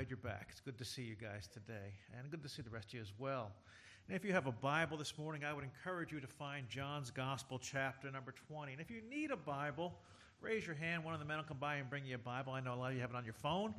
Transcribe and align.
Glad 0.00 0.08
you're 0.08 0.16
back. 0.16 0.46
It's 0.48 0.60
good 0.60 0.78
to 0.78 0.84
see 0.86 1.02
you 1.02 1.14
guys 1.14 1.46
today, 1.46 1.92
and 2.16 2.30
good 2.30 2.42
to 2.42 2.48
see 2.48 2.62
the 2.62 2.70
rest 2.70 2.88
of 2.88 2.94
you 2.94 3.00
as 3.02 3.12
well. 3.18 3.50
And 4.08 4.16
if 4.16 4.24
you 4.24 4.32
have 4.32 4.46
a 4.46 4.52
Bible 4.52 4.96
this 4.96 5.18
morning, 5.18 5.44
I 5.44 5.52
would 5.52 5.62
encourage 5.62 6.10
you 6.10 6.20
to 6.20 6.26
find 6.26 6.66
John's 6.70 7.10
Gospel, 7.10 7.58
chapter 7.58 8.10
number 8.10 8.32
20. 8.48 8.72
And 8.72 8.80
if 8.80 8.90
you 8.90 9.02
need 9.10 9.30
a 9.30 9.36
Bible, 9.36 9.92
raise 10.40 10.66
your 10.66 10.74
hand. 10.74 11.04
One 11.04 11.12
of 11.12 11.20
the 11.20 11.26
men 11.26 11.36
will 11.36 11.44
come 11.44 11.58
by 11.58 11.74
and 11.74 11.90
bring 11.90 12.06
you 12.06 12.14
a 12.14 12.18
Bible. 12.18 12.54
I 12.54 12.60
know 12.60 12.72
a 12.72 12.76
lot 12.76 12.92
of 12.92 12.94
you 12.94 13.02
have 13.02 13.10
it 13.10 13.16
on 13.16 13.26
your 13.26 13.34
phone. 13.34 13.74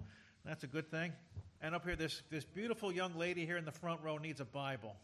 That's 0.46 0.64
a 0.64 0.68
good 0.68 0.92
thing. 0.92 1.12
And 1.60 1.74
up 1.74 1.84
here, 1.84 1.96
this, 1.96 2.22
this 2.30 2.46
beautiful 2.46 2.92
young 2.92 3.18
lady 3.18 3.44
here 3.44 3.58
in 3.58 3.66
the 3.66 3.72
front 3.72 4.00
row 4.04 4.20
needs 4.20 4.42
a 4.42 4.46
Bible. 4.46 4.96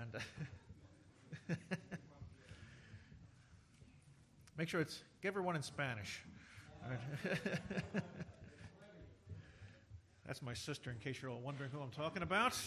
And 0.00 1.58
make 4.56 4.70
sure 4.70 4.80
it's, 4.80 5.02
give 5.20 5.34
her 5.34 5.42
one 5.42 5.56
in 5.56 5.62
Spanish. 5.62 6.22
That's 10.26 10.42
my 10.42 10.54
sister, 10.54 10.90
in 10.90 10.98
case 10.98 11.20
you're 11.20 11.30
all 11.30 11.40
wondering 11.40 11.70
who 11.70 11.80
I'm 11.80 11.90
talking 11.90 12.22
about. 12.22 12.58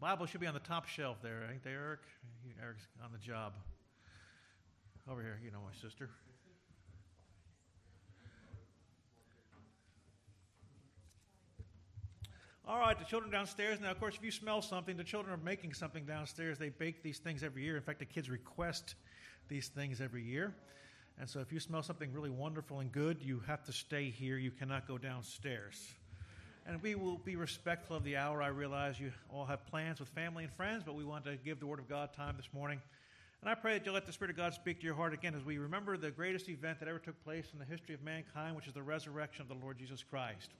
Bible 0.00 0.26
should 0.26 0.40
be 0.40 0.46
on 0.46 0.52
the 0.52 0.60
top 0.60 0.86
shelf 0.86 1.16
there, 1.22 1.48
ain't 1.50 1.64
they, 1.64 1.70
Eric? 1.70 2.00
Eric's 2.62 2.86
on 3.02 3.10
the 3.10 3.18
job. 3.18 3.54
Over 5.10 5.22
here, 5.22 5.40
you 5.42 5.50
know 5.50 5.60
my 5.64 5.72
sister. 5.80 6.10
All 12.66 12.78
right, 12.78 12.98
the 12.98 13.04
children 13.04 13.30
downstairs. 13.30 13.78
Now, 13.78 13.90
of 13.90 14.00
course, 14.00 14.14
if 14.14 14.24
you 14.24 14.30
smell 14.30 14.62
something, 14.62 14.96
the 14.96 15.04
children 15.04 15.34
are 15.34 15.44
making 15.44 15.74
something 15.74 16.06
downstairs. 16.06 16.56
They 16.56 16.70
bake 16.70 17.02
these 17.02 17.18
things 17.18 17.42
every 17.42 17.62
year. 17.62 17.76
In 17.76 17.82
fact, 17.82 17.98
the 17.98 18.06
kids 18.06 18.30
request 18.30 18.94
these 19.48 19.68
things 19.68 20.00
every 20.00 20.22
year. 20.22 20.54
And 21.20 21.28
so, 21.28 21.40
if 21.40 21.52
you 21.52 21.60
smell 21.60 21.82
something 21.82 22.10
really 22.10 22.30
wonderful 22.30 22.80
and 22.80 22.90
good, 22.90 23.18
you 23.22 23.42
have 23.46 23.62
to 23.64 23.72
stay 23.72 24.08
here. 24.08 24.38
You 24.38 24.50
cannot 24.50 24.88
go 24.88 24.96
downstairs. 24.96 25.92
And 26.66 26.82
we 26.82 26.94
will 26.94 27.18
be 27.18 27.36
respectful 27.36 27.96
of 27.96 28.02
the 28.02 28.16
hour. 28.16 28.42
I 28.42 28.48
realize 28.48 28.98
you 28.98 29.12
all 29.30 29.44
have 29.44 29.66
plans 29.66 30.00
with 30.00 30.08
family 30.08 30.44
and 30.44 30.52
friends, 30.54 30.84
but 30.86 30.94
we 30.94 31.04
want 31.04 31.26
to 31.26 31.36
give 31.36 31.60
the 31.60 31.66
Word 31.66 31.80
of 31.80 31.88
God 31.88 32.14
time 32.14 32.34
this 32.38 32.48
morning. 32.54 32.80
And 33.42 33.50
I 33.50 33.54
pray 33.54 33.74
that 33.74 33.84
you'll 33.84 33.92
let 33.92 34.06
the 34.06 34.12
Spirit 34.12 34.30
of 34.30 34.38
God 34.38 34.54
speak 34.54 34.80
to 34.80 34.86
your 34.86 34.94
heart 34.94 35.12
again 35.12 35.34
as 35.34 35.44
we 35.44 35.58
remember 35.58 35.98
the 35.98 36.10
greatest 36.10 36.48
event 36.48 36.78
that 36.80 36.88
ever 36.88 36.98
took 36.98 37.22
place 37.24 37.44
in 37.52 37.58
the 37.58 37.66
history 37.66 37.94
of 37.94 38.02
mankind, 38.02 38.56
which 38.56 38.66
is 38.66 38.72
the 38.72 38.82
resurrection 38.82 39.42
of 39.42 39.48
the 39.48 39.62
Lord 39.62 39.76
Jesus 39.76 40.02
Christ. 40.02 40.52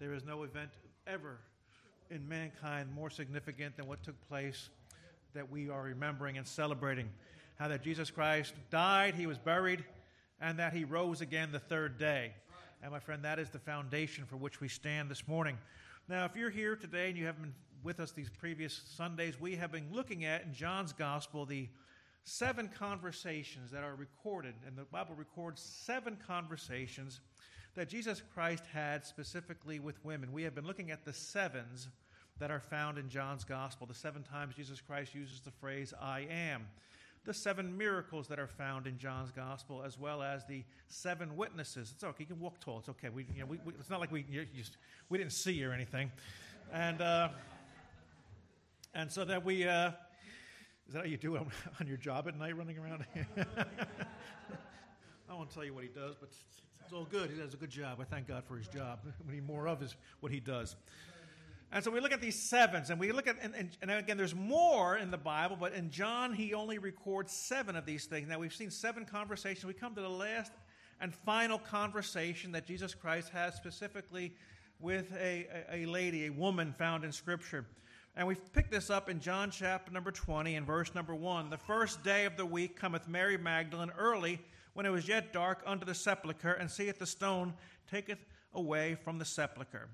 There 0.00 0.14
is 0.14 0.24
no 0.24 0.44
event 0.44 0.70
ever 1.06 1.38
in 2.10 2.26
mankind 2.28 2.88
more 2.94 3.10
significant 3.10 3.76
than 3.76 3.86
what 3.86 4.02
took 4.02 4.20
place 4.28 4.70
that 5.34 5.50
we 5.50 5.68
are 5.68 5.82
remembering 5.82 6.38
and 6.38 6.46
celebrating. 6.46 7.08
How 7.56 7.68
that 7.68 7.82
Jesus 7.82 8.10
Christ 8.10 8.54
died, 8.70 9.14
he 9.14 9.26
was 9.26 9.38
buried, 9.38 9.84
and 10.40 10.58
that 10.58 10.72
he 10.72 10.84
rose 10.84 11.20
again 11.20 11.52
the 11.52 11.58
third 11.58 11.98
day. 11.98 12.32
And 12.82 12.92
my 12.92 13.00
friend, 13.00 13.24
that 13.24 13.38
is 13.38 13.50
the 13.50 13.58
foundation 13.58 14.24
for 14.24 14.36
which 14.36 14.60
we 14.60 14.68
stand 14.68 15.10
this 15.10 15.26
morning. 15.28 15.58
Now, 16.08 16.24
if 16.24 16.36
you're 16.36 16.50
here 16.50 16.76
today 16.76 17.08
and 17.08 17.18
you 17.18 17.26
haven't 17.26 17.42
been 17.42 17.54
with 17.82 18.00
us 18.00 18.12
these 18.12 18.30
previous 18.30 18.80
Sundays, 18.96 19.38
we 19.38 19.56
have 19.56 19.70
been 19.70 19.88
looking 19.92 20.24
at 20.24 20.44
in 20.44 20.54
John's 20.54 20.92
Gospel 20.92 21.44
the 21.44 21.68
seven 22.24 22.70
conversations 22.78 23.70
that 23.70 23.84
are 23.84 23.94
recorded, 23.94 24.54
and 24.66 24.76
the 24.76 24.84
Bible 24.84 25.14
records 25.14 25.60
seven 25.60 26.16
conversations 26.26 27.20
that 27.74 27.88
Jesus 27.88 28.22
Christ 28.34 28.64
had 28.72 29.04
specifically 29.04 29.80
with 29.80 30.02
women. 30.04 30.32
We 30.32 30.44
have 30.44 30.54
been 30.54 30.66
looking 30.66 30.90
at 30.90 31.04
the 31.04 31.12
sevens 31.12 31.88
that 32.38 32.50
are 32.50 32.60
found 32.60 32.98
in 32.98 33.08
John's 33.08 33.44
gospel, 33.44 33.86
the 33.86 33.94
seven 33.94 34.22
times 34.22 34.54
Jesus 34.56 34.80
Christ 34.80 35.14
uses 35.14 35.40
the 35.40 35.50
phrase 35.52 35.94
I 36.00 36.26
am, 36.30 36.66
the 37.24 37.34
seven 37.34 37.76
miracles 37.76 38.28
that 38.28 38.38
are 38.38 38.48
found 38.48 38.86
in 38.86 38.98
John's 38.98 39.30
gospel, 39.30 39.82
as 39.84 39.98
well 39.98 40.22
as 40.22 40.44
the 40.46 40.64
seven 40.88 41.36
witnesses. 41.36 41.92
It's 41.94 42.04
okay, 42.04 42.24
you 42.24 42.26
can 42.26 42.40
walk 42.40 42.60
tall. 42.60 42.80
It's 42.80 42.88
okay. 42.90 43.08
We, 43.08 43.26
you 43.34 43.40
know, 43.40 43.46
we, 43.46 43.58
we, 43.64 43.72
it's 43.78 43.90
not 43.90 44.00
like 44.00 44.10
we, 44.10 44.26
you, 44.28 44.46
you, 44.52 44.64
we 45.08 45.18
didn't 45.18 45.32
see 45.32 45.52
you 45.52 45.70
or 45.70 45.72
anything. 45.72 46.10
And, 46.72 47.00
uh, 47.00 47.28
and 48.94 49.10
so 49.10 49.24
that 49.24 49.44
we, 49.44 49.66
uh, 49.66 49.92
is 50.88 50.94
that 50.94 51.00
how 51.00 51.04
you 51.04 51.16
do 51.16 51.36
it 51.36 51.42
on 51.80 51.86
your 51.86 51.96
job 51.96 52.28
at 52.28 52.36
night 52.36 52.56
running 52.56 52.78
around? 52.78 53.04
I 55.28 55.34
won't 55.34 55.50
tell 55.50 55.64
you 55.64 55.72
what 55.72 55.84
he 55.84 55.90
does, 55.90 56.14
but 56.20 56.30
it's 56.84 56.92
all 56.92 57.06
good. 57.10 57.30
He 57.30 57.36
does 57.36 57.54
a 57.54 57.56
good 57.56 57.70
job. 57.70 57.98
I 58.00 58.04
thank 58.04 58.28
God 58.28 58.44
for 58.44 58.56
his 58.56 58.68
job. 58.68 59.00
We 59.26 59.34
need 59.34 59.46
more 59.46 59.66
of 59.66 59.80
his 59.80 59.96
what 60.20 60.30
he 60.30 60.40
does. 60.40 60.76
And 61.72 61.82
so 61.82 61.90
we 61.90 61.98
look 61.98 62.12
at 62.12 62.20
these 62.20 62.40
sevens, 62.40 62.90
and 62.90 63.00
we 63.00 63.10
look 63.10 63.26
at, 63.26 63.36
and, 63.42 63.54
and, 63.54 63.70
and, 63.82 63.90
again, 63.90 64.16
there's 64.16 64.34
more 64.34 64.96
in 64.96 65.10
the 65.10 65.18
Bible, 65.18 65.56
but 65.58 65.72
in 65.72 65.90
John, 65.90 66.32
he 66.32 66.54
only 66.54 66.78
records 66.78 67.32
seven 67.32 67.74
of 67.74 67.84
these 67.84 68.04
things. 68.04 68.28
Now, 68.28 68.38
we've 68.38 68.54
seen 68.54 68.70
seven 68.70 69.04
conversations. 69.04 69.64
We 69.64 69.72
come 69.72 69.94
to 69.96 70.00
the 70.00 70.08
last 70.08 70.52
and 71.00 71.12
final 71.12 71.58
conversation 71.58 72.52
that 72.52 72.66
Jesus 72.66 72.94
Christ 72.94 73.30
has 73.30 73.54
specifically 73.56 74.34
with 74.78 75.12
a, 75.14 75.48
a, 75.72 75.84
a 75.84 75.86
lady, 75.86 76.26
a 76.26 76.30
woman 76.30 76.72
found 76.78 77.02
in 77.02 77.10
Scripture. 77.10 77.66
And 78.14 78.28
we've 78.28 78.52
picked 78.52 78.70
this 78.70 78.90
up 78.90 79.08
in 79.08 79.18
John 79.18 79.50
chapter 79.50 79.90
number 79.90 80.12
20 80.12 80.54
and 80.54 80.64
verse 80.64 80.94
number 80.94 81.14
1. 81.14 81.50
The 81.50 81.58
first 81.58 82.04
day 82.04 82.26
of 82.26 82.36
the 82.36 82.46
week 82.46 82.76
cometh 82.76 83.08
Mary 83.08 83.36
Magdalene 83.36 83.90
early 83.98 84.38
when 84.74 84.86
it 84.86 84.90
was 84.90 85.08
yet 85.08 85.32
dark, 85.32 85.62
unto 85.66 85.86
the 85.86 85.94
sepulchre, 85.94 86.52
and 86.52 86.70
seeth 86.70 86.98
the 86.98 87.06
stone 87.06 87.54
taketh 87.90 88.24
away 88.52 88.94
from 88.94 89.18
the 89.18 89.24
sepulchre. 89.24 89.88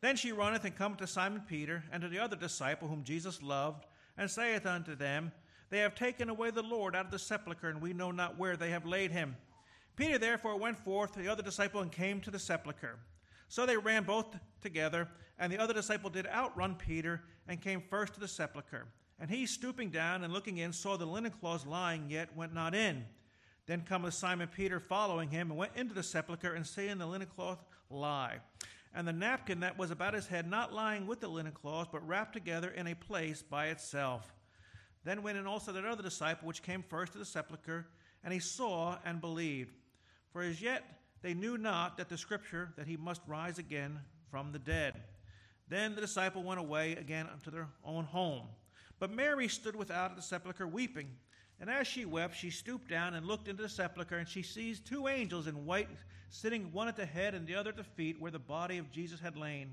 Then 0.00 0.16
she 0.16 0.32
runneth 0.32 0.64
and 0.64 0.74
cometh 0.74 0.98
to 0.98 1.06
Simon 1.06 1.42
Peter, 1.46 1.84
and 1.92 2.02
to 2.02 2.08
the 2.08 2.18
other 2.18 2.36
disciple 2.36 2.88
whom 2.88 3.04
Jesus 3.04 3.42
loved, 3.42 3.86
and 4.18 4.30
saith 4.30 4.66
unto 4.66 4.94
them, 4.96 5.32
They 5.70 5.78
have 5.78 5.94
taken 5.94 6.28
away 6.28 6.50
the 6.50 6.62
Lord 6.62 6.96
out 6.96 7.06
of 7.06 7.10
the 7.10 7.18
sepulchre, 7.18 7.68
and 7.68 7.80
we 7.80 7.92
know 7.92 8.10
not 8.10 8.38
where 8.38 8.56
they 8.56 8.70
have 8.70 8.84
laid 8.84 9.12
him. 9.12 9.36
Peter 9.94 10.18
therefore 10.18 10.56
went 10.56 10.78
forth 10.78 11.12
to 11.12 11.18
the 11.18 11.28
other 11.28 11.42
disciple 11.42 11.80
and 11.80 11.92
came 11.92 12.20
to 12.20 12.30
the 12.30 12.38
sepulchre. 12.38 12.98
So 13.48 13.66
they 13.66 13.76
ran 13.76 14.04
both 14.04 14.34
together, 14.60 15.08
and 15.38 15.52
the 15.52 15.58
other 15.58 15.74
disciple 15.74 16.10
did 16.10 16.26
outrun 16.26 16.74
Peter, 16.74 17.22
and 17.46 17.60
came 17.60 17.82
first 17.82 18.14
to 18.14 18.20
the 18.20 18.28
sepulchre. 18.28 18.86
And 19.20 19.30
he, 19.30 19.46
stooping 19.46 19.90
down 19.90 20.24
and 20.24 20.32
looking 20.32 20.58
in, 20.58 20.72
saw 20.72 20.96
the 20.96 21.06
linen 21.06 21.30
cloths 21.30 21.66
lying, 21.66 22.10
yet 22.10 22.34
went 22.34 22.54
not 22.54 22.74
in. 22.74 23.04
Then 23.66 23.82
cometh 23.82 24.14
Simon 24.14 24.48
Peter 24.48 24.80
following 24.80 25.30
him, 25.30 25.50
and 25.50 25.58
went 25.58 25.76
into 25.76 25.94
the 25.94 26.02
sepulchre, 26.02 26.54
and 26.54 26.66
seeing 26.66 26.98
the 26.98 27.06
linen 27.06 27.28
cloth 27.28 27.64
lie, 27.90 28.38
and 28.94 29.06
the 29.06 29.12
napkin 29.12 29.60
that 29.60 29.78
was 29.78 29.90
about 29.90 30.14
his 30.14 30.26
head 30.26 30.48
not 30.48 30.72
lying 30.72 31.06
with 31.06 31.20
the 31.20 31.28
linen 31.28 31.52
cloth, 31.52 31.88
but 31.92 32.06
wrapped 32.06 32.32
together 32.32 32.70
in 32.70 32.86
a 32.88 32.94
place 32.94 33.42
by 33.42 33.68
itself. 33.68 34.34
Then 35.04 35.22
went 35.22 35.38
in 35.38 35.46
also 35.46 35.72
that 35.72 35.84
other 35.84 36.02
disciple 36.02 36.46
which 36.46 36.62
came 36.62 36.82
first 36.82 37.12
to 37.12 37.18
the 37.18 37.24
sepulchre, 37.24 37.86
and 38.24 38.32
he 38.32 38.40
saw 38.40 38.98
and 39.04 39.20
believed. 39.20 39.74
For 40.32 40.42
as 40.42 40.62
yet 40.62 40.84
they 41.22 41.34
knew 41.34 41.58
not 41.58 41.96
that 41.96 42.08
the 42.08 42.18
scripture 42.18 42.72
that 42.76 42.86
he 42.86 42.96
must 42.96 43.20
rise 43.26 43.58
again 43.58 44.00
from 44.30 44.52
the 44.52 44.58
dead. 44.58 45.00
Then 45.68 45.94
the 45.94 46.00
disciple 46.00 46.42
went 46.42 46.60
away 46.60 46.92
again 46.92 47.28
unto 47.32 47.50
their 47.50 47.68
own 47.84 48.04
home. 48.04 48.48
But 48.98 49.12
Mary 49.12 49.48
stood 49.48 49.74
without 49.74 50.10
at 50.10 50.16
the 50.16 50.22
sepulchre 50.22 50.66
weeping. 50.66 51.08
And 51.62 51.70
as 51.70 51.86
she 51.86 52.04
wept, 52.04 52.34
she 52.36 52.50
stooped 52.50 52.88
down 52.88 53.14
and 53.14 53.24
looked 53.24 53.46
into 53.46 53.62
the 53.62 53.68
sepulchre, 53.68 54.18
and 54.18 54.28
she 54.28 54.42
sees 54.42 54.80
two 54.80 55.06
angels 55.06 55.46
in 55.46 55.64
white 55.64 55.88
sitting, 56.28 56.72
one 56.72 56.88
at 56.88 56.96
the 56.96 57.06
head 57.06 57.34
and 57.34 57.46
the 57.46 57.54
other 57.54 57.70
at 57.70 57.76
the 57.76 57.84
feet, 57.84 58.20
where 58.20 58.32
the 58.32 58.38
body 58.40 58.78
of 58.78 58.90
Jesus 58.90 59.20
had 59.20 59.36
lain. 59.36 59.72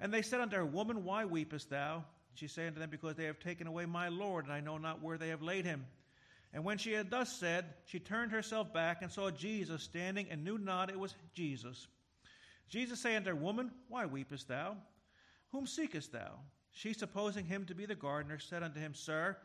And 0.00 0.12
they 0.12 0.22
said 0.22 0.40
unto 0.40 0.56
her, 0.56 0.66
Woman, 0.66 1.04
why 1.04 1.24
weepest 1.24 1.70
thou? 1.70 2.04
She 2.34 2.48
said 2.48 2.66
unto 2.66 2.80
them, 2.80 2.90
Because 2.90 3.14
they 3.14 3.26
have 3.26 3.38
taken 3.38 3.68
away 3.68 3.86
my 3.86 4.08
Lord, 4.08 4.44
and 4.44 4.52
I 4.52 4.58
know 4.58 4.76
not 4.76 5.04
where 5.04 5.16
they 5.16 5.28
have 5.28 5.40
laid 5.40 5.64
him. 5.64 5.86
And 6.52 6.64
when 6.64 6.78
she 6.78 6.90
had 6.90 7.10
thus 7.10 7.32
said, 7.32 7.66
she 7.84 8.00
turned 8.00 8.32
herself 8.32 8.72
back 8.72 9.00
and 9.00 9.10
saw 9.10 9.30
Jesus 9.30 9.84
standing, 9.84 10.26
and 10.30 10.42
knew 10.42 10.58
not 10.58 10.90
it 10.90 10.98
was 10.98 11.14
Jesus. 11.32 11.86
Jesus 12.68 12.98
said 12.98 13.18
unto 13.18 13.30
her, 13.30 13.36
Woman, 13.36 13.70
why 13.88 14.04
weepest 14.04 14.48
thou? 14.48 14.76
Whom 15.52 15.68
seekest 15.68 16.10
thou? 16.10 16.40
She, 16.72 16.92
supposing 16.92 17.44
him 17.44 17.66
to 17.66 17.74
be 17.76 17.86
the 17.86 17.94
gardener, 17.94 18.40
said 18.40 18.64
unto 18.64 18.80
him, 18.80 18.94
Sir, 18.94 19.36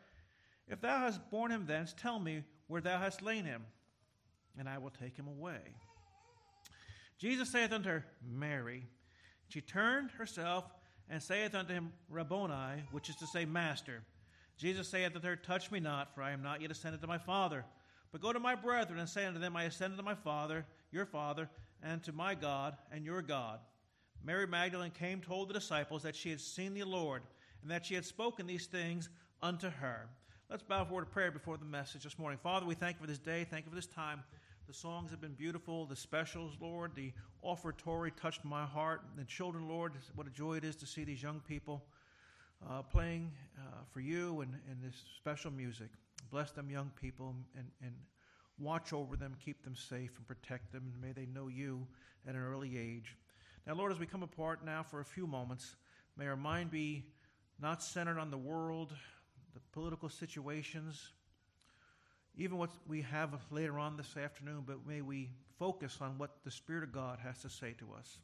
if 0.70 0.80
thou 0.80 0.98
hast 0.98 1.30
borne 1.30 1.50
him 1.50 1.66
thence, 1.66 1.94
tell 1.96 2.18
me 2.18 2.44
where 2.68 2.80
thou 2.80 2.98
hast 2.98 3.20
lain 3.20 3.44
him, 3.44 3.64
and 4.58 4.68
I 4.68 4.78
will 4.78 4.90
take 4.90 5.16
him 5.16 5.26
away. 5.26 5.60
Jesus 7.18 7.50
saith 7.50 7.72
unto 7.72 7.90
her, 7.90 8.06
Mary. 8.26 8.86
She 9.48 9.60
turned 9.60 10.12
herself 10.12 10.64
and 11.10 11.22
saith 11.22 11.54
unto 11.54 11.74
him, 11.74 11.92
Rabboni, 12.08 12.84
which 12.92 13.08
is 13.08 13.16
to 13.16 13.26
say, 13.26 13.44
Master. 13.44 14.02
Jesus 14.56 14.88
saith 14.88 15.14
unto 15.16 15.26
her, 15.26 15.36
Touch 15.36 15.70
me 15.70 15.80
not, 15.80 16.14
for 16.14 16.22
I 16.22 16.30
am 16.30 16.42
not 16.42 16.62
yet 16.62 16.70
ascended 16.70 17.00
to 17.00 17.06
my 17.06 17.18
Father. 17.18 17.64
But 18.12 18.22
go 18.22 18.32
to 18.32 18.40
my 18.40 18.54
brethren 18.54 18.98
and 18.98 19.08
say 19.08 19.26
unto 19.26 19.40
them, 19.40 19.56
I 19.56 19.64
ascended 19.64 19.96
to 19.96 20.02
my 20.02 20.14
Father, 20.14 20.64
your 20.92 21.06
Father, 21.06 21.50
and 21.82 22.02
to 22.04 22.12
my 22.12 22.34
God 22.34 22.76
and 22.92 23.04
your 23.04 23.22
God. 23.22 23.58
Mary 24.24 24.46
Magdalene 24.46 24.90
came, 24.90 25.20
told 25.20 25.48
the 25.48 25.54
disciples 25.54 26.02
that 26.02 26.16
she 26.16 26.30
had 26.30 26.40
seen 26.40 26.74
the 26.74 26.84
Lord, 26.84 27.22
and 27.62 27.70
that 27.70 27.86
she 27.86 27.94
had 27.94 28.04
spoken 28.04 28.46
these 28.46 28.66
things 28.66 29.08
unto 29.42 29.68
her. 29.68 30.08
Let's 30.50 30.64
bow 30.64 30.84
for 30.84 31.00
a 31.00 31.06
prayer 31.06 31.30
before 31.30 31.58
the 31.58 31.64
message 31.64 32.02
this 32.02 32.18
morning. 32.18 32.36
Father, 32.42 32.66
we 32.66 32.74
thank 32.74 32.96
you 32.96 33.02
for 33.02 33.06
this 33.06 33.20
day. 33.20 33.46
Thank 33.48 33.66
you 33.66 33.70
for 33.70 33.76
this 33.76 33.86
time. 33.86 34.24
The 34.66 34.74
songs 34.74 35.12
have 35.12 35.20
been 35.20 35.34
beautiful. 35.34 35.86
The 35.86 35.94
specials, 35.94 36.54
Lord, 36.60 36.90
the 36.96 37.12
offertory 37.40 38.10
touched 38.10 38.44
my 38.44 38.64
heart. 38.64 39.02
The 39.16 39.22
children, 39.22 39.68
Lord, 39.68 39.92
what 40.16 40.26
a 40.26 40.30
joy 40.30 40.56
it 40.56 40.64
is 40.64 40.74
to 40.76 40.86
see 40.86 41.04
these 41.04 41.22
young 41.22 41.40
people 41.46 41.84
uh, 42.68 42.82
playing 42.82 43.30
uh, 43.58 43.84
for 43.92 44.00
you 44.00 44.40
and, 44.40 44.52
and 44.68 44.82
this 44.82 44.96
special 45.18 45.52
music. 45.52 45.86
Bless 46.32 46.50
them, 46.50 46.68
young 46.68 46.90
people, 47.00 47.32
and, 47.56 47.66
and 47.80 47.92
watch 48.58 48.92
over 48.92 49.14
them, 49.14 49.36
keep 49.44 49.62
them 49.62 49.76
safe, 49.76 50.16
and 50.16 50.26
protect 50.26 50.72
them, 50.72 50.90
and 50.92 51.00
may 51.00 51.12
they 51.12 51.26
know 51.32 51.46
you 51.46 51.86
at 52.26 52.34
an 52.34 52.42
early 52.42 52.76
age. 52.76 53.16
Now, 53.68 53.74
Lord, 53.74 53.92
as 53.92 54.00
we 54.00 54.06
come 54.06 54.24
apart 54.24 54.64
now 54.64 54.82
for 54.82 54.98
a 54.98 55.04
few 55.04 55.28
moments, 55.28 55.76
may 56.16 56.26
our 56.26 56.34
mind 56.34 56.72
be 56.72 57.04
not 57.62 57.84
centered 57.84 58.18
on 58.18 58.32
the 58.32 58.38
world, 58.38 58.94
the 59.54 59.60
political 59.72 60.08
situations, 60.08 61.12
even 62.36 62.58
what 62.58 62.70
we 62.88 63.02
have 63.02 63.34
later 63.50 63.78
on 63.78 63.96
this 63.96 64.16
afternoon, 64.16 64.64
but 64.66 64.86
may 64.86 65.00
we 65.00 65.30
focus 65.58 65.98
on 66.00 66.16
what 66.18 66.30
the 66.44 66.50
Spirit 66.50 66.84
of 66.84 66.92
God 66.92 67.18
has 67.22 67.38
to 67.42 67.48
say 67.48 67.74
to 67.78 67.92
us. 67.98 68.18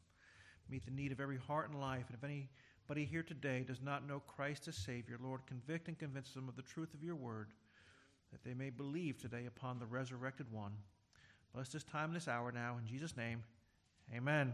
Meet 0.70 0.84
the 0.84 0.90
need 0.90 1.12
of 1.12 1.20
every 1.20 1.38
heart 1.38 1.70
and 1.70 1.80
life. 1.80 2.04
And 2.08 2.16
if 2.16 2.24
anybody 2.24 3.04
here 3.04 3.22
today 3.22 3.64
does 3.66 3.82
not 3.82 4.06
know 4.08 4.20
Christ 4.20 4.68
as 4.68 4.76
Savior, 4.76 5.18
Lord, 5.22 5.40
convict 5.46 5.88
and 5.88 5.98
convince 5.98 6.32
them 6.32 6.48
of 6.48 6.56
the 6.56 6.62
truth 6.62 6.94
of 6.94 7.04
your 7.04 7.14
word, 7.14 7.50
that 8.32 8.42
they 8.42 8.54
may 8.54 8.70
believe 8.70 9.18
today 9.18 9.46
upon 9.46 9.78
the 9.78 9.86
resurrected 9.86 10.50
one. 10.50 10.72
Bless 11.54 11.68
this 11.68 11.84
time 11.84 12.06
and 12.06 12.16
this 12.16 12.28
hour 12.28 12.52
now. 12.52 12.76
In 12.80 12.86
Jesus' 12.86 13.16
name, 13.16 13.42
amen. 14.14 14.52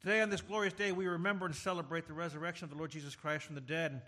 Today, 0.00 0.20
on 0.20 0.28
this 0.28 0.42
glorious 0.42 0.74
day, 0.74 0.92
we 0.92 1.06
remember 1.06 1.46
and 1.46 1.54
celebrate 1.54 2.06
the 2.06 2.12
resurrection 2.12 2.64
of 2.64 2.70
the 2.70 2.76
Lord 2.76 2.90
Jesus 2.90 3.16
Christ 3.16 3.46
from 3.46 3.54
the 3.54 3.60
dead. 3.60 4.02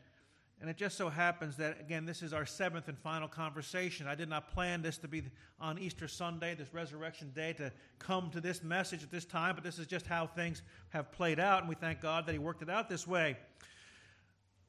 And 0.60 0.70
it 0.70 0.76
just 0.76 0.96
so 0.96 1.10
happens 1.10 1.56
that, 1.58 1.78
again, 1.80 2.06
this 2.06 2.22
is 2.22 2.32
our 2.32 2.46
seventh 2.46 2.88
and 2.88 2.98
final 2.98 3.28
conversation. 3.28 4.06
I 4.06 4.14
did 4.14 4.30
not 4.30 4.48
plan 4.48 4.80
this 4.80 4.96
to 4.98 5.08
be 5.08 5.24
on 5.60 5.78
Easter 5.78 6.08
Sunday, 6.08 6.54
this 6.54 6.72
resurrection 6.72 7.30
day, 7.34 7.52
to 7.54 7.70
come 7.98 8.30
to 8.30 8.40
this 8.40 8.62
message 8.62 9.02
at 9.02 9.10
this 9.10 9.26
time, 9.26 9.54
but 9.54 9.62
this 9.62 9.78
is 9.78 9.86
just 9.86 10.06
how 10.06 10.26
things 10.26 10.62
have 10.90 11.12
played 11.12 11.38
out, 11.38 11.60
and 11.60 11.68
we 11.68 11.74
thank 11.74 12.00
God 12.00 12.26
that 12.26 12.32
He 12.32 12.38
worked 12.38 12.62
it 12.62 12.70
out 12.70 12.88
this 12.88 13.06
way. 13.06 13.36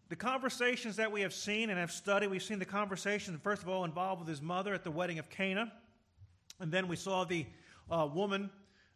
The 0.09 0.15
conversations 0.15 0.97
that 0.97 1.11
we 1.11 1.21
have 1.21 1.33
seen 1.33 1.69
and 1.69 1.77
have 1.77 1.91
studied, 1.91 2.27
we've 2.27 2.43
seen 2.43 2.59
the 2.59 2.65
conversation, 2.65 3.37
first 3.37 3.61
of 3.61 3.69
all, 3.69 3.83
involved 3.83 4.19
with 4.19 4.29
his 4.29 4.41
mother 4.41 4.73
at 4.73 4.85
the 4.85 4.91
wedding 4.91 5.19
of 5.19 5.29
Cana. 5.29 5.71
And 6.61 6.71
then 6.71 6.87
we 6.87 6.95
saw 6.95 7.25
the 7.25 7.45
uh, 7.91 8.07
woman 8.13 8.49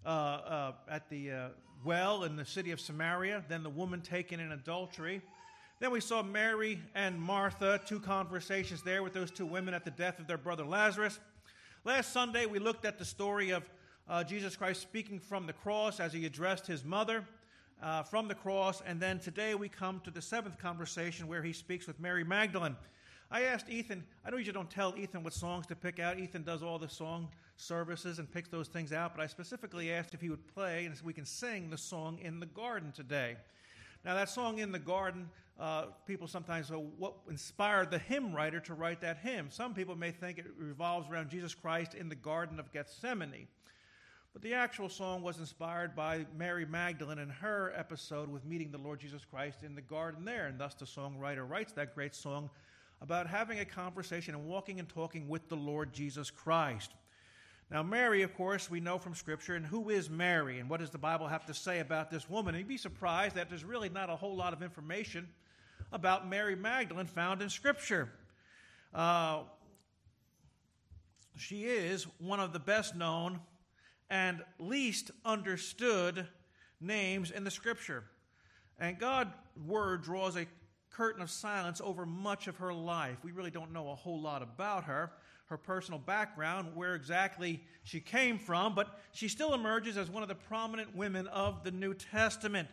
uh, 0.06 0.08
uh, 0.08 0.72
at 0.90 1.10
the 1.10 1.32
uh, 1.32 1.48
well 1.84 2.24
in 2.24 2.38
the 2.38 2.46
city 2.46 2.72
of 2.72 2.80
Samaria, 2.80 3.44
then 3.50 3.62
the 3.62 3.70
woman 3.70 4.02
taken 4.02 4.40
in 4.40 4.54
adultery. 4.54 5.22
Then 5.82 5.90
we 5.90 6.00
saw 6.00 6.22
Mary 6.22 6.80
and 6.94 7.20
Martha, 7.20 7.82
two 7.84 8.00
conversations 8.00 8.84
there 8.84 9.02
with 9.02 9.14
those 9.14 9.32
two 9.32 9.48
women 9.48 9.74
at 9.74 9.84
the 9.84 9.90
death 9.90 10.20
of 10.20 10.28
their 10.28 10.38
brother 10.38 10.64
Lazarus. 10.64 11.20
Last 11.86 12.14
Sunday, 12.14 12.46
we 12.46 12.60
looked 12.60 12.86
at 12.86 13.00
the 13.00 13.04
story 13.04 13.50
of 13.50 13.68
uh, 14.08 14.24
Jesus 14.24 14.56
Christ 14.56 14.80
speaking 14.84 15.20
from 15.20 15.48
the 15.48 15.54
cross 15.54 16.00
as 16.00 16.14
he 16.14 16.24
addressed 16.28 16.68
his 16.68 16.86
mother 16.86 17.26
uh, 17.82 18.04
from 18.04 18.28
the 18.28 18.36
cross. 18.36 18.84
And 18.86 19.00
then 19.00 19.18
today 19.18 19.56
we 19.56 19.70
come 19.70 20.00
to 20.02 20.12
the 20.12 20.22
seventh 20.22 20.60
conversation 20.60 21.28
where 21.28 21.42
he 21.42 21.52
speaks 21.52 21.88
with 21.88 22.00
Mary 22.00 22.24
Magdalene. 22.24 22.76
I 23.32 23.46
asked 23.46 23.68
Ethan, 23.68 24.04
I 24.24 24.30
know 24.30 24.38
you 24.38 24.52
don't 24.52 24.70
tell 24.70 24.94
Ethan 24.96 25.24
what 25.24 25.34
songs 25.34 25.66
to 25.66 25.76
pick 25.76 25.98
out. 25.98 26.20
Ethan 26.20 26.44
does 26.44 26.62
all 26.62 26.78
the 26.78 26.90
song 26.90 27.28
services 27.58 28.20
and 28.20 28.32
picks 28.32 28.50
those 28.50 28.68
things 28.68 28.94
out, 28.94 29.16
but 29.16 29.24
I 29.24 29.26
specifically 29.26 29.92
asked 29.92 30.14
if 30.14 30.22
he 30.22 30.30
would 30.30 30.48
play 30.54 30.86
and 30.86 30.96
we 31.04 31.12
can 31.12 31.26
sing 31.26 31.72
the 31.72 31.78
song 31.78 32.20
in 32.22 32.40
the 32.40 32.46
garden 32.46 32.92
today. 32.92 33.38
Now, 34.04 34.16
that 34.16 34.30
song 34.30 34.58
in 34.58 34.72
the 34.72 34.80
garden 34.80 35.30
uh, 35.60 35.86
people 36.08 36.28
sometimes 36.28 36.70
say, 36.70 36.74
what 36.74 37.14
inspired 37.30 37.92
the 37.92 38.00
hymn 38.00 38.34
writer 38.34 38.60
to 38.62 38.74
write 38.74 39.02
that 39.02 39.18
hymn? 39.18 39.50
Some 39.52 39.76
people 39.76 39.96
may 39.96 40.10
think 40.10 40.40
it 40.40 40.48
revolves 40.58 41.08
around 41.10 41.30
Jesus 41.30 41.54
Christ 41.54 41.94
in 41.94 42.10
the 42.10 42.16
Garden 42.16 42.60
of 42.60 42.72
Gethsemane. 42.72 43.48
But 44.34 44.42
the 44.42 44.56
actual 44.56 44.90
song 44.90 45.22
was 45.22 45.38
inspired 45.38 45.96
by 45.96 46.26
Mary 46.36 46.66
Magdalene 46.66 47.20
and 47.20 47.32
her 47.32 47.74
episode 47.76 48.30
with 48.30 48.44
meeting 48.44 48.72
the 48.72 48.78
Lord 48.78 49.00
Jesus 49.00 49.24
Christ 49.24 49.62
in 49.62 49.76
the 49.76 49.82
garden 49.82 50.26
there. 50.26 50.48
And 50.48 50.58
thus 50.58 50.74
the 50.74 50.86
songwriter 50.86 51.48
writes 51.48 51.74
that 51.74 51.94
great 51.94 52.16
song 52.16 52.50
about 53.02 53.28
having 53.28 53.60
a 53.60 53.66
conversation 53.66 54.34
and 54.34 54.46
walking 54.46 54.80
and 54.80 54.90
talking 54.90 55.28
with 55.28 55.48
the 55.48 55.58
Lord 55.58 55.94
Jesus 55.94 56.32
Christ. 56.32 56.94
Now, 57.72 57.84
Mary, 57.84 58.22
of 58.24 58.36
course, 58.36 58.70
we 58.70 58.82
know 58.82 58.98
from 58.98 59.16
Scripture, 59.16 59.56
and 59.56 59.66
who 59.66 59.90
is 59.90 60.10
Mary, 60.10 60.60
and 60.60 60.70
what 60.70 60.82
does 60.82 60.90
the 60.90 60.98
Bible 60.98 61.30
have 61.30 61.46
to 61.46 61.54
say 61.54 61.80
about 61.80 62.12
this 62.12 62.30
woman? 62.30 62.54
And 62.54 62.60
you'd 62.60 62.68
be 62.68 62.76
surprised 62.76 63.36
that 63.36 63.48
there's 63.48 63.64
really 63.64 63.88
not 63.88 64.10
a 64.10 64.16
whole 64.18 64.36
lot 64.36 64.52
of 64.52 64.62
information 64.62 65.30
about 65.94 66.28
Mary 66.28 66.58
Magdalene 66.58 67.06
found 67.06 67.42
in 67.42 67.50
Scripture. 67.50 68.10
Uh, 68.94 69.44
she 71.38 71.64
is 71.64 72.06
one 72.20 72.42
of 72.42 72.52
the 72.52 72.60
best 72.60 72.94
known 72.94 73.40
and 74.10 74.44
least 74.60 75.12
understood 75.24 76.28
names 76.82 77.32
in 77.32 77.46
the 77.46 77.52
Scripture. 77.52 78.04
And 78.80 79.00
God's 79.00 79.32
Word 79.66 80.04
draws 80.04 80.36
a 80.36 80.46
curtain 80.90 81.22
of 81.22 81.30
silence 81.30 81.80
over 81.82 82.06
much 82.06 82.50
of 82.50 82.58
her 82.58 82.74
life. 82.74 83.20
We 83.24 83.32
really 83.32 83.50
don't 83.50 83.72
know 83.72 83.92
a 83.92 83.96
whole 83.96 84.22
lot 84.22 84.42
about 84.42 84.84
her, 84.84 85.14
her 85.52 85.58
personal 85.58 86.00
background, 86.00 86.70
where 86.74 86.96
exactly 86.96 87.62
she 87.84 88.00
came 88.00 88.40
from, 88.40 88.74
but 88.74 89.00
she 89.12 89.28
still 89.28 89.54
emerges 89.54 89.98
as 89.98 90.10
one 90.10 90.24
of 90.24 90.30
the 90.30 90.36
prominent 90.36 90.96
women 90.96 91.28
of 91.28 91.64
the 91.64 91.72
New 91.72 91.94
Testament. 91.94 92.70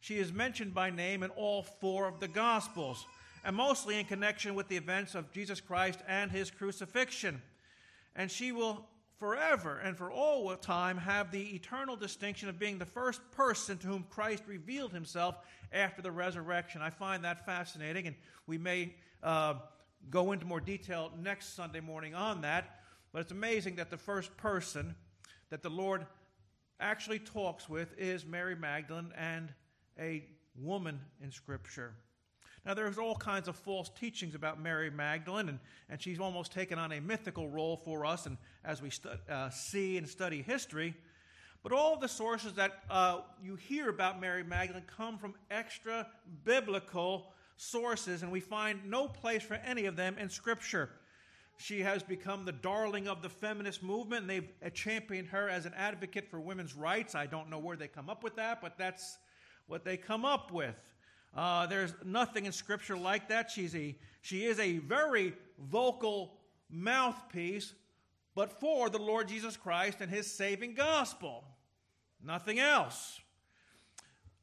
She 0.00 0.18
is 0.18 0.32
mentioned 0.32 0.72
by 0.72 0.90
name 0.90 1.22
in 1.22 1.30
all 1.30 1.62
four 1.62 2.06
of 2.06 2.20
the 2.20 2.28
Gospels, 2.28 3.04
and 3.44 3.56
mostly 3.56 3.98
in 3.98 4.06
connection 4.06 4.54
with 4.54 4.68
the 4.68 4.76
events 4.76 5.14
of 5.14 5.32
Jesus 5.32 5.60
Christ 5.60 5.98
and 6.08 6.30
his 6.30 6.50
crucifixion. 6.50 7.42
And 8.16 8.30
she 8.30 8.52
will 8.52 8.86
forever 9.16 9.78
and 9.78 9.96
for 9.96 10.10
all 10.10 10.54
time 10.56 10.98
have 10.98 11.30
the 11.30 11.54
eternal 11.54 11.96
distinction 11.96 12.48
of 12.48 12.58
being 12.58 12.78
the 12.78 12.86
first 12.86 13.20
person 13.32 13.76
to 13.78 13.86
whom 13.86 14.04
Christ 14.08 14.44
revealed 14.46 14.92
himself 14.92 15.36
after 15.72 16.00
the 16.00 16.12
resurrection. 16.12 16.80
I 16.80 16.90
find 16.90 17.24
that 17.24 17.44
fascinating, 17.44 18.06
and 18.06 18.16
we 18.46 18.56
may 18.56 18.94
uh, 19.22 19.54
go 20.10 20.32
into 20.32 20.46
more 20.46 20.60
detail 20.60 21.10
next 21.20 21.54
Sunday 21.54 21.80
morning 21.80 22.14
on 22.14 22.42
that. 22.42 22.80
But 23.12 23.20
it's 23.20 23.32
amazing 23.32 23.76
that 23.76 23.90
the 23.90 23.96
first 23.96 24.36
person 24.36 24.94
that 25.50 25.62
the 25.62 25.70
Lord 25.70 26.06
actually 26.80 27.20
talks 27.20 27.68
with 27.68 27.96
is 27.98 28.26
Mary 28.26 28.56
Magdalene 28.56 29.12
and 29.16 29.52
a 29.98 30.24
woman 30.56 31.00
in 31.22 31.30
Scripture. 31.30 31.94
Now, 32.66 32.72
there's 32.72 32.96
all 32.96 33.14
kinds 33.14 33.46
of 33.46 33.56
false 33.56 33.90
teachings 33.90 34.34
about 34.34 34.60
Mary 34.60 34.90
Magdalene, 34.90 35.50
and, 35.50 35.58
and 35.90 36.00
she's 36.00 36.18
almost 36.18 36.50
taken 36.50 36.78
on 36.78 36.92
a 36.92 37.00
mythical 37.00 37.48
role 37.48 37.76
for 37.76 38.06
us 38.06 38.24
and 38.24 38.38
as 38.64 38.80
we 38.80 38.88
stu- 38.88 39.10
uh, 39.28 39.50
see 39.50 39.98
and 39.98 40.08
study 40.08 40.40
history. 40.40 40.94
But 41.62 41.72
all 41.72 41.98
the 41.98 42.08
sources 42.08 42.54
that 42.54 42.72
uh, 42.90 43.20
you 43.42 43.56
hear 43.56 43.90
about 43.90 44.20
Mary 44.20 44.42
Magdalene 44.42 44.84
come 44.96 45.18
from 45.18 45.34
extra 45.50 46.06
biblical 46.44 47.34
sources, 47.56 48.22
and 48.22 48.30
we 48.30 48.40
find 48.40 48.80
no 48.84 49.08
place 49.08 49.42
for 49.42 49.54
any 49.54 49.86
of 49.86 49.96
them 49.96 50.16
in 50.18 50.28
Scripture. 50.28 50.90
She 51.56 51.80
has 51.80 52.02
become 52.02 52.44
the 52.44 52.52
darling 52.52 53.06
of 53.06 53.22
the 53.22 53.28
feminist 53.28 53.82
movement, 53.82 54.22
and 54.22 54.30
they've 54.30 54.74
championed 54.74 55.28
her 55.28 55.48
as 55.48 55.66
an 55.66 55.74
advocate 55.74 56.28
for 56.28 56.40
women's 56.40 56.74
rights. 56.74 57.14
I 57.14 57.26
don't 57.26 57.48
know 57.48 57.58
where 57.58 57.76
they 57.76 57.86
come 57.88 58.10
up 58.10 58.24
with 58.24 58.36
that, 58.36 58.60
but 58.60 58.76
that's 58.76 59.18
what 59.66 59.84
they 59.84 59.96
come 59.96 60.24
up 60.24 60.52
with. 60.52 60.74
Uh, 61.36 61.66
there's 61.66 61.94
nothing 62.04 62.46
in 62.46 62.52
Scripture 62.52 62.96
like 62.96 63.28
that. 63.28 63.50
She's 63.50 63.74
a, 63.74 63.96
she 64.20 64.44
is 64.44 64.58
a 64.58 64.78
very 64.78 65.34
vocal 65.70 66.34
mouthpiece, 66.70 67.72
but 68.34 68.60
for 68.60 68.90
the 68.90 68.98
Lord 68.98 69.28
Jesus 69.28 69.56
Christ 69.56 69.98
and 70.00 70.10
his 70.10 70.30
saving 70.30 70.74
gospel. 70.74 71.44
Nothing 72.24 72.58
else. 72.58 73.20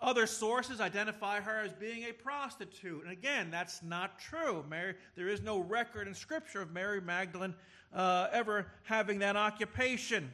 Other 0.01 0.25
sources 0.25 0.81
identify 0.81 1.41
her 1.41 1.59
as 1.59 1.73
being 1.73 2.05
a 2.05 2.11
prostitute. 2.11 3.03
And 3.03 3.11
again, 3.11 3.51
that's 3.51 3.83
not 3.83 4.17
true. 4.19 4.65
Mary, 4.67 4.95
there 5.15 5.27
is 5.27 5.43
no 5.43 5.59
record 5.59 6.07
in 6.07 6.15
Scripture 6.15 6.61
of 6.61 6.71
Mary 6.71 6.99
Magdalene 6.99 7.53
uh, 7.93 8.27
ever 8.31 8.65
having 8.83 9.19
that 9.19 9.35
occupation. 9.35 10.31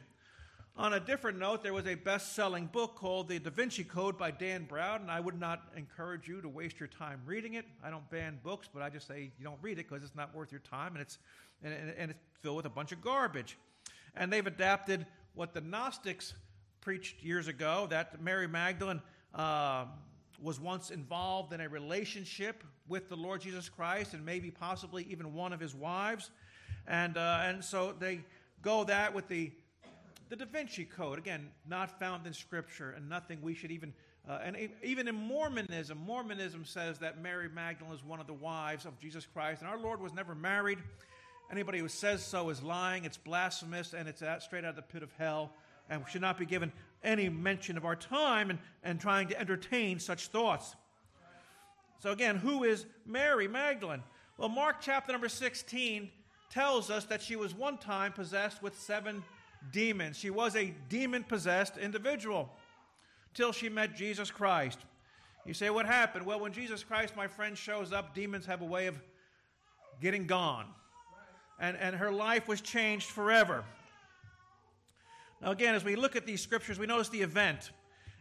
On 0.78 0.94
a 0.94 1.00
different 1.00 1.38
note, 1.38 1.62
there 1.62 1.74
was 1.74 1.86
a 1.86 1.96
best 1.96 2.34
selling 2.34 2.66
book 2.66 2.94
called 2.94 3.28
The 3.28 3.40
Da 3.40 3.50
Vinci 3.50 3.84
Code 3.84 4.16
by 4.16 4.30
Dan 4.30 4.64
Brown, 4.64 5.02
and 5.02 5.10
I 5.10 5.20
would 5.20 5.38
not 5.38 5.64
encourage 5.76 6.28
you 6.28 6.40
to 6.40 6.48
waste 6.48 6.78
your 6.80 6.88
time 6.88 7.20
reading 7.26 7.54
it. 7.54 7.66
I 7.84 7.90
don't 7.90 8.08
ban 8.10 8.38
books, 8.42 8.68
but 8.72 8.80
I 8.80 8.88
just 8.88 9.06
say 9.06 9.32
you 9.38 9.44
don't 9.44 9.58
read 9.60 9.78
it 9.78 9.88
because 9.88 10.02
it's 10.02 10.14
not 10.14 10.34
worth 10.34 10.50
your 10.50 10.60
time 10.60 10.92
and 10.94 11.02
it's, 11.02 11.18
and, 11.62 11.74
and 11.98 12.10
it's 12.12 12.20
filled 12.40 12.56
with 12.56 12.66
a 12.66 12.70
bunch 12.70 12.92
of 12.92 13.02
garbage. 13.02 13.58
And 14.16 14.32
they've 14.32 14.46
adapted 14.46 15.04
what 15.34 15.52
the 15.52 15.60
Gnostics 15.60 16.34
preached 16.80 17.22
years 17.22 17.48
ago 17.48 17.86
that 17.90 18.22
Mary 18.22 18.46
Magdalene 18.46 19.02
uh, 19.34 19.84
was 20.42 20.60
once 20.60 20.90
involved 20.90 21.52
in 21.52 21.60
a 21.60 21.68
relationship 21.68 22.62
with 22.88 23.08
the 23.08 23.16
Lord 23.16 23.40
Jesus 23.40 23.68
Christ 23.68 24.14
and 24.14 24.24
maybe 24.24 24.50
possibly 24.50 25.06
even 25.10 25.34
one 25.34 25.52
of 25.52 25.60
his 25.60 25.74
wives. 25.74 26.30
And, 26.86 27.16
uh, 27.16 27.40
and 27.42 27.64
so 27.64 27.94
they 27.98 28.20
go 28.62 28.84
that 28.84 29.14
with 29.14 29.28
the 29.28 29.52
the 30.28 30.36
Da 30.36 30.44
Vinci 30.44 30.84
Code, 30.84 31.18
again, 31.18 31.48
not 31.66 31.98
found 31.98 32.26
in 32.26 32.34
Scripture 32.34 32.90
and 32.90 33.08
nothing 33.08 33.38
we 33.40 33.54
should 33.54 33.70
even, 33.70 33.94
uh, 34.28 34.40
and 34.44 34.56
even 34.82 35.08
in 35.08 35.14
Mormonism, 35.14 35.96
Mormonism 35.96 36.66
says 36.66 36.98
that 36.98 37.22
Mary 37.22 37.48
Magdalene 37.48 37.94
is 37.94 38.04
one 38.04 38.20
of 38.20 38.26
the 38.26 38.34
wives 38.34 38.84
of 38.84 38.98
Jesus 39.00 39.26
Christ, 39.26 39.62
and 39.62 39.70
our 39.70 39.78
Lord 39.78 40.02
was 40.02 40.12
never 40.12 40.34
married. 40.34 40.78
Anybody 41.50 41.78
who 41.78 41.88
says 41.88 42.22
so 42.22 42.50
is 42.50 42.62
lying, 42.62 43.06
it's 43.06 43.16
blasphemous, 43.16 43.94
and 43.94 44.06
it's 44.06 44.22
straight 44.40 44.64
out 44.64 44.70
of 44.70 44.76
the 44.76 44.82
pit 44.82 45.02
of 45.02 45.10
hell, 45.12 45.50
and 45.88 46.04
should 46.10 46.20
not 46.20 46.38
be 46.38 46.44
given 46.44 46.72
any 47.02 47.28
mention 47.28 47.76
of 47.76 47.84
our 47.84 47.96
time 47.96 48.50
and, 48.50 48.58
and 48.82 49.00
trying 49.00 49.28
to 49.28 49.40
entertain 49.40 49.98
such 49.98 50.28
thoughts. 50.28 50.74
So, 52.00 52.12
again, 52.12 52.36
who 52.36 52.64
is 52.64 52.86
Mary 53.06 53.48
Magdalene? 53.48 54.02
Well, 54.36 54.48
Mark 54.48 54.76
chapter 54.80 55.12
number 55.12 55.28
16 55.28 56.10
tells 56.50 56.90
us 56.90 57.04
that 57.06 57.20
she 57.20 57.36
was 57.36 57.54
one 57.54 57.76
time 57.78 58.12
possessed 58.12 58.62
with 58.62 58.78
seven 58.78 59.24
demons. 59.72 60.16
She 60.16 60.30
was 60.30 60.54
a 60.56 60.72
demon 60.88 61.24
possessed 61.24 61.76
individual 61.76 62.50
till 63.34 63.52
she 63.52 63.68
met 63.68 63.96
Jesus 63.96 64.30
Christ. 64.30 64.78
You 65.44 65.54
say, 65.54 65.70
what 65.70 65.86
happened? 65.86 66.26
Well, 66.26 66.40
when 66.40 66.52
Jesus 66.52 66.84
Christ, 66.84 67.16
my 67.16 67.26
friend, 67.26 67.56
shows 67.56 67.92
up, 67.92 68.14
demons 68.14 68.46
have 68.46 68.60
a 68.60 68.66
way 68.66 68.86
of 68.86 69.00
getting 70.00 70.26
gone. 70.26 70.66
And, 71.58 71.76
and 71.76 71.96
her 71.96 72.12
life 72.12 72.46
was 72.46 72.60
changed 72.60 73.06
forever. 73.06 73.64
Now, 75.40 75.52
again, 75.52 75.74
as 75.74 75.84
we 75.84 75.96
look 75.96 76.16
at 76.16 76.26
these 76.26 76.40
scriptures, 76.40 76.78
we 76.78 76.86
notice 76.86 77.08
the 77.08 77.22
event. 77.22 77.70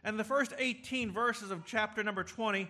And 0.04 0.20
the 0.20 0.24
first 0.24 0.54
18 0.58 1.12
verses 1.12 1.52
of 1.52 1.66
chapter 1.66 2.04
number 2.04 2.24
20 2.24 2.70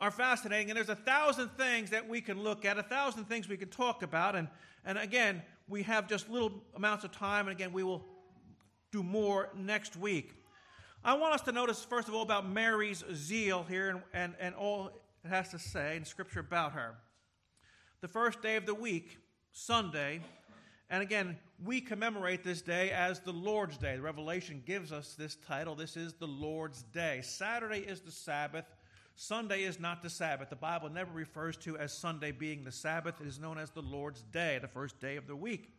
are 0.00 0.10
fascinating. 0.10 0.70
And 0.70 0.76
there's 0.76 0.88
a 0.88 0.96
thousand 0.96 1.50
things 1.56 1.90
that 1.90 2.08
we 2.08 2.20
can 2.20 2.42
look 2.42 2.64
at, 2.64 2.78
a 2.78 2.82
thousand 2.82 3.26
things 3.26 3.48
we 3.48 3.56
can 3.56 3.68
talk 3.68 4.02
about. 4.02 4.34
And, 4.34 4.48
and 4.84 4.98
again, 4.98 5.42
we 5.68 5.82
have 5.84 6.08
just 6.08 6.28
little 6.28 6.52
amounts 6.74 7.04
of 7.04 7.12
time. 7.12 7.46
And 7.46 7.54
again, 7.54 7.72
we 7.72 7.82
will 7.82 8.04
do 8.90 9.02
more 9.02 9.50
next 9.54 9.96
week. 9.96 10.32
I 11.04 11.14
want 11.14 11.34
us 11.34 11.40
to 11.42 11.52
notice, 11.52 11.84
first 11.84 12.08
of 12.08 12.14
all, 12.14 12.22
about 12.22 12.48
Mary's 12.48 13.04
zeal 13.12 13.64
here 13.68 13.90
and, 13.90 14.02
and, 14.14 14.34
and 14.40 14.54
all 14.54 14.90
it 15.24 15.28
has 15.28 15.50
to 15.50 15.58
say 15.58 15.96
in 15.96 16.04
Scripture 16.04 16.40
about 16.40 16.72
her. 16.72 16.94
The 18.00 18.08
first 18.08 18.42
day 18.42 18.56
of 18.56 18.66
the 18.66 18.74
week, 18.74 19.18
Sunday, 19.52 20.20
and 20.90 21.02
again, 21.02 21.38
we 21.64 21.80
commemorate 21.80 22.42
this 22.42 22.60
day 22.60 22.90
as 22.90 23.20
the 23.20 23.32
Lord's 23.32 23.76
Day. 23.76 23.98
Revelation 23.98 24.62
gives 24.66 24.90
us 24.90 25.14
this 25.16 25.36
title. 25.46 25.74
This 25.74 25.96
is 25.96 26.12
the 26.14 26.26
Lord's 26.26 26.82
Day. 26.82 27.20
Saturday 27.22 27.80
is 27.80 28.00
the 28.00 28.10
Sabbath. 28.10 28.64
Sunday 29.14 29.62
is 29.62 29.78
not 29.78 30.02
the 30.02 30.10
Sabbath. 30.10 30.50
The 30.50 30.56
Bible 30.56 30.88
never 30.88 31.12
refers 31.12 31.56
to 31.58 31.76
as 31.78 31.92
Sunday 31.92 32.32
being 32.32 32.64
the 32.64 32.72
Sabbath. 32.72 33.20
It 33.20 33.28
is 33.28 33.38
known 33.38 33.58
as 33.58 33.70
the 33.70 33.82
Lord's 33.82 34.22
Day, 34.32 34.58
the 34.60 34.68
first 34.68 34.98
day 35.00 35.16
of 35.16 35.26
the 35.26 35.36
week. 35.36 35.72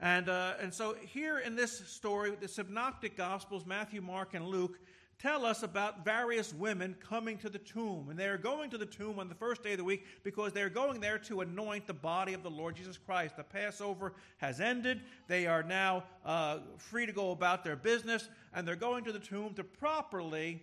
And, 0.00 0.28
uh, 0.28 0.54
and 0.60 0.74
so 0.74 0.96
here 1.12 1.38
in 1.38 1.54
this 1.54 1.78
story, 1.86 2.32
the 2.40 2.48
synoptic 2.48 3.16
gospels, 3.16 3.64
Matthew, 3.64 4.00
Mark, 4.00 4.34
and 4.34 4.46
Luke, 4.46 4.78
tell 5.18 5.44
us 5.44 5.62
about 5.62 6.04
various 6.04 6.52
women 6.52 6.94
coming 7.00 7.38
to 7.38 7.48
the 7.48 7.58
tomb. 7.58 8.08
And 8.10 8.18
they're 8.18 8.38
going 8.38 8.70
to 8.70 8.78
the 8.78 8.86
tomb 8.86 9.18
on 9.18 9.28
the 9.28 9.34
first 9.34 9.62
day 9.62 9.72
of 9.72 9.78
the 9.78 9.84
week 9.84 10.04
because 10.22 10.52
they're 10.52 10.68
going 10.68 11.00
there 11.00 11.18
to 11.18 11.40
anoint 11.40 11.86
the 11.86 11.94
body 11.94 12.34
of 12.34 12.42
the 12.42 12.50
Lord 12.50 12.76
Jesus 12.76 12.98
Christ. 12.98 13.36
The 13.36 13.44
Passover 13.44 14.14
has 14.38 14.60
ended. 14.60 15.00
They 15.28 15.46
are 15.46 15.62
now 15.62 16.04
uh, 16.24 16.58
free 16.78 17.06
to 17.06 17.12
go 17.12 17.30
about 17.30 17.64
their 17.64 17.76
business, 17.76 18.28
and 18.52 18.66
they're 18.66 18.76
going 18.76 19.04
to 19.04 19.12
the 19.12 19.18
tomb 19.18 19.54
to 19.54 19.64
properly 19.64 20.62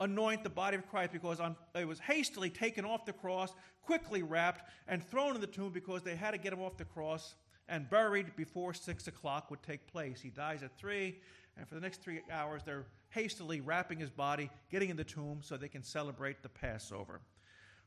anoint 0.00 0.42
the 0.42 0.50
body 0.50 0.76
of 0.76 0.88
Christ 0.88 1.12
because 1.12 1.40
it 1.74 1.86
was 1.86 2.00
hastily 2.00 2.50
taken 2.50 2.84
off 2.84 3.04
the 3.04 3.12
cross, 3.12 3.52
quickly 3.82 4.22
wrapped, 4.22 4.68
and 4.88 5.04
thrown 5.04 5.34
in 5.34 5.40
the 5.40 5.46
tomb 5.46 5.70
because 5.72 6.02
they 6.02 6.16
had 6.16 6.30
to 6.32 6.38
get 6.38 6.52
him 6.52 6.60
off 6.60 6.76
the 6.76 6.84
cross 6.84 7.34
and 7.68 7.88
buried 7.88 8.34
before 8.34 8.74
six 8.74 9.06
o'clock 9.06 9.50
would 9.50 9.62
take 9.62 9.86
place. 9.86 10.20
He 10.20 10.30
dies 10.30 10.62
at 10.62 10.76
three, 10.76 11.20
and 11.56 11.68
for 11.68 11.74
the 11.74 11.80
next 11.80 12.02
three 12.02 12.20
hours, 12.30 12.62
they're 12.64 12.86
hastily 13.10 13.60
wrapping 13.60 13.98
his 13.98 14.10
body, 14.10 14.50
getting 14.70 14.90
in 14.90 14.96
the 14.96 15.04
tomb 15.04 15.40
so 15.42 15.56
they 15.56 15.68
can 15.68 15.82
celebrate 15.82 16.42
the 16.42 16.48
Passover. 16.48 17.20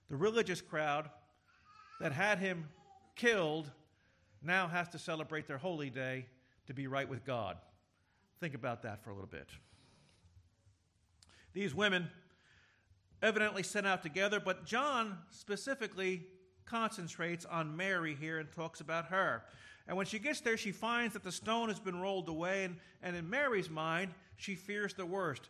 The 0.10 0.16
religious 0.16 0.62
crowd 0.62 1.10
that 2.00 2.12
had 2.12 2.40
him 2.40 2.68
killed 3.16 3.72
now 4.42 4.68
has 4.68 4.90
to 4.90 5.00
celebrate 5.00 5.48
their 5.48 5.58
holy 5.58 5.90
day 5.90 6.26
to 6.68 6.74
be 6.74 6.88
right 6.88 7.08
with 7.08 7.26
God. 7.26 7.58
Think 8.40 8.54
about 8.54 8.82
that 8.84 9.04
for 9.04 9.10
a 9.10 9.14
little 9.14 9.28
bit. 9.28 9.48
These 11.54 11.74
women 11.74 12.10
evidently 13.22 13.64
sent 13.64 13.88
out 13.88 14.04
together, 14.04 14.40
but 14.40 14.66
John 14.66 15.18
specifically 15.30 16.28
concentrates 16.66 17.46
on 17.46 17.76
Mary 17.76 18.16
here 18.20 18.40
and 18.40 18.52
talks 18.52 18.82
about 18.82 19.06
her. 19.06 19.44
And 19.88 19.98
when 19.98 20.06
she 20.06 20.20
gets 20.20 20.40
there, 20.42 20.58
she 20.58 20.72
finds 20.72 21.14
that 21.14 21.24
the 21.24 21.32
stone 21.32 21.70
has 21.70 21.80
been 21.80 22.00
rolled 22.00 22.30
away, 22.30 22.64
and, 22.64 22.78
and 23.02 23.16
in 23.16 23.30
Mary's 23.30 23.70
mind, 23.70 24.12
she 24.38 24.56
fears 24.56 24.94
the 24.94 25.06
worst. 25.06 25.50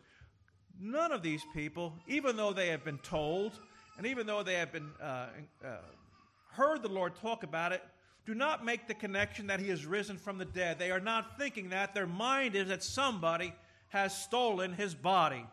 None 0.80 1.12
of 1.12 1.22
these 1.22 1.42
people, 1.54 1.94
even 2.08 2.36
though 2.36 2.52
they 2.52 2.68
have 2.68 2.84
been 2.84 2.98
told, 2.98 3.60
and 3.96 4.06
even 4.06 4.26
though 4.26 4.42
they 4.42 4.54
have 4.54 4.72
been 4.72 4.90
uh, 5.00 5.28
uh, 5.64 5.76
heard 6.50 6.82
the 6.82 6.88
Lord 6.88 7.14
talk 7.16 7.44
about 7.44 7.72
it, 7.72 7.82
do 8.26 8.34
not 8.34 8.64
make 8.64 8.88
the 8.88 8.94
connection 8.94 9.46
that 9.48 9.60
he 9.60 9.68
has 9.68 9.84
risen 9.84 10.16
from 10.16 10.38
the 10.38 10.44
dead. 10.44 10.78
They 10.78 10.90
are 10.90 11.00
not 11.00 11.38
thinking 11.38 11.68
that. 11.68 11.94
Their 11.94 12.06
mind 12.06 12.56
is 12.56 12.68
that 12.68 12.82
somebody 12.82 13.52
has 13.88 14.16
stolen 14.16 14.72
his 14.72 14.94
body. 14.94 15.44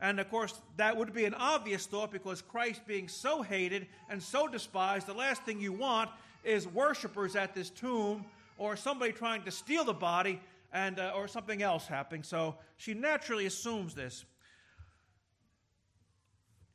And 0.00 0.20
of 0.20 0.30
course, 0.30 0.60
that 0.76 0.96
would 0.96 1.12
be 1.12 1.24
an 1.24 1.34
obvious 1.34 1.86
thought 1.86 2.12
because 2.12 2.40
Christ 2.40 2.82
being 2.86 3.08
so 3.08 3.42
hated 3.42 3.88
and 4.08 4.22
so 4.22 4.46
despised, 4.46 5.06
the 5.06 5.14
last 5.14 5.42
thing 5.42 5.60
you 5.60 5.72
want 5.72 6.10
is 6.44 6.68
worshipers 6.68 7.34
at 7.34 7.54
this 7.54 7.68
tomb 7.70 8.24
or 8.58 8.76
somebody 8.76 9.12
trying 9.12 9.42
to 9.42 9.50
steal 9.50 9.84
the 9.84 9.94
body 9.94 10.40
and 10.72 10.98
uh, 10.98 11.12
or 11.16 11.26
something 11.26 11.62
else 11.62 11.86
happening. 11.86 12.22
So 12.22 12.56
she 12.76 12.94
naturally 12.94 13.46
assumes 13.46 13.94
this. 13.94 14.24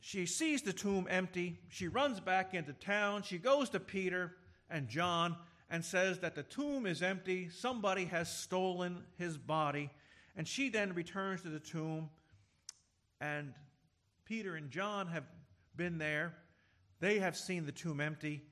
She 0.02 0.26
sees 0.26 0.62
the 0.62 0.74
tomb 0.74 1.08
empty. 1.10 1.60
She 1.70 1.88
runs 1.88 2.20
back 2.20 2.54
into 2.54 2.74
town. 2.74 3.24
She 3.24 3.38
goes 3.38 3.70
to 3.70 3.80
Peter 3.80 4.34
and 4.70 4.90
John 4.90 5.38
and 5.70 5.84
says 5.84 6.20
that 6.20 6.36
the 6.36 6.44
tomb 6.44 6.86
is 6.86 7.02
empty. 7.02 7.50
Somebody 7.50 8.06
has 8.06 8.30
stolen 8.30 9.04
his 9.18 9.38
body. 9.38 9.90
And 10.36 10.46
she 10.46 10.68
then 10.68 10.94
returns 10.94 11.42
to 11.44 11.50
the 11.50 11.60
tomb. 11.60 12.10
And 13.24 13.54
Peter 14.26 14.56
and 14.56 14.70
John 14.70 15.08
have 15.08 15.24
been 15.78 15.98
there. 15.98 16.34
They 17.00 17.20
have 17.20 17.38
seen 17.38 17.66
the 17.66 17.72
tomb 17.72 18.02
empty 18.02 18.44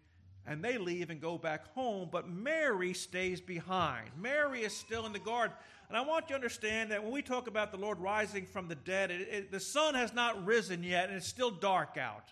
and 0.48 0.64
they 0.64 0.78
leave 0.78 1.10
and 1.10 1.22
go 1.22 1.38
back 1.38 1.72
home, 1.74 2.10
but 2.12 2.28
Mary 2.28 2.94
stays 2.94 3.40
behind. 3.40 4.10
Mary 4.20 4.62
is 4.62 4.76
still 4.76 5.06
in 5.06 5.14
the 5.14 5.20
garden. 5.20 5.56
And 5.88 5.98
I 5.98 6.02
want 6.02 6.26
you 6.26 6.30
to 6.30 6.36
understand 6.36 6.92
that 6.92 7.04
when 7.04 7.12
we 7.12 7.22
talk 7.22 7.48
about 7.48 7.72
the 7.72 7.78
Lord 7.78 8.00
rising 8.00 8.46
from 8.46 8.68
the 8.68 8.76
dead, 8.76 9.12
it, 9.12 9.28
it, 9.30 9.52
the 9.52 9.60
sun 9.60 9.94
has 9.94 10.14
not 10.14 10.44
risen 10.46 10.84
yet, 10.84 11.10
and 11.10 11.18
it's 11.18 11.28
still 11.28 11.52
dark 11.52 11.98
out. 11.98 12.30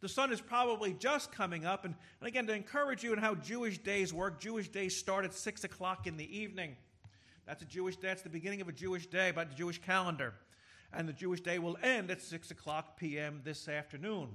The 0.00 0.08
sun 0.08 0.32
is 0.32 0.40
probably 0.40 0.92
just 0.92 1.32
coming 1.32 1.64
up. 1.64 1.84
And, 1.86 1.94
and 2.20 2.28
again, 2.28 2.46
to 2.48 2.52
encourage 2.52 3.02
you 3.02 3.12
in 3.12 3.18
how 3.18 3.36
Jewish 3.36 3.78
days 3.78 4.12
work, 4.12 4.38
Jewish 4.38 4.68
days 4.68 4.94
start 4.94 5.24
at 5.24 5.32
6 5.32 5.64
o'clock 5.64 6.06
in 6.06 6.16
the 6.16 6.36
evening. 6.36 6.76
That's 7.46 7.62
a 7.62 7.66
Jewish 7.66 7.96
day. 7.96 8.08
That's 8.08 8.22
the 8.22 8.28
beginning 8.28 8.60
of 8.60 8.68
a 8.68 8.72
Jewish 8.72 9.06
day 9.06 9.30
by 9.30 9.44
the 9.44 9.54
Jewish 9.54 9.80
calendar. 9.80 10.34
And 10.96 11.06
the 11.06 11.12
Jewish 11.12 11.42
day 11.42 11.58
will 11.58 11.76
end 11.82 12.10
at 12.10 12.22
6 12.22 12.50
o'clock 12.50 12.96
p.m. 12.98 13.42
this 13.44 13.68
afternoon. 13.68 14.28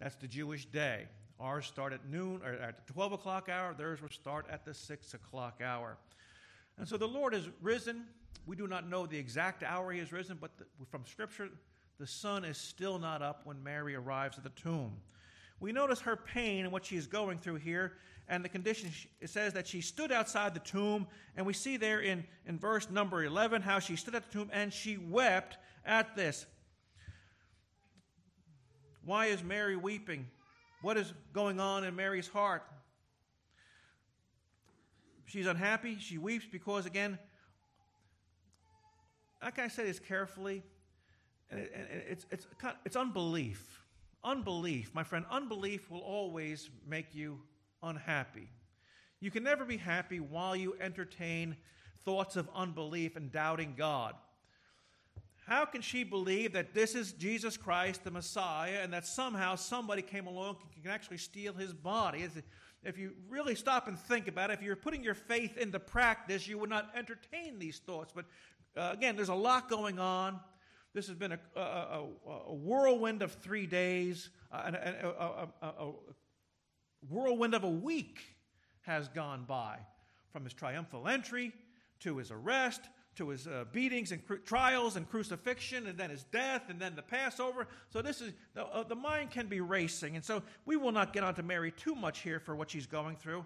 That's 0.00 0.16
the 0.16 0.26
Jewish 0.26 0.64
day. 0.64 1.04
Ours 1.38 1.66
start 1.66 1.92
at 1.92 2.08
noon 2.08 2.40
or 2.42 2.52
at 2.54 2.86
the 2.86 2.92
12 2.94 3.12
o'clock 3.12 3.50
hour. 3.50 3.74
Theirs 3.74 4.00
will 4.00 4.08
start 4.08 4.46
at 4.50 4.64
the 4.64 4.72
6 4.72 5.12
o'clock 5.12 5.60
hour. 5.62 5.98
And 6.78 6.88
so 6.88 6.96
the 6.96 7.06
Lord 7.06 7.34
has 7.34 7.50
risen. 7.60 8.04
We 8.46 8.56
do 8.56 8.66
not 8.66 8.88
know 8.88 9.04
the 9.04 9.18
exact 9.18 9.62
hour 9.62 9.92
he 9.92 9.98
has 9.98 10.10
risen, 10.10 10.38
but 10.40 10.56
the, 10.56 10.64
from 10.90 11.04
Scripture, 11.04 11.50
the 11.98 12.06
sun 12.06 12.46
is 12.46 12.56
still 12.56 12.98
not 12.98 13.20
up 13.20 13.42
when 13.44 13.62
Mary 13.62 13.94
arrives 13.94 14.38
at 14.38 14.44
the 14.44 14.50
tomb. 14.50 14.92
We 15.60 15.70
notice 15.70 16.00
her 16.00 16.16
pain 16.16 16.64
and 16.64 16.72
what 16.72 16.86
she 16.86 16.96
is 16.96 17.06
going 17.06 17.38
through 17.38 17.56
here, 17.56 17.92
and 18.26 18.42
the 18.42 18.48
condition. 18.48 18.90
It 19.20 19.28
says 19.28 19.52
that 19.52 19.66
she 19.66 19.82
stood 19.82 20.10
outside 20.10 20.54
the 20.54 20.60
tomb, 20.60 21.06
and 21.36 21.44
we 21.44 21.52
see 21.52 21.76
there 21.76 22.00
in, 22.00 22.24
in 22.46 22.58
verse 22.58 22.88
number 22.90 23.22
11 23.22 23.60
how 23.62 23.78
she 23.78 23.96
stood 23.96 24.14
at 24.14 24.24
the 24.24 24.32
tomb 24.32 24.50
and 24.52 24.72
she 24.72 24.96
wept 24.96 25.58
at 25.84 26.16
this. 26.16 26.46
Why 29.04 29.26
is 29.26 29.42
Mary 29.42 29.76
weeping? 29.76 30.26
What 30.82 30.96
is 30.96 31.12
going 31.32 31.60
on 31.60 31.84
in 31.84 31.94
Mary's 31.96 32.28
heart? 32.28 32.62
She's 35.26 35.46
unhappy. 35.46 35.96
She 35.98 36.18
weeps 36.18 36.46
because, 36.50 36.86
again, 36.86 37.18
like 39.42 39.58
I 39.58 39.68
say 39.68 39.84
this 39.84 39.98
carefully, 39.98 40.62
and 41.50 41.60
it's, 42.08 42.26
it's, 42.30 42.46
it's 42.84 42.96
unbelief. 42.96 43.80
Unbelief, 44.22 44.90
my 44.94 45.04
friend, 45.04 45.26
unbelief 45.30 45.90
will 45.90 46.00
always 46.00 46.70
make 46.88 47.14
you 47.14 47.38
unhappy. 47.82 48.48
You 49.20 49.30
can 49.30 49.42
never 49.42 49.64
be 49.64 49.76
happy 49.76 50.20
while 50.20 50.56
you 50.56 50.76
entertain 50.80 51.56
thoughts 52.04 52.36
of 52.36 52.48
unbelief 52.54 53.16
and 53.16 53.30
doubting 53.30 53.74
God. 53.76 54.14
How 55.46 55.66
can 55.66 55.82
she 55.82 56.04
believe 56.04 56.54
that 56.54 56.72
this 56.72 56.94
is 56.94 57.12
Jesus 57.12 57.58
Christ, 57.58 58.02
the 58.02 58.10
Messiah, 58.10 58.78
and 58.82 58.92
that 58.94 59.06
somehow 59.06 59.56
somebody 59.56 60.00
came 60.00 60.26
along 60.26 60.56
and 60.62 60.82
can 60.82 60.90
actually 60.90 61.18
steal 61.18 61.52
his 61.52 61.74
body? 61.74 62.26
If 62.82 62.96
you 62.96 63.12
really 63.28 63.54
stop 63.54 63.86
and 63.86 63.98
think 63.98 64.26
about 64.26 64.50
it, 64.50 64.54
if 64.54 64.62
you're 64.62 64.74
putting 64.74 65.04
your 65.04 65.14
faith 65.14 65.58
into 65.58 65.78
practice, 65.78 66.48
you 66.48 66.58
would 66.58 66.70
not 66.70 66.90
entertain 66.96 67.58
these 67.58 67.78
thoughts. 67.78 68.12
But 68.14 68.24
uh, 68.74 68.90
again, 68.94 69.16
there's 69.16 69.28
a 69.28 69.34
lot 69.34 69.68
going 69.68 69.98
on. 69.98 70.40
This 70.94 71.08
has 71.08 71.16
been 71.16 71.32
a, 71.32 71.38
a, 71.56 71.60
a, 71.60 72.06
a 72.48 72.54
whirlwind 72.54 73.20
of 73.20 73.32
three 73.32 73.66
days, 73.66 74.30
uh, 74.50 74.62
and 74.66 74.76
a, 74.76 75.92
whirlwind 77.08 77.54
of 77.54 77.64
a 77.64 77.70
week 77.70 78.20
has 78.82 79.08
gone 79.08 79.44
by 79.46 79.76
from 80.32 80.44
his 80.44 80.54
triumphal 80.54 81.06
entry 81.06 81.52
to 82.00 82.16
his 82.16 82.30
arrest 82.30 82.80
to 83.16 83.28
his 83.28 83.46
uh, 83.46 83.64
beatings 83.72 84.12
and 84.12 84.26
cru- 84.26 84.38
trials 84.38 84.96
and 84.96 85.08
crucifixion, 85.08 85.86
and 85.86 85.98
then 85.98 86.10
his 86.10 86.24
death, 86.24 86.62
and 86.68 86.80
then 86.80 86.96
the 86.96 87.02
Passover. 87.02 87.66
So 87.90 88.02
this 88.02 88.20
is 88.20 88.32
the, 88.54 88.64
uh, 88.64 88.82
the 88.82 88.94
mind 88.94 89.30
can 89.30 89.46
be 89.46 89.60
racing, 89.60 90.16
and 90.16 90.24
so 90.24 90.42
we 90.66 90.76
will 90.76 90.92
not 90.92 91.12
get 91.12 91.24
onto 91.24 91.42
Mary 91.42 91.70
too 91.70 91.94
much 91.94 92.20
here 92.20 92.40
for 92.40 92.54
what 92.54 92.70
she's 92.70 92.86
going 92.86 93.16
through. 93.16 93.44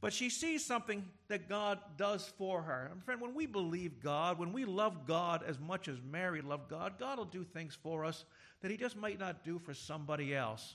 But 0.00 0.12
she 0.12 0.28
sees 0.28 0.62
something 0.62 1.08
that 1.28 1.48
God 1.48 1.78
does 1.96 2.30
for 2.36 2.60
her. 2.60 2.90
And 2.92 3.02
friend, 3.02 3.22
when 3.22 3.32
we 3.34 3.46
believe 3.46 4.02
God, 4.02 4.38
when 4.38 4.52
we 4.52 4.66
love 4.66 5.06
God 5.06 5.42
as 5.46 5.58
much 5.58 5.88
as 5.88 5.96
Mary 6.10 6.42
loved 6.42 6.68
God, 6.68 6.98
God 6.98 7.16
will 7.16 7.24
do 7.24 7.42
things 7.42 7.74
for 7.82 8.04
us 8.04 8.26
that 8.60 8.70
He 8.70 8.76
just 8.76 8.96
might 8.96 9.18
not 9.18 9.44
do 9.44 9.58
for 9.58 9.72
somebody 9.72 10.34
else. 10.34 10.74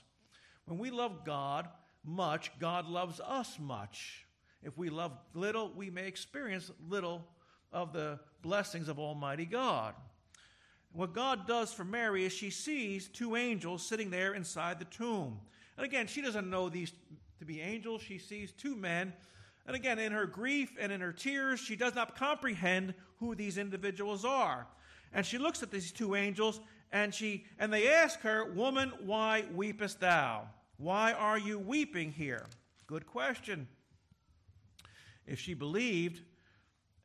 When 0.64 0.78
we 0.78 0.90
love 0.90 1.24
God 1.24 1.68
much, 2.04 2.50
God 2.58 2.88
loves 2.88 3.20
us 3.20 3.56
much. 3.60 4.26
If 4.62 4.76
we 4.76 4.90
love 4.90 5.12
little, 5.34 5.70
we 5.74 5.90
may 5.90 6.06
experience 6.06 6.70
little 6.88 7.24
of 7.72 7.92
the 7.92 8.18
blessings 8.42 8.88
of 8.88 8.98
Almighty 8.98 9.46
God. 9.46 9.94
What 10.92 11.12
God 11.12 11.46
does 11.46 11.72
for 11.72 11.84
Mary 11.84 12.24
is 12.24 12.32
she 12.32 12.50
sees 12.50 13.08
two 13.08 13.36
angels 13.36 13.86
sitting 13.86 14.10
there 14.10 14.34
inside 14.34 14.78
the 14.78 14.86
tomb. 14.86 15.38
And 15.76 15.86
again, 15.86 16.06
she 16.06 16.20
doesn't 16.20 16.50
know 16.50 16.68
these 16.68 16.92
to 17.38 17.44
be 17.44 17.60
angels. 17.60 18.02
She 18.02 18.18
sees 18.18 18.52
two 18.52 18.74
men. 18.74 19.12
And 19.66 19.76
again, 19.76 19.98
in 19.98 20.12
her 20.12 20.26
grief 20.26 20.72
and 20.80 20.90
in 20.90 21.00
her 21.00 21.12
tears, 21.12 21.60
she 21.60 21.76
does 21.76 21.94
not 21.94 22.16
comprehend 22.16 22.94
who 23.18 23.34
these 23.34 23.56
individuals 23.56 24.24
are. 24.24 24.66
And 25.12 25.24
she 25.24 25.38
looks 25.38 25.62
at 25.62 25.70
these 25.70 25.92
two 25.92 26.14
angels 26.14 26.60
and 26.92 27.14
she 27.14 27.46
and 27.58 27.72
they 27.72 27.88
ask 27.88 28.20
her, 28.20 28.52
"Woman, 28.52 28.92
why 29.00 29.44
weepest 29.54 30.00
thou? 30.00 30.48
Why 30.76 31.12
are 31.12 31.38
you 31.38 31.58
weeping 31.58 32.12
here?" 32.12 32.46
Good 32.86 33.06
question. 33.06 33.68
If 35.26 35.38
she 35.38 35.54
believed 35.54 36.22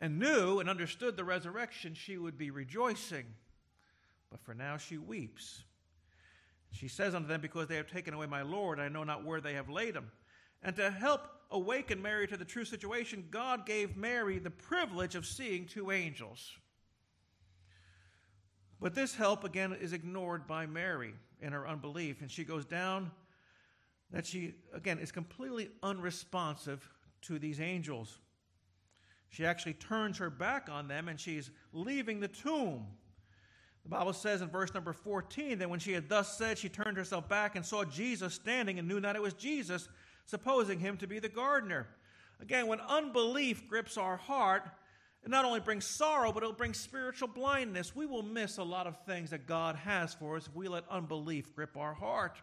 and 0.02 0.20
knew 0.20 0.60
and 0.60 0.70
understood 0.70 1.16
the 1.16 1.24
resurrection, 1.24 1.94
she 1.94 2.18
would 2.18 2.38
be 2.38 2.52
rejoicing. 2.52 3.26
But 4.30 4.42
for 4.42 4.54
now 4.54 4.78
she 4.78 4.98
weeps. 4.98 5.64
She 6.72 6.88
says 6.88 7.16
unto 7.16 7.28
them, 7.28 7.42
Because 7.42 7.68
they 7.68 7.78
have 7.78 7.90
taken 7.90 8.14
away 8.14 8.26
my 8.26 8.42
Lord, 8.42 8.80
I 8.80 8.90
know 8.90 9.04
not 9.04 9.24
where 9.24 9.40
they 9.40 9.54
have 9.54 9.70
laid 9.70 9.96
him. 9.96 10.12
And 10.62 10.76
to 10.76 10.90
help 10.90 11.30
awaken 11.52 12.02
Mary 12.02 12.28
to 12.28 12.38
the 12.38 12.46
true 12.46 12.66
situation, 12.66 13.28
God 13.32 13.66
gave 13.66 13.96
Mary 13.96 14.40
the 14.40 14.50
privilege 14.50 15.16
of 15.16 15.26
seeing 15.26 15.66
two 15.66 15.92
angels. 15.92 16.52
But 18.82 18.94
this 18.94 19.16
help, 19.16 19.44
again, 19.44 19.74
is 19.74 19.94
ignored 19.94 20.48
by 20.48 20.66
Mary 20.66 21.14
in 21.40 21.54
her 21.54 21.68
unbelief. 21.68 22.22
And 22.22 22.30
she 22.30 22.44
goes 22.44 22.66
down 22.66 23.12
that 24.12 24.26
she, 24.26 24.56
again, 24.74 25.00
is 25.00 25.12
completely 25.12 25.70
unresponsive 25.82 26.90
to 27.22 27.40
these 27.40 27.62
angels. 27.62 28.20
She 29.30 29.46
actually 29.46 29.74
turns 29.74 30.18
her 30.18 30.30
back 30.30 30.70
on 30.72 30.88
them 30.88 31.08
and 31.08 31.20
she's 31.20 31.52
leaving 31.74 32.20
the 32.20 32.28
tomb. 32.28 32.86
The 33.84 33.90
Bible 33.90 34.14
says 34.14 34.42
in 34.42 34.50
verse 34.50 34.74
number 34.74 34.94
14 34.94 35.60
that 35.60 35.70
when 35.70 35.80
she 35.80 35.94
had 35.94 36.10
thus 36.10 36.38
said, 36.38 36.58
she 36.58 36.70
turned 36.70 36.98
herself 36.98 37.30
back 37.30 37.56
and 37.56 37.66
saw 37.66 37.84
Jesus 37.84 38.34
standing 38.34 38.80
and 38.80 38.88
knew 38.88 39.00
not 39.00 39.16
it 39.16 39.22
was 39.22 39.34
Jesus, 39.34 39.88
supposing 40.26 40.80
him 40.80 40.98
to 40.98 41.08
be 41.08 41.20
the 41.20 41.30
gardener. 41.30 41.88
Again, 42.42 42.68
when 42.68 42.80
unbelief 42.80 43.68
grips 43.68 43.98
our 43.98 44.18
heart, 44.18 44.64
it 45.24 45.30
not 45.30 45.46
only 45.46 45.60
brings 45.60 45.86
sorrow, 45.86 46.32
but 46.32 46.44
it'll 46.44 46.54
bring 46.54 46.74
spiritual 46.74 47.28
blindness. 47.28 47.96
We 47.96 48.06
will 48.06 48.24
miss 48.24 48.58
a 48.58 48.64
lot 48.64 48.88
of 48.88 48.98
things 49.06 49.32
that 49.32 49.48
God 49.48 49.76
has 49.76 50.14
for 50.14 50.36
us 50.36 50.48
if 50.48 50.56
we 50.56 50.68
let 50.68 50.84
unbelief 50.90 51.56
grip 51.56 51.76
our 51.78 51.94
heart. 51.94 52.42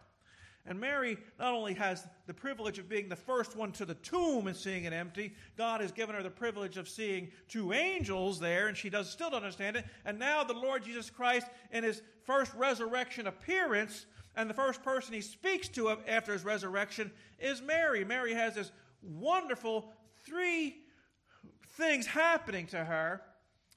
And 0.65 0.79
Mary 0.79 1.17
not 1.37 1.53
only 1.53 1.73
has 1.73 2.07
the 2.25 2.33
privilege 2.33 2.79
of 2.79 2.87
being 2.87 3.09
the 3.09 3.17
first 3.17 3.55
one 3.57 3.73
to 3.73 3.85
the 3.85 3.95
tomb 3.95 4.47
and 4.47 4.55
seeing 4.55 4.85
it 4.85 4.93
empty, 4.93 5.33
God 5.57 5.81
has 5.81 5.91
given 5.91 6.15
her 6.15 6.23
the 6.23 6.29
privilege 6.29 6.77
of 6.77 6.87
seeing 6.87 7.31
two 7.49 7.73
angels 7.73 8.39
there, 8.39 8.67
and 8.67 8.77
she 8.77 8.89
does 8.89 9.09
still 9.09 9.29
don't 9.29 9.43
understand 9.43 9.75
it. 9.75 9.85
And 10.05 10.17
now 10.17 10.43
the 10.43 10.53
Lord 10.53 10.85
Jesus 10.85 11.09
Christ, 11.09 11.47
in 11.71 11.83
his 11.83 12.01
first 12.23 12.53
resurrection 12.53 13.27
appearance, 13.27 14.05
and 14.35 14.49
the 14.49 14.53
first 14.53 14.81
person 14.83 15.13
he 15.13 15.21
speaks 15.21 15.67
to 15.69 15.89
after 16.07 16.31
his 16.31 16.45
resurrection 16.45 17.11
is 17.39 17.61
Mary. 17.61 18.05
Mary 18.05 18.33
has 18.33 18.55
this 18.55 18.71
wonderful 19.01 19.91
three 20.25 20.77
things 21.71 22.05
happening 22.05 22.67
to 22.67 22.83
her, 22.83 23.21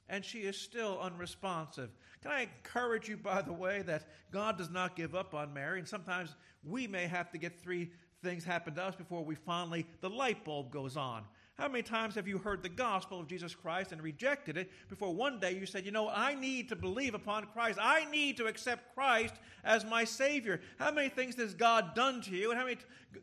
and 0.08 0.24
she 0.24 0.38
is 0.38 0.56
still 0.56 1.00
unresponsive. 1.00 1.90
Can 2.26 2.34
I 2.34 2.48
encourage 2.64 3.08
you, 3.08 3.16
by 3.16 3.40
the 3.40 3.52
way, 3.52 3.82
that 3.82 4.02
God 4.32 4.58
does 4.58 4.68
not 4.68 4.96
give 4.96 5.14
up 5.14 5.32
on 5.32 5.54
Mary, 5.54 5.78
and 5.78 5.86
sometimes 5.86 6.34
we 6.64 6.88
may 6.88 7.06
have 7.06 7.30
to 7.30 7.38
get 7.38 7.60
three 7.60 7.92
things 8.20 8.42
happen 8.42 8.74
to 8.74 8.82
us 8.82 8.96
before 8.96 9.24
we 9.24 9.36
finally, 9.36 9.86
the 10.00 10.10
light 10.10 10.44
bulb 10.44 10.72
goes 10.72 10.96
on. 10.96 11.22
How 11.56 11.68
many 11.68 11.84
times 11.84 12.16
have 12.16 12.26
you 12.26 12.38
heard 12.38 12.64
the 12.64 12.68
gospel 12.68 13.20
of 13.20 13.28
Jesus 13.28 13.54
Christ 13.54 13.92
and 13.92 14.02
rejected 14.02 14.56
it 14.56 14.72
before 14.88 15.14
one 15.14 15.38
day 15.38 15.52
you 15.52 15.66
said, 15.66 15.86
you 15.86 15.92
know, 15.92 16.08
I 16.08 16.34
need 16.34 16.68
to 16.70 16.74
believe 16.74 17.14
upon 17.14 17.46
Christ. 17.46 17.78
I 17.80 18.10
need 18.10 18.36
to 18.38 18.46
accept 18.46 18.92
Christ 18.96 19.34
as 19.62 19.84
my 19.84 20.02
Savior. 20.02 20.60
How 20.80 20.90
many 20.90 21.08
things 21.08 21.36
has 21.36 21.54
God 21.54 21.94
done 21.94 22.22
to 22.22 22.32
you? 22.32 22.50
And 22.50 22.58
how 22.58 22.66
many 22.66 22.78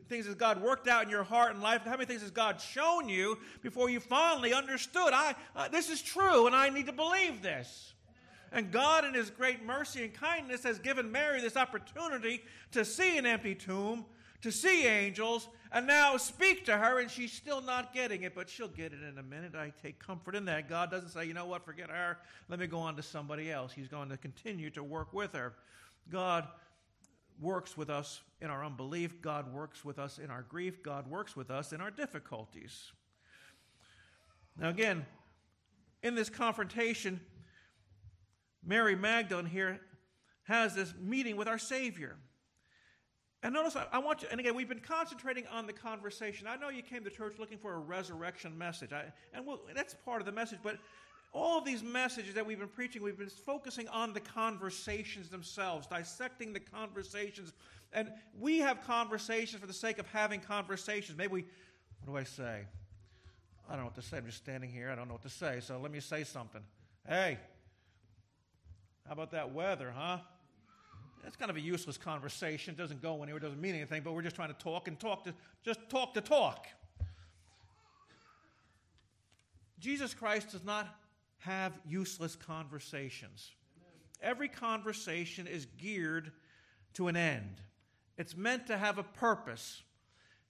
things 0.08 0.24
has 0.24 0.34
God 0.34 0.62
worked 0.62 0.88
out 0.88 1.04
in 1.04 1.10
your 1.10 1.24
heart 1.24 1.52
and 1.52 1.62
life? 1.62 1.82
How 1.84 1.90
many 1.90 2.06
things 2.06 2.22
has 2.22 2.30
God 2.30 2.58
shown 2.58 3.10
you 3.10 3.36
before 3.60 3.90
you 3.90 4.00
finally 4.00 4.54
understood? 4.54 5.12
I, 5.12 5.34
uh, 5.54 5.68
this 5.68 5.90
is 5.90 6.00
true 6.00 6.46
and 6.46 6.56
I 6.56 6.70
need 6.70 6.86
to 6.86 6.92
believe 6.92 7.42
this. 7.42 7.90
And 8.54 8.70
God, 8.70 9.04
in 9.04 9.12
His 9.12 9.28
great 9.28 9.62
mercy 9.62 10.04
and 10.04 10.14
kindness, 10.14 10.62
has 10.62 10.78
given 10.78 11.12
Mary 11.12 11.42
this 11.42 11.56
opportunity 11.56 12.42
to 12.72 12.84
see 12.84 13.18
an 13.18 13.26
empty 13.26 13.54
tomb 13.54 14.06
to 14.44 14.52
see 14.52 14.86
angels 14.86 15.48
and 15.72 15.86
now 15.86 16.18
speak 16.18 16.66
to 16.66 16.76
her, 16.76 17.00
and 17.00 17.10
she's 17.10 17.32
still 17.32 17.62
not 17.62 17.94
getting 17.94 18.24
it, 18.24 18.34
but 18.34 18.50
she'll 18.50 18.68
get 18.68 18.92
it 18.92 19.02
in 19.02 19.16
a 19.16 19.22
minute. 19.22 19.54
I 19.54 19.72
take 19.82 19.98
comfort 19.98 20.36
in 20.36 20.44
that. 20.44 20.68
God 20.68 20.90
doesn't 20.90 21.08
say, 21.08 21.24
you 21.24 21.32
know 21.32 21.46
what, 21.46 21.64
forget 21.64 21.88
her, 21.88 22.18
let 22.50 22.60
me 22.60 22.66
go 22.66 22.78
on 22.78 22.94
to 22.96 23.02
somebody 23.02 23.50
else. 23.50 23.72
He's 23.72 23.88
going 23.88 24.10
to 24.10 24.18
continue 24.18 24.68
to 24.70 24.84
work 24.84 25.14
with 25.14 25.32
her. 25.32 25.54
God 26.10 26.46
works 27.40 27.74
with 27.74 27.88
us 27.88 28.20
in 28.42 28.50
our 28.50 28.62
unbelief, 28.62 29.22
God 29.22 29.50
works 29.50 29.82
with 29.82 29.98
us 29.98 30.18
in 30.18 30.30
our 30.30 30.42
grief, 30.42 30.82
God 30.82 31.08
works 31.08 31.34
with 31.34 31.50
us 31.50 31.72
in 31.72 31.80
our 31.80 31.90
difficulties. 31.90 32.92
Now, 34.58 34.68
again, 34.68 35.06
in 36.02 36.14
this 36.14 36.28
confrontation, 36.28 37.18
Mary 38.66 38.96
Magdalene 38.96 39.46
here 39.46 39.80
has 40.44 40.74
this 40.74 40.94
meeting 41.00 41.36
with 41.36 41.48
our 41.48 41.58
Savior. 41.58 42.16
And 43.42 43.52
notice, 43.52 43.76
I, 43.76 43.86
I, 43.92 43.98
want 43.98 44.22
you, 44.22 44.28
and 44.30 44.40
again, 44.40 44.54
we've 44.54 44.68
been 44.68 44.80
concentrating 44.80 45.46
on 45.48 45.66
the 45.66 45.72
conversation. 45.72 46.46
I 46.46 46.56
know 46.56 46.70
you 46.70 46.82
came 46.82 47.04
to 47.04 47.10
church 47.10 47.34
looking 47.38 47.58
for 47.58 47.74
a 47.74 47.78
resurrection 47.78 48.56
message, 48.56 48.92
I, 48.92 49.04
and 49.34 49.46
we'll, 49.46 49.60
that's 49.74 49.94
part 49.94 50.20
of 50.20 50.26
the 50.26 50.32
message, 50.32 50.60
but 50.62 50.78
all 51.34 51.58
of 51.58 51.64
these 51.64 51.82
messages 51.82 52.34
that 52.34 52.46
we've 52.46 52.60
been 52.60 52.68
preaching, 52.68 53.02
we've 53.02 53.18
been 53.18 53.28
focusing 53.28 53.88
on 53.88 54.12
the 54.12 54.20
conversations 54.20 55.28
themselves, 55.28 55.86
dissecting 55.86 56.52
the 56.52 56.60
conversations. 56.60 57.52
And 57.92 58.10
we 58.38 58.58
have 58.60 58.82
conversations 58.86 59.60
for 59.60 59.66
the 59.66 59.74
sake 59.74 59.98
of 59.98 60.06
having 60.06 60.40
conversations. 60.40 61.18
Maybe 61.18 61.32
we, 61.32 61.44
what 62.04 62.12
do 62.12 62.16
I 62.16 62.24
say? 62.24 62.62
I 63.68 63.72
don't 63.72 63.80
know 63.80 63.84
what 63.86 63.96
to 63.96 64.02
say. 64.02 64.18
I'm 64.18 64.26
just 64.26 64.38
standing 64.38 64.70
here. 64.70 64.90
I 64.90 64.94
don't 64.94 65.08
know 65.08 65.14
what 65.14 65.22
to 65.22 65.28
say. 65.28 65.58
So 65.60 65.78
let 65.78 65.90
me 65.90 66.00
say 66.00 66.22
something. 66.22 66.62
Hey, 67.06 67.38
how 69.06 69.12
about 69.12 69.32
that 69.32 69.52
weather, 69.52 69.92
huh? 69.96 70.18
That's 71.22 71.36
kind 71.36 71.50
of 71.50 71.56
a 71.56 71.60
useless 71.60 71.96
conversation. 71.96 72.74
It 72.74 72.76
doesn't 72.76 73.00
go 73.00 73.22
anywhere, 73.22 73.40
doesn't 73.40 73.60
mean 73.60 73.74
anything, 73.74 74.02
but 74.02 74.12
we're 74.12 74.22
just 74.22 74.36
trying 74.36 74.52
to 74.52 74.58
talk 74.62 74.88
and 74.88 74.98
talk 74.98 75.24
to 75.24 75.34
just 75.64 75.80
talk 75.88 76.14
to 76.14 76.20
talk. 76.20 76.66
Jesus 79.78 80.14
Christ 80.14 80.52
does 80.52 80.64
not 80.64 80.88
have 81.38 81.78
useless 81.86 82.36
conversations. 82.36 83.52
Every 84.22 84.48
conversation 84.48 85.46
is 85.46 85.66
geared 85.78 86.32
to 86.94 87.08
an 87.08 87.16
end. 87.16 87.60
It's 88.16 88.36
meant 88.36 88.66
to 88.68 88.78
have 88.78 88.96
a 88.96 89.02
purpose. 89.02 89.82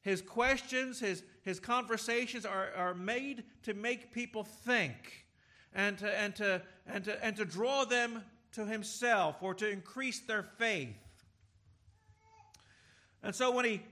His 0.03 0.23
questions, 0.23 1.01
his, 1.01 1.25
his 1.43 1.59
conversations 1.59 2.45
are, 2.45 2.69
are 2.77 2.95
made 2.95 3.45
to 3.63 3.75
make 3.75 4.13
people 4.13 4.45
think 4.45 5.27
and 5.75 5.99
to, 5.99 6.19
and, 6.21 6.37
to, 6.37 6.63
and, 6.87 7.05
to, 7.05 7.25
and 7.25 7.37
to 7.37 7.45
draw 7.45 7.85
them 7.85 8.23
to 8.55 8.65
himself 8.65 9.37
or 9.43 9.55
to 9.55 9.69
increase 9.69 10.21
their 10.21 10.43
faith. 10.43 10.97
And 13.23 13.35
so 13.35 13.51
when 13.51 13.65
he 13.65 13.83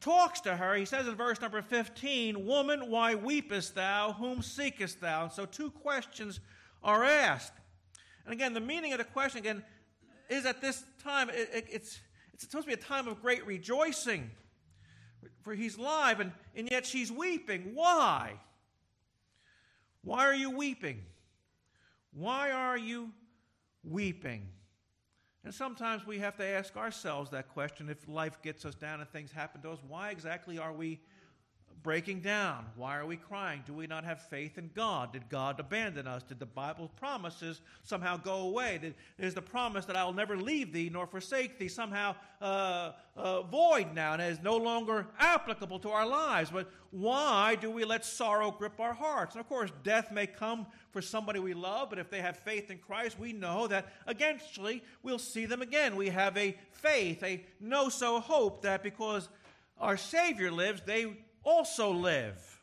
talks 0.00 0.40
to 0.42 0.56
her, 0.56 0.74
he 0.74 0.84
says 0.84 1.06
in 1.06 1.14
verse 1.14 1.40
number 1.40 1.62
15, 1.62 2.46
Woman, 2.46 2.90
why 2.90 3.14
weepest 3.14 3.74
thou? 3.74 4.12
Whom 4.12 4.42
seekest 4.42 5.00
thou? 5.00 5.24
And 5.24 5.32
so 5.32 5.46
two 5.46 5.70
questions 5.70 6.40
are 6.82 7.04
asked. 7.04 7.54
And 8.24 8.32
again, 8.32 8.54
the 8.54 8.60
meaning 8.60 8.92
of 8.92 8.98
the 8.98 9.04
question 9.04 9.38
again 9.38 9.62
is 10.28 10.46
at 10.46 10.60
this 10.60 10.84
time, 11.02 11.30
it, 11.30 11.48
it, 11.52 11.66
it's, 11.70 12.00
it's 12.32 12.42
supposed 12.42 12.64
to 12.64 12.68
be 12.68 12.74
a 12.74 12.84
time 12.84 13.08
of 13.08 13.20
great 13.22 13.46
rejoicing. 13.46 14.30
For 15.42 15.54
he's 15.54 15.76
alive, 15.76 16.20
and, 16.20 16.32
and 16.56 16.70
yet 16.70 16.86
she's 16.86 17.12
weeping. 17.12 17.72
Why? 17.74 18.32
Why 20.02 20.26
are 20.26 20.34
you 20.34 20.50
weeping? 20.50 21.02
Why 22.12 22.50
are 22.50 22.78
you 22.78 23.10
weeping? 23.84 24.48
And 25.44 25.52
sometimes 25.52 26.06
we 26.06 26.18
have 26.18 26.36
to 26.36 26.44
ask 26.44 26.76
ourselves 26.76 27.30
that 27.30 27.48
question 27.50 27.88
if 27.90 28.08
life 28.08 28.40
gets 28.42 28.64
us 28.64 28.74
down 28.74 29.00
and 29.00 29.08
things 29.10 29.30
happen 29.30 29.60
to 29.62 29.70
us, 29.70 29.78
why 29.86 30.10
exactly 30.10 30.58
are 30.58 30.72
we 30.72 31.00
breaking 31.84 32.20
down. 32.20 32.64
Why 32.76 32.96
are 32.96 33.06
we 33.06 33.16
crying? 33.16 33.62
Do 33.66 33.74
we 33.74 33.86
not 33.86 34.04
have 34.04 34.22
faith 34.22 34.56
in 34.58 34.70
God? 34.74 35.12
Did 35.12 35.28
God 35.28 35.60
abandon 35.60 36.06
us? 36.06 36.22
Did 36.22 36.40
the 36.40 36.46
Bible 36.46 36.90
promises 36.96 37.60
somehow 37.82 38.16
go 38.16 38.38
away? 38.38 38.78
Did, 38.80 38.94
is 39.18 39.34
the 39.34 39.42
promise 39.42 39.84
that 39.84 39.94
I 39.94 40.04
will 40.04 40.14
never 40.14 40.36
leave 40.36 40.72
thee 40.72 40.90
nor 40.90 41.06
forsake 41.06 41.58
thee 41.58 41.68
somehow 41.68 42.16
uh, 42.40 42.92
uh, 43.16 43.42
void 43.74 43.94
now 43.94 44.12
and 44.12 44.22
is 44.22 44.42
no 44.42 44.56
longer 44.56 45.06
applicable 45.18 45.78
to 45.80 45.90
our 45.90 46.06
lives? 46.06 46.50
But 46.50 46.70
why 46.90 47.56
do 47.60 47.70
we 47.70 47.84
let 47.84 48.04
sorrow 48.04 48.50
grip 48.50 48.78
our 48.78 48.94
hearts? 48.94 49.34
And 49.34 49.40
of 49.40 49.48
course, 49.48 49.70
death 49.82 50.12
may 50.12 50.26
come 50.26 50.66
for 50.92 51.02
somebody 51.02 51.40
we 51.40 51.54
love, 51.54 51.90
but 51.90 51.98
if 51.98 52.08
they 52.08 52.20
have 52.20 52.36
faith 52.38 52.70
in 52.70 52.78
Christ, 52.78 53.18
we 53.18 53.32
know 53.32 53.66
that 53.66 53.88
eventually 54.06 54.82
we'll 55.02 55.18
see 55.18 55.46
them 55.46 55.60
again. 55.60 55.96
We 55.96 56.10
have 56.10 56.36
a 56.36 56.56
faith, 56.70 57.22
a 57.24 57.44
no 57.60 57.88
so 57.88 58.20
hope 58.20 58.62
that 58.62 58.82
because 58.82 59.28
our 59.80 59.96
Savior 59.96 60.52
lives, 60.52 60.82
they 60.86 61.16
also 61.42 61.90
live. 61.90 62.53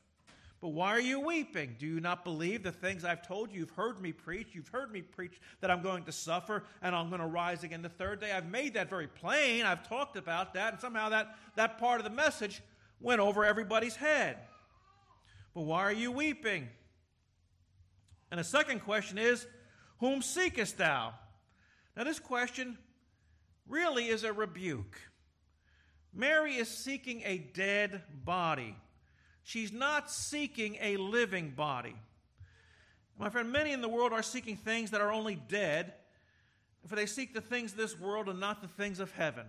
But 0.61 0.69
why 0.69 0.89
are 0.89 1.01
you 1.01 1.19
weeping? 1.19 1.75
Do 1.79 1.87
you 1.87 1.99
not 1.99 2.23
believe 2.23 2.61
the 2.61 2.71
things 2.71 3.03
I've 3.03 3.27
told 3.27 3.51
you? 3.51 3.61
You've 3.61 3.71
heard 3.71 3.99
me 3.99 4.11
preach. 4.11 4.49
You've 4.53 4.67
heard 4.67 4.91
me 4.91 5.01
preach 5.01 5.41
that 5.59 5.71
I'm 5.71 5.81
going 5.81 6.03
to 6.03 6.11
suffer 6.11 6.63
and 6.83 6.95
I'm 6.95 7.09
going 7.09 7.19
to 7.19 7.27
rise 7.27 7.63
again 7.63 7.81
the 7.81 7.89
third 7.89 8.21
day. 8.21 8.31
I've 8.31 8.49
made 8.49 8.75
that 8.75 8.87
very 8.87 9.07
plain. 9.07 9.65
I've 9.65 9.87
talked 9.87 10.17
about 10.17 10.53
that, 10.53 10.73
and 10.73 10.81
somehow 10.81 11.09
that, 11.09 11.35
that 11.55 11.79
part 11.79 11.99
of 11.99 12.03
the 12.03 12.11
message 12.11 12.61
went 12.99 13.19
over 13.19 13.43
everybody's 13.43 13.95
head. 13.95 14.37
But 15.55 15.61
why 15.61 15.81
are 15.81 15.91
you 15.91 16.11
weeping? 16.11 16.69
And 18.29 18.39
the 18.39 18.43
second 18.43 18.81
question 18.81 19.17
is, 19.17 19.47
Whom 19.99 20.21
seekest 20.21 20.77
thou? 20.77 21.13
Now, 21.97 22.03
this 22.03 22.19
question 22.19 22.77
really 23.67 24.07
is 24.07 24.23
a 24.23 24.31
rebuke. 24.31 24.99
Mary 26.13 26.55
is 26.55 26.67
seeking 26.67 27.21
a 27.25 27.37
dead 27.37 28.01
body. 28.23 28.75
She's 29.43 29.71
not 29.71 30.11
seeking 30.11 30.77
a 30.81 30.97
living 30.97 31.51
body. 31.51 31.95
My 33.19 33.29
friend, 33.29 33.51
many 33.51 33.71
in 33.71 33.81
the 33.81 33.89
world 33.89 34.13
are 34.13 34.23
seeking 34.23 34.55
things 34.55 34.91
that 34.91 35.01
are 35.01 35.11
only 35.11 35.35
dead, 35.35 35.93
for 36.87 36.95
they 36.95 37.05
seek 37.05 37.33
the 37.33 37.41
things 37.41 37.71
of 37.71 37.77
this 37.77 37.99
world 37.99 38.29
and 38.29 38.39
not 38.39 38.61
the 38.61 38.67
things 38.67 38.99
of 38.99 39.11
heaven. 39.11 39.45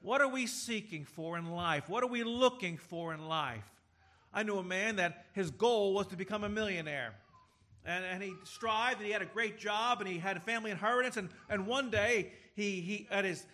What 0.00 0.20
are 0.20 0.28
we 0.28 0.46
seeking 0.46 1.04
for 1.04 1.36
in 1.36 1.50
life? 1.50 1.88
What 1.88 2.02
are 2.04 2.08
we 2.08 2.24
looking 2.24 2.76
for 2.76 3.12
in 3.12 3.28
life? 3.28 3.64
I 4.32 4.42
knew 4.42 4.58
a 4.58 4.62
man 4.62 4.96
that 4.96 5.26
his 5.32 5.50
goal 5.50 5.94
was 5.94 6.06
to 6.08 6.16
become 6.16 6.44
a 6.44 6.48
millionaire. 6.48 7.14
And, 7.84 8.04
and 8.04 8.22
he 8.22 8.34
strived, 8.44 8.98
and 8.98 9.06
he 9.06 9.12
had 9.12 9.22
a 9.22 9.26
great 9.26 9.58
job, 9.58 10.00
and 10.00 10.08
he 10.08 10.18
had 10.18 10.36
a 10.36 10.40
family 10.40 10.70
inheritance. 10.70 11.16
And, 11.16 11.28
and 11.48 11.66
one 11.66 11.90
day, 11.90 12.32
he, 12.54 12.80
he, 12.80 13.08
at 13.10 13.24
his 13.24 13.44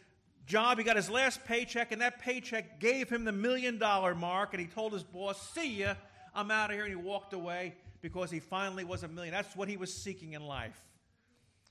job. 0.46 0.78
He 0.78 0.85
got 0.85 0.96
his 0.96 1.11
last 1.11 1.44
paycheck, 1.44 1.92
and 1.92 2.00
that 2.00 2.20
paycheck 2.20 2.81
gave 2.81 3.09
him 3.09 3.24
the 3.24 3.33
million 3.33 3.78
dollar 3.78 4.14
mark. 4.14 4.52
And 4.52 4.61
he 4.61 4.66
told 4.66 4.92
his 4.92 5.02
boss, 5.02 5.52
See 5.52 5.81
ya, 5.81 5.94
I'm 6.35 6.50
out 6.50 6.70
of 6.70 6.76
here. 6.76 6.85
And 6.85 6.92
he 6.92 6.96
walked 6.96 7.33
away 7.33 7.74
because 8.00 8.31
he 8.31 8.40
finally 8.40 8.85
was 8.85 9.02
a 9.02 9.09
million. 9.09 9.33
That's 9.33 9.55
what 9.57 9.68
he 9.68 9.76
was 9.76 9.92
seeking 9.92 10.33
in 10.33 10.46
life. 10.46 10.78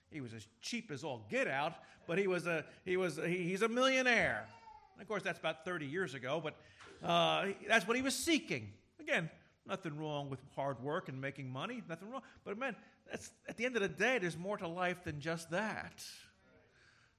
He 0.10 0.22
was 0.22 0.34
as 0.34 0.46
cheap 0.62 0.92
as 0.92 1.04
all 1.04 1.26
get 1.30 1.48
out, 1.48 1.74
but 2.06 2.18
he 2.18 2.28
was 2.28 2.48
a, 2.48 2.66
he 2.84 2.98
was, 2.98 3.18
a, 3.18 3.28
he, 3.28 3.38
he's 3.44 3.62
a 3.62 3.70
millionaire. 3.70 4.46
Of 5.00 5.08
course, 5.08 5.24
that's 5.24 5.40
about 5.40 5.64
30 5.66 5.86
years 5.86 6.14
ago, 6.14 6.42
but 6.44 6.56
uh, 7.08 7.48
that's 7.68 7.88
what 7.88 7.96
he 7.96 8.04
was 8.04 8.16
seeking. 8.16 8.72
Again, 9.00 9.30
nothing 9.68 9.98
wrong 9.98 10.30
with 10.30 10.40
hard 10.56 10.82
work 10.84 11.10
and 11.10 11.20
making 11.20 11.50
money, 11.50 11.82
nothing 11.88 12.10
wrong. 12.12 12.22
But 12.44 12.58
man, 12.58 12.76
that's, 13.10 13.32
at 13.48 13.58
the 13.58 13.66
end 13.66 13.76
of 13.76 13.82
the 13.82 13.88
day, 13.88 14.20
there's 14.20 14.38
more 14.38 14.58
to 14.58 14.68
life 14.68 15.04
than 15.04 15.20
just 15.20 15.50
that. 15.52 16.04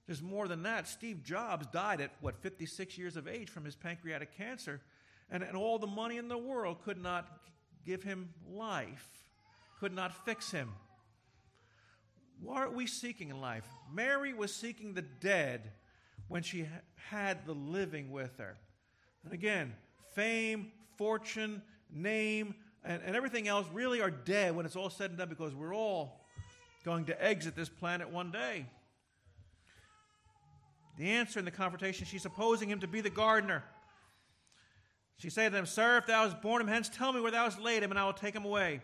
There's 0.07 0.23
more 0.23 0.49
than 0.49 0.65
that. 0.65 0.89
Steve 0.89 1.23
Jobs 1.23 1.67
died 1.69 2.01
at, 2.01 2.11
what, 2.21 2.37
56 2.43 2.99
years 2.99 3.17
of 3.17 3.29
age 3.29 3.49
from 3.49 3.65
his 3.65 3.77
pancreatic 3.77 4.37
cancer, 4.37 4.81
and, 5.31 5.43
and 5.43 5.57
all 5.57 5.79
the 5.79 5.87
money 5.87 6.17
in 6.19 6.29
the 6.29 6.39
world 6.39 6.83
could 6.85 7.01
not 7.01 7.27
give 7.87 8.03
him 8.03 8.31
life, 8.51 9.09
could 9.79 9.95
not 9.95 10.25
fix 10.25 10.51
him. 10.51 10.71
What 12.41 12.63
are 12.63 12.71
we 12.71 12.87
seeking 12.87 13.31
in 13.31 13.41
life? 13.41 13.65
Mary 13.93 14.35
was 14.35 14.53
seeking 14.53 14.95
the 14.95 15.03
dead 15.03 15.71
when 16.27 16.43
she 16.43 16.67
had 17.11 17.47
the 17.47 17.53
living 17.53 18.11
with 18.11 18.39
her. 18.39 18.57
And 19.25 19.33
again, 19.33 19.75
fame, 20.15 20.73
fortune, 20.97 21.63
name, 21.93 22.55
and, 22.85 23.01
and 23.05 23.15
everything 23.15 23.47
else 23.47 23.67
really 23.73 24.01
are 24.01 24.11
dead 24.11 24.57
when 24.57 24.67
it's 24.67 24.75
all 24.75 24.91
said 24.91 25.11
and 25.11 25.19
done 25.19 25.29
because 25.29 25.55
we're 25.55 25.75
all 25.75 26.21
going 26.85 27.05
to 27.05 27.25
exit 27.25 27.55
this 27.55 27.69
planet 27.69 28.11
one 28.11 28.33
day. 28.33 28.67
The 31.03 31.11
answer 31.11 31.41
in 31.41 31.45
the 31.45 31.51
confrontation, 31.51 32.07
she's 32.07 32.23
supposing 32.23 32.71
him 32.71 32.79
to 32.79 32.87
be 32.87 33.01
the 33.01 33.11
gardener. 33.11 33.65
She 35.17 35.31
said 35.31 35.51
to 35.51 35.59
him, 35.59 35.67
Sir, 35.67 35.99
if 35.99 36.07
thou 36.07 36.23
hast 36.29 36.41
borne 36.41 36.61
him 36.63 36.69
hence, 36.69 36.89
tell 36.89 37.13
me 37.13 37.21
where 37.21 37.33
thou 37.33 37.43
hast 37.43 37.61
laid 37.61 37.83
him, 37.83 37.91
and 37.91 37.99
I 37.99 38.05
will 38.07 38.13
take 38.13 38.37
him 38.37 38.45
away. 38.45 38.83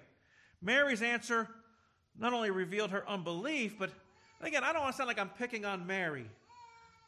Mary's 0.60 1.00
answer 1.00 1.46
not 2.18 2.32
only 2.32 2.50
revealed 2.50 2.90
her 2.90 3.08
unbelief, 3.08 3.76
but 3.78 3.90
again, 4.40 4.64
I 4.64 4.72
don't 4.72 4.82
want 4.82 4.94
to 4.94 4.96
sound 4.96 5.06
like 5.06 5.20
I'm 5.20 5.28
picking 5.28 5.64
on 5.64 5.86
Mary, 5.86 6.28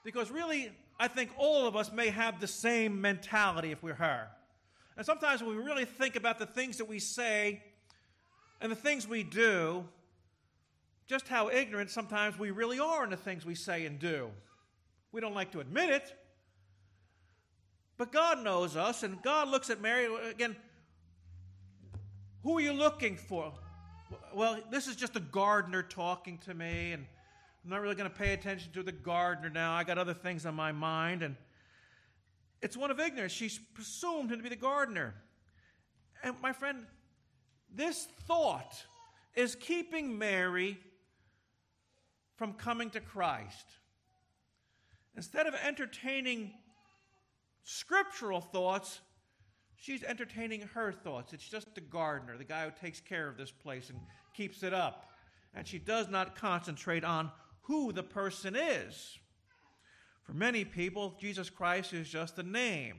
because 0.05 0.31
really, 0.31 0.71
I 1.01 1.09
think 1.09 1.33
all 1.37 1.67
of 1.67 1.75
us 1.75 1.91
may 1.91 2.11
have 2.11 2.39
the 2.41 2.47
same 2.47 3.01
mentality 3.01 3.73
if 3.73 3.83
we're 3.83 3.95
her. 3.95 4.29
And 4.97 5.05
sometimes 5.05 5.43
when 5.43 5.57
we 5.57 5.61
really 5.61 5.87
think 5.87 6.15
about 6.15 6.39
the 6.39 6.47
things 6.47 6.77
that 6.77 6.89
we 6.89 7.01
say 7.01 7.65
and 8.61 8.71
the 8.71 8.77
things 8.77 9.09
we 9.09 9.25
do, 9.25 9.85
just 11.09 11.27
how 11.27 11.49
ignorant 11.51 11.91
sometimes 11.91 12.39
we 12.39 12.53
really 12.53 12.79
are 12.79 13.03
in 13.03 13.11
the 13.11 13.17
things 13.17 13.45
we 13.45 13.57
say 13.57 13.87
and 13.87 13.99
do. 13.99 14.31
We 15.13 15.21
don't 15.21 15.35
like 15.35 15.53
to 15.53 15.61
admit 15.61 15.91
it. 15.91 16.15
But 17.97 18.13
God 18.13 18.43
knows 18.43 18.77
us, 18.77 19.03
and 19.03 19.21
God 19.23 19.49
looks 19.49 19.69
at 19.69 19.81
Mary 19.81 20.09
again. 20.31 20.57
Who 22.43 22.57
are 22.57 22.61
you 22.61 22.73
looking 22.73 23.17
for? 23.17 23.53
Well, 24.35 24.59
this 24.71 24.87
is 24.87 24.97
just 24.97 25.17
a 25.17 25.21
gardener 25.21 25.83
talking 25.83 26.39
to 26.39 26.55
me, 26.55 26.93
and 26.93 27.05
I'm 27.63 27.71
not 27.71 27.83
really 27.83 27.95
going 27.95 28.09
to 28.09 28.17
pay 28.17 28.33
attention 28.33 28.73
to 28.73 28.83
the 28.83 28.93
gardener 28.93 29.51
now. 29.51 29.75
I 29.75 29.85
got 29.85 29.99
other 29.99 30.15
things 30.15 30.47
on 30.47 30.55
my 30.55 30.73
mind, 30.73 31.23
and 31.23 31.37
it's 32.63 32.77
one 32.77 32.91
of 32.91 32.99
ignorance. 32.99 33.33
She's 33.33 33.59
presumed 33.75 34.31
him 34.31 34.39
to 34.39 34.43
be 34.43 34.49
the 34.49 34.57
gardener. 34.57 35.15
And 36.23 36.35
my 36.41 36.53
friend, 36.53 36.87
this 37.75 38.07
thought 38.27 38.75
is 39.35 39.55
keeping 39.55 40.17
Mary 40.19 40.79
from 42.37 42.55
coming 42.55 42.89
to 42.91 43.01
Christ. 43.01 43.67
Instead 45.17 45.47
of 45.47 45.55
entertaining 45.55 46.53
scriptural 47.63 48.41
thoughts, 48.41 49.01
she's 49.77 50.03
entertaining 50.03 50.63
her 50.75 50.93
thoughts. 50.93 51.33
It's 51.33 51.49
just 51.49 51.75
the 51.75 51.81
gardener, 51.81 52.39
the 52.39 52.45
guy 52.45 52.65
who 52.65 52.71
takes 52.81 53.01
care 53.01 53.29
of 53.29 53.37
this 53.37 53.51
place 53.51 53.91
and 53.91 53.99
keeps 54.35 54.63
it 54.63 54.73
up. 54.73 55.07
And 55.55 55.67
she 55.67 55.79
does 55.79 56.09
not 56.09 56.37
concentrate 56.37 57.05
on 57.05 57.31
who 57.63 57.93
the 57.93 58.03
person 58.03 58.57
is. 58.57 59.19
For 60.23 60.33
many 60.33 60.65
people, 60.65 61.17
Jesus 61.21 61.51
Christ 61.51 61.93
is 61.93 62.09
just 62.09 62.39
a 62.39 62.43
name. 62.43 62.97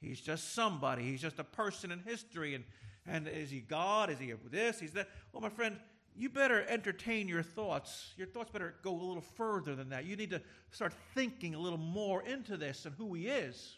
He's 0.00 0.20
just 0.20 0.54
somebody. 0.54 1.04
He's 1.04 1.22
just 1.22 1.38
a 1.38 1.44
person 1.44 1.92
in 1.92 2.00
history. 2.00 2.54
And, 2.54 2.64
and 3.06 3.28
is 3.28 3.50
he 3.50 3.60
God? 3.60 4.10
Is 4.10 4.18
he 4.18 4.32
this? 4.50 4.80
He's 4.80 4.92
that? 4.92 5.08
Well, 5.32 5.40
my 5.40 5.48
friend, 5.48 5.76
you 6.16 6.28
better 6.28 6.64
entertain 6.68 7.26
your 7.26 7.42
thoughts. 7.42 8.12
Your 8.16 8.26
thoughts 8.26 8.50
better 8.50 8.74
go 8.82 8.92
a 8.92 9.02
little 9.02 9.24
further 9.36 9.74
than 9.74 9.88
that. 9.90 10.04
You 10.04 10.14
need 10.16 10.30
to 10.30 10.40
start 10.70 10.92
thinking 11.14 11.54
a 11.54 11.58
little 11.58 11.78
more 11.78 12.22
into 12.22 12.56
this 12.56 12.84
and 12.84 12.94
who 12.94 13.14
He 13.14 13.26
is. 13.26 13.76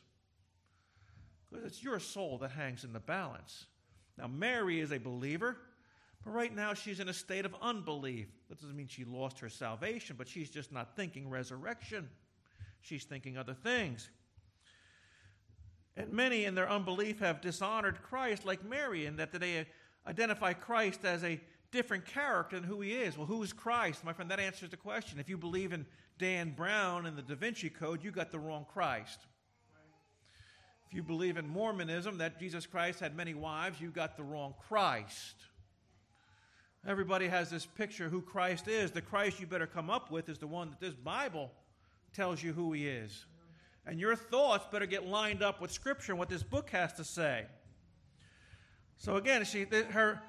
Because 1.48 1.64
it's 1.64 1.82
your 1.82 1.98
soul 1.98 2.38
that 2.38 2.50
hangs 2.50 2.84
in 2.84 2.92
the 2.92 3.00
balance. 3.00 3.66
Now, 4.18 4.26
Mary 4.26 4.80
is 4.80 4.92
a 4.92 4.98
believer, 4.98 5.56
but 6.24 6.32
right 6.32 6.54
now 6.54 6.74
she's 6.74 7.00
in 7.00 7.08
a 7.08 7.14
state 7.14 7.46
of 7.46 7.54
unbelief. 7.62 8.26
That 8.48 8.60
doesn't 8.60 8.76
mean 8.76 8.88
she 8.88 9.04
lost 9.04 9.38
her 9.40 9.48
salvation, 9.48 10.16
but 10.18 10.28
she's 10.28 10.50
just 10.50 10.72
not 10.72 10.94
thinking 10.94 11.30
resurrection. 11.30 12.08
She's 12.82 13.04
thinking 13.04 13.38
other 13.38 13.54
things. 13.54 14.10
And 15.96 16.12
many 16.12 16.44
in 16.44 16.54
their 16.54 16.68
unbelief 16.68 17.20
have 17.20 17.40
dishonored 17.40 18.02
Christ, 18.02 18.44
like 18.44 18.62
Mary, 18.62 19.06
in 19.06 19.16
that 19.16 19.32
they 19.32 19.66
identify 20.06 20.52
Christ 20.52 21.04
as 21.04 21.24
a 21.24 21.40
different 21.70 22.06
character 22.06 22.58
than 22.58 22.68
who 22.68 22.80
he 22.80 22.92
is. 22.92 23.16
Well, 23.16 23.26
who 23.26 23.42
is 23.42 23.52
Christ? 23.52 24.04
My 24.04 24.12
friend, 24.12 24.30
that 24.30 24.40
answers 24.40 24.70
the 24.70 24.76
question. 24.76 25.18
If 25.18 25.28
you 25.28 25.36
believe 25.36 25.72
in 25.72 25.86
Dan 26.18 26.54
Brown 26.56 27.06
and 27.06 27.16
the 27.16 27.22
Da 27.22 27.34
Vinci 27.34 27.70
Code, 27.70 28.02
you 28.02 28.10
got 28.10 28.30
the 28.30 28.38
wrong 28.38 28.66
Christ. 28.72 29.20
If 30.88 30.94
you 30.94 31.02
believe 31.02 31.36
in 31.36 31.48
Mormonism, 31.48 32.18
that 32.18 32.38
Jesus 32.38 32.66
Christ 32.66 33.00
had 33.00 33.16
many 33.16 33.34
wives, 33.34 33.80
you 33.80 33.90
got 33.90 34.16
the 34.16 34.22
wrong 34.22 34.54
Christ. 34.68 35.34
Everybody 36.86 37.26
has 37.26 37.50
this 37.50 37.66
picture 37.66 38.08
who 38.08 38.22
Christ 38.22 38.68
is. 38.68 38.92
The 38.92 39.02
Christ 39.02 39.40
you 39.40 39.46
better 39.46 39.66
come 39.66 39.90
up 39.90 40.10
with 40.12 40.28
is 40.28 40.38
the 40.38 40.46
one 40.46 40.70
that 40.70 40.80
this 40.80 40.94
Bible 40.94 41.50
tells 42.14 42.42
you 42.42 42.52
who 42.52 42.72
he 42.72 42.86
is. 42.86 43.26
And 43.84 43.98
your 43.98 44.14
thoughts 44.14 44.66
better 44.70 44.86
get 44.86 45.06
lined 45.06 45.42
up 45.42 45.60
with 45.60 45.72
Scripture 45.72 46.12
and 46.12 46.18
what 46.18 46.28
this 46.28 46.44
book 46.44 46.70
has 46.70 46.92
to 46.94 47.04
say. 47.04 47.46
So 48.96 49.16
again, 49.16 49.44
she, 49.44 49.66
her, 49.90 50.22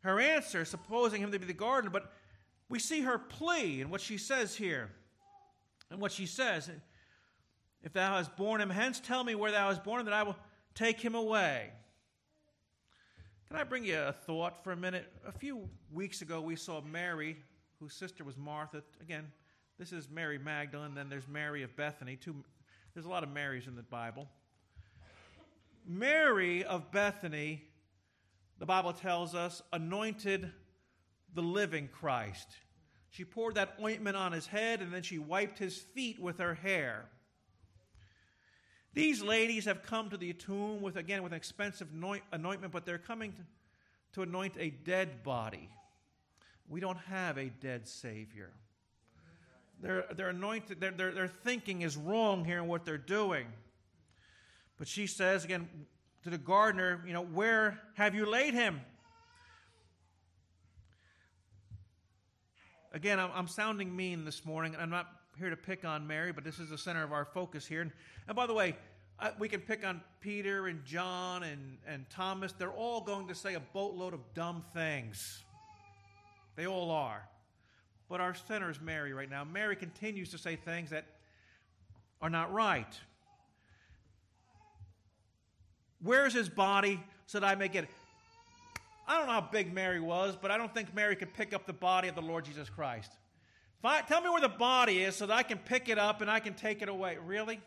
her 0.00 0.18
answer, 0.18 0.64
supposing 0.64 1.22
him 1.22 1.32
to 1.32 1.38
be 1.38 1.46
the 1.46 1.52
gardener, 1.52 1.90
but 1.90 2.12
we 2.68 2.78
see 2.78 3.02
her 3.02 3.18
plea 3.18 3.80
and 3.80 3.90
what 3.90 4.00
she 4.00 4.16
says 4.16 4.56
here. 4.56 4.90
And 5.90 6.00
what 6.00 6.12
she 6.12 6.26
says, 6.26 6.70
if 7.82 7.92
thou 7.92 8.16
hast 8.16 8.36
borne 8.36 8.60
him 8.60 8.70
hence, 8.70 9.00
tell 9.00 9.24
me 9.24 9.34
where 9.34 9.50
thou 9.50 9.68
hast 9.68 9.82
borne 9.82 10.00
him, 10.00 10.06
that 10.06 10.14
I 10.14 10.22
will 10.22 10.36
take 10.74 11.00
him 11.00 11.14
away. 11.14 11.70
Can 13.48 13.56
I 13.56 13.64
bring 13.64 13.84
you 13.84 13.98
a 13.98 14.12
thought 14.12 14.62
for 14.62 14.70
a 14.70 14.76
minute? 14.76 15.12
A 15.26 15.32
few 15.32 15.68
weeks 15.92 16.22
ago, 16.22 16.40
we 16.40 16.54
saw 16.54 16.80
Mary, 16.80 17.36
whose 17.80 17.92
sister 17.92 18.22
was 18.22 18.36
Martha. 18.36 18.84
Again, 19.00 19.26
this 19.76 19.92
is 19.92 20.08
Mary 20.08 20.38
Magdalene, 20.38 20.94
then 20.94 21.08
there's 21.08 21.26
Mary 21.26 21.64
of 21.64 21.74
Bethany. 21.74 22.14
Two, 22.14 22.36
there's 22.94 23.06
a 23.06 23.08
lot 23.08 23.24
of 23.24 23.30
Marys 23.30 23.66
in 23.66 23.74
the 23.74 23.82
Bible. 23.82 24.28
Mary 25.84 26.62
of 26.62 26.92
Bethany, 26.92 27.64
the 28.60 28.66
Bible 28.66 28.92
tells 28.92 29.34
us, 29.34 29.62
anointed 29.72 30.52
the 31.34 31.40
living 31.40 31.88
Christ. 31.88 32.46
She 33.08 33.24
poured 33.24 33.54
that 33.56 33.74
ointment 33.82 34.16
on 34.16 34.32
his 34.32 34.46
head 34.46 34.82
and 34.82 34.92
then 34.92 35.02
she 35.02 35.18
wiped 35.18 35.58
his 35.58 35.76
feet 35.76 36.20
with 36.20 36.38
her 36.38 36.54
hair. 36.54 37.06
These 38.92 39.22
ladies 39.22 39.64
have 39.64 39.82
come 39.82 40.10
to 40.10 40.16
the 40.16 40.32
tomb 40.34 40.82
with, 40.82 40.96
again, 40.96 41.22
with 41.22 41.32
an 41.32 41.36
expensive 41.36 41.88
anointment, 42.32 42.72
but 42.72 42.84
they're 42.84 42.98
coming 42.98 43.32
to, 44.12 44.22
anoint 44.22 44.54
a 44.58 44.70
dead 44.70 45.22
body. 45.22 45.70
We 46.68 46.80
don't 46.80 46.98
have 46.98 47.38
a 47.38 47.46
dead 47.46 47.88
Savior. 47.88 48.50
They're, 49.80 50.04
they're 50.14 50.28
anointed, 50.30 50.80
their, 50.80 50.90
their, 50.90 51.12
their 51.12 51.28
thinking 51.28 51.82
is 51.82 51.96
wrong 51.96 52.44
here 52.44 52.58
in 52.58 52.66
what 52.66 52.84
they're 52.84 52.98
doing. 52.98 53.46
But 54.76 54.86
she 54.88 55.06
says 55.06 55.44
again 55.44 55.68
to 56.24 56.30
the 56.30 56.38
gardener, 56.38 57.02
you 57.06 57.12
know, 57.12 57.24
where 57.24 57.80
have 57.94 58.14
you 58.14 58.26
laid 58.26 58.54
him? 58.54 58.80
Again, 62.92 63.18
I'm, 63.18 63.30
I'm 63.34 63.48
sounding 63.48 63.94
mean 63.94 64.24
this 64.24 64.44
morning. 64.44 64.74
and 64.74 64.82
I'm 64.82 64.90
not 64.90 65.06
here 65.38 65.50
to 65.50 65.56
pick 65.56 65.84
on 65.84 66.06
Mary, 66.06 66.32
but 66.32 66.44
this 66.44 66.58
is 66.58 66.70
the 66.70 66.78
center 66.78 67.02
of 67.02 67.12
our 67.12 67.24
focus 67.24 67.66
here. 67.66 67.82
And, 67.82 67.92
and 68.26 68.36
by 68.36 68.46
the 68.46 68.52
way, 68.52 68.76
I, 69.18 69.30
we 69.38 69.48
can 69.48 69.60
pick 69.60 69.86
on 69.86 70.00
Peter 70.20 70.66
and 70.66 70.84
John 70.84 71.42
and, 71.42 71.78
and 71.86 72.08
Thomas. 72.10 72.52
They're 72.52 72.70
all 72.70 73.00
going 73.00 73.28
to 73.28 73.34
say 73.34 73.54
a 73.54 73.60
boatload 73.60 74.12
of 74.12 74.20
dumb 74.34 74.64
things. 74.74 75.42
They 76.56 76.66
all 76.66 76.90
are. 76.90 77.26
But 78.08 78.20
our 78.20 78.34
center 78.34 78.70
is 78.70 78.80
Mary 78.80 79.12
right 79.12 79.30
now. 79.30 79.44
Mary 79.44 79.76
continues 79.76 80.30
to 80.32 80.38
say 80.38 80.56
things 80.56 80.90
that 80.90 81.06
are 82.20 82.30
not 82.30 82.52
right. 82.52 82.98
Where's 86.02 86.32
his 86.32 86.48
body 86.48 87.00
so 87.26 87.40
that 87.40 87.46
I 87.46 87.54
may 87.54 87.68
get 87.68 87.84
it? 87.84 87.90
I 89.06 89.18
don't 89.18 89.26
know 89.26 89.32
how 89.32 89.48
big 89.50 89.72
Mary 89.72 90.00
was, 90.00 90.36
but 90.40 90.50
I 90.50 90.56
don't 90.56 90.72
think 90.72 90.94
Mary 90.94 91.16
could 91.16 91.34
pick 91.34 91.52
up 91.52 91.66
the 91.66 91.72
body 91.72 92.08
of 92.08 92.14
the 92.14 92.22
Lord 92.22 92.44
Jesus 92.44 92.70
Christ. 92.70 93.10
I, 93.82 94.02
tell 94.02 94.20
me 94.20 94.28
where 94.28 94.40
the 94.40 94.48
body 94.48 95.02
is 95.02 95.16
so 95.16 95.26
that 95.26 95.34
I 95.34 95.42
can 95.42 95.58
pick 95.58 95.88
it 95.88 95.98
up 95.98 96.20
and 96.20 96.30
I 96.30 96.38
can 96.38 96.54
take 96.54 96.82
it 96.82 96.88
away. 96.88 97.16
Really? 97.24 97.60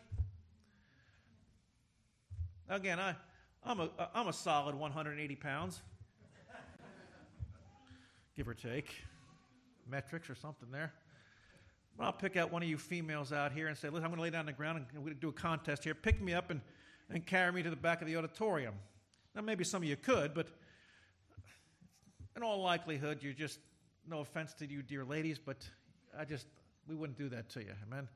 Again, 2.68 2.98
I, 2.98 3.16
I'm, 3.64 3.80
a, 3.80 3.90
uh, 3.98 4.06
I'm 4.14 4.28
a 4.28 4.32
solid 4.32 4.74
180 4.74 5.36
pounds, 5.36 5.82
give 8.36 8.48
or 8.48 8.54
take. 8.54 8.94
Metrics 9.90 10.30
or 10.30 10.34
something 10.34 10.70
there. 10.70 10.94
But 11.98 12.04
I'll 12.04 12.12
pick 12.12 12.36
out 12.36 12.50
one 12.50 12.62
of 12.62 12.68
you 12.68 12.78
females 12.78 13.32
out 13.32 13.52
here 13.52 13.66
and 13.68 13.76
say, 13.76 13.88
listen, 13.88 14.04
I'm 14.04 14.10
going 14.10 14.16
to 14.16 14.22
lay 14.22 14.30
down 14.30 14.40
on 14.40 14.46
the 14.46 14.52
ground 14.52 14.78
and 14.78 14.86
we're 14.94 15.10
going 15.10 15.14
to 15.14 15.20
do 15.20 15.28
a 15.28 15.32
contest 15.32 15.84
here. 15.84 15.94
Pick 15.94 16.22
me 16.22 16.32
up 16.32 16.50
and, 16.50 16.60
and 17.10 17.24
carry 17.24 17.52
me 17.52 17.62
to 17.62 17.70
the 17.70 17.76
back 17.76 18.00
of 18.00 18.06
the 18.06 18.16
auditorium. 18.16 18.74
Now, 19.34 19.42
maybe 19.42 19.64
some 19.64 19.82
of 19.82 19.88
you 19.88 19.96
could, 19.96 20.34
but 20.34 20.48
in 22.36 22.42
all 22.42 22.60
likelihood, 22.60 23.18
you're 23.22 23.32
just, 23.32 23.58
no 24.08 24.20
offense 24.20 24.54
to 24.54 24.66
you, 24.66 24.82
dear 24.82 25.04
ladies, 25.04 25.38
but 25.38 25.56
I 26.18 26.24
just, 26.24 26.46
we 26.88 26.94
wouldn't 26.94 27.18
do 27.18 27.28
that 27.30 27.48
to 27.50 27.60
you. 27.60 27.72
Amen. 27.86 28.08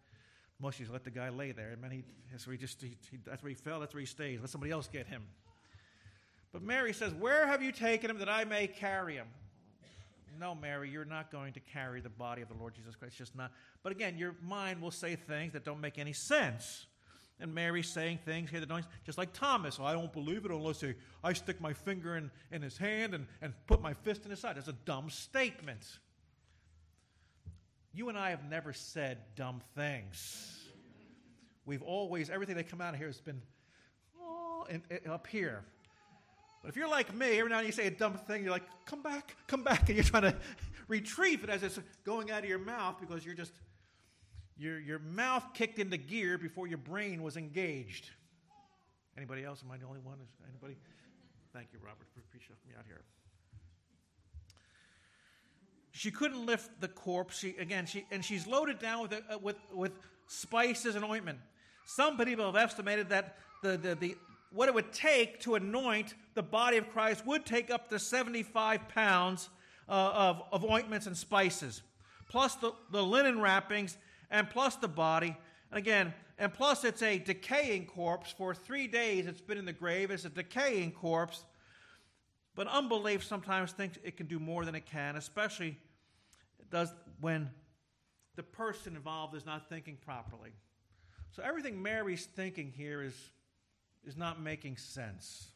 Most 0.60 0.80
you 0.80 0.86
let 0.90 1.04
the 1.04 1.10
guy 1.10 1.28
lay 1.28 1.52
there. 1.52 1.70
Amen. 1.72 1.90
He, 1.90 2.04
so 2.36 2.50
he 2.50 2.56
just, 2.56 2.82
he, 2.82 2.96
he, 3.10 3.18
that's 3.24 3.42
where 3.42 3.50
he 3.50 3.54
fell, 3.54 3.80
that's 3.80 3.94
where 3.94 4.00
he 4.00 4.06
stays. 4.06 4.40
Let 4.40 4.50
somebody 4.50 4.72
else 4.72 4.88
get 4.88 5.06
him. 5.06 5.22
But 6.52 6.62
Mary 6.62 6.92
says, 6.92 7.12
Where 7.14 7.46
have 7.46 7.62
you 7.62 7.72
taken 7.72 8.10
him 8.10 8.18
that 8.18 8.28
I 8.28 8.44
may 8.44 8.66
carry 8.66 9.14
him? 9.14 9.26
No, 10.40 10.54
Mary, 10.54 10.88
you're 10.88 11.04
not 11.04 11.30
going 11.32 11.52
to 11.54 11.60
carry 11.60 12.00
the 12.00 12.08
body 12.08 12.42
of 12.42 12.48
the 12.48 12.54
Lord 12.54 12.74
Jesus 12.74 12.94
Christ. 12.94 13.12
It's 13.12 13.18
just 13.18 13.36
not. 13.36 13.50
But 13.82 13.92
again, 13.92 14.16
your 14.16 14.36
mind 14.42 14.80
will 14.80 14.92
say 14.92 15.16
things 15.16 15.52
that 15.52 15.64
don't 15.64 15.80
make 15.80 15.98
any 15.98 16.12
sense. 16.12 16.86
And 17.40 17.54
Mary 17.54 17.82
saying 17.84 18.18
things 18.24 18.50
here 18.50 18.60
don't, 18.60 18.84
just 19.04 19.16
like 19.16 19.32
Thomas. 19.32 19.78
I 19.80 19.92
don't 19.92 20.12
believe 20.12 20.44
it 20.44 20.50
unless 20.50 20.82
I, 21.22 21.32
stick 21.32 21.60
my 21.60 21.72
finger 21.72 22.16
in, 22.16 22.30
in 22.50 22.62
his 22.62 22.76
hand 22.76 23.14
and, 23.14 23.26
and 23.40 23.54
put 23.66 23.80
my 23.80 23.94
fist 23.94 24.24
in 24.24 24.30
his 24.30 24.40
side. 24.40 24.56
That's 24.56 24.68
a 24.68 24.72
dumb 24.72 25.08
statement. 25.08 25.86
You 27.92 28.08
and 28.08 28.18
I 28.18 28.30
have 28.30 28.44
never 28.48 28.72
said 28.72 29.18
dumb 29.36 29.60
things. 29.76 30.58
We've 31.64 31.82
always, 31.82 32.28
everything 32.30 32.56
that 32.56 32.68
come 32.68 32.80
out 32.80 32.94
of 32.94 32.98
here 32.98 33.08
has 33.08 33.20
been 33.20 33.42
oh, 34.20 34.66
up 35.08 35.26
here. 35.26 35.62
But 36.62 36.70
if 36.70 36.76
you're 36.76 36.88
like 36.88 37.14
me, 37.14 37.38
every 37.38 37.50
now 37.50 37.58
and 37.58 37.64
then 37.64 37.66
you 37.66 37.72
say 37.72 37.86
a 37.86 37.90
dumb 37.90 38.14
thing, 38.14 38.42
you're 38.42 38.52
like, 38.52 38.66
come 38.84 39.02
back, 39.02 39.36
come 39.46 39.62
back, 39.62 39.88
and 39.88 39.96
you're 39.96 40.04
trying 40.04 40.24
to 40.24 40.36
retrieve 40.88 41.44
it 41.44 41.50
as 41.50 41.62
it's 41.62 41.78
going 42.04 42.30
out 42.30 42.42
of 42.42 42.48
your 42.48 42.58
mouth 42.58 42.96
because 43.00 43.24
you're 43.24 43.34
just, 43.34 43.52
your, 44.58 44.78
your 44.80 44.98
mouth 44.98 45.44
kicked 45.54 45.78
into 45.78 45.96
gear 45.96 46.36
before 46.36 46.66
your 46.66 46.78
brain 46.78 47.22
was 47.22 47.36
engaged. 47.36 48.10
Anybody 49.16 49.44
else? 49.44 49.62
Am 49.64 49.70
I 49.70 49.76
the 49.76 49.86
only 49.86 50.00
one? 50.00 50.18
Is 50.22 50.28
anybody? 50.48 50.76
Thank 51.52 51.68
you, 51.72 51.78
Robert, 51.82 52.06
for 52.12 52.20
appreciating 52.20 52.58
me 52.68 52.74
out 52.78 52.84
here. 52.86 53.00
She 55.92 56.10
couldn't 56.10 56.44
lift 56.46 56.80
the 56.80 56.88
corpse. 56.88 57.38
She, 57.38 57.56
again, 57.56 57.86
she, 57.86 58.04
and 58.10 58.24
she's 58.24 58.46
loaded 58.46 58.78
down 58.78 59.02
with, 59.02 59.12
uh, 59.14 59.38
with, 59.38 59.56
with 59.72 59.92
spices 60.26 60.94
and 60.94 61.04
ointment. 61.04 61.38
Some 61.86 62.16
people 62.16 62.46
have 62.46 62.56
estimated 62.56 63.08
that 63.08 63.36
the, 63.62 63.76
the, 63.76 63.94
the, 63.94 64.16
what 64.52 64.68
it 64.68 64.74
would 64.74 64.92
take 64.92 65.40
to 65.40 65.54
anoint 65.54 66.14
the 66.34 66.42
body 66.42 66.76
of 66.76 66.88
Christ 66.90 67.26
would 67.26 67.44
take 67.44 67.70
up 67.70 67.88
to 67.88 67.98
75 67.98 68.88
pounds 68.88 69.48
uh, 69.88 69.92
of, 69.92 70.42
of 70.52 70.64
ointments 70.64 71.06
and 71.06 71.16
spices, 71.16 71.82
plus 72.28 72.54
the, 72.56 72.72
the 72.92 73.02
linen 73.02 73.40
wrappings, 73.40 73.96
and 74.30 74.48
plus 74.48 74.76
the 74.76 74.88
body. 74.88 75.36
And 75.70 75.78
again, 75.78 76.14
and 76.38 76.52
plus 76.52 76.84
it's 76.84 77.02
a 77.02 77.18
decaying 77.18 77.86
corpse. 77.86 78.32
For 78.36 78.54
three 78.54 78.86
days 78.86 79.26
it's 79.26 79.40
been 79.40 79.58
in 79.58 79.64
the 79.64 79.72
grave. 79.72 80.10
It's 80.10 80.24
a 80.24 80.30
decaying 80.30 80.92
corpse. 80.92 81.44
But 82.54 82.66
unbelief 82.68 83.24
sometimes 83.24 83.72
thinks 83.72 83.98
it 84.02 84.16
can 84.16 84.26
do 84.26 84.38
more 84.38 84.64
than 84.64 84.74
it 84.74 84.86
can, 84.86 85.16
especially 85.16 85.76
does 86.70 86.92
when 87.20 87.50
the 88.36 88.42
person 88.42 88.96
involved 88.96 89.34
is 89.34 89.46
not 89.46 89.68
thinking 89.68 89.96
properly. 89.96 90.50
So 91.30 91.42
everything 91.42 91.82
Mary's 91.82 92.26
thinking 92.26 92.72
here 92.76 93.02
is, 93.02 93.14
is 94.06 94.16
not 94.16 94.40
making 94.40 94.76
sense. 94.76 95.50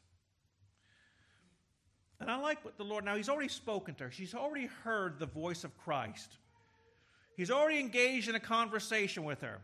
And 2.21 2.31
I 2.31 2.37
like 2.37 2.65
what 2.65 2.77
the 2.79 2.85
Lord, 2.85 3.05
now 3.05 3.17
He's 3.17 3.29
already 3.29 3.49
spoken 3.49 3.95
to 3.97 4.05
her. 4.05 4.11
She's 4.11 4.35
already 4.35 4.67
heard 4.85 5.19
the 5.19 5.27
voice 5.27 5.65
of 5.65 5.77
Christ. 5.79 6.39
He's 7.37 7.51
already 7.51 7.81
engaged 7.81 8.29
in 8.29 8.35
a 8.35 8.41
conversation 8.41 9.25
with 9.25 9.41
her. 9.41 9.61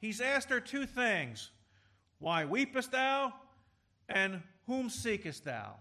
He's 0.00 0.20
asked 0.20 0.50
her 0.50 0.60
two 0.60 0.86
things 0.86 1.50
Why 2.18 2.44
weepest 2.44 2.90
thou? 2.90 3.32
And 4.08 4.42
whom 4.66 4.88
seekest 4.88 5.44
thou? 5.44 5.74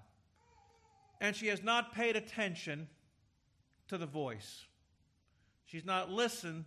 And 1.21 1.35
she 1.35 1.47
has 1.47 1.63
not 1.63 1.93
paid 1.93 2.15
attention 2.15 2.87
to 3.87 3.97
the 3.97 4.05
voice. 4.05 4.65
She's 5.65 5.85
not 5.85 6.11
listened 6.11 6.65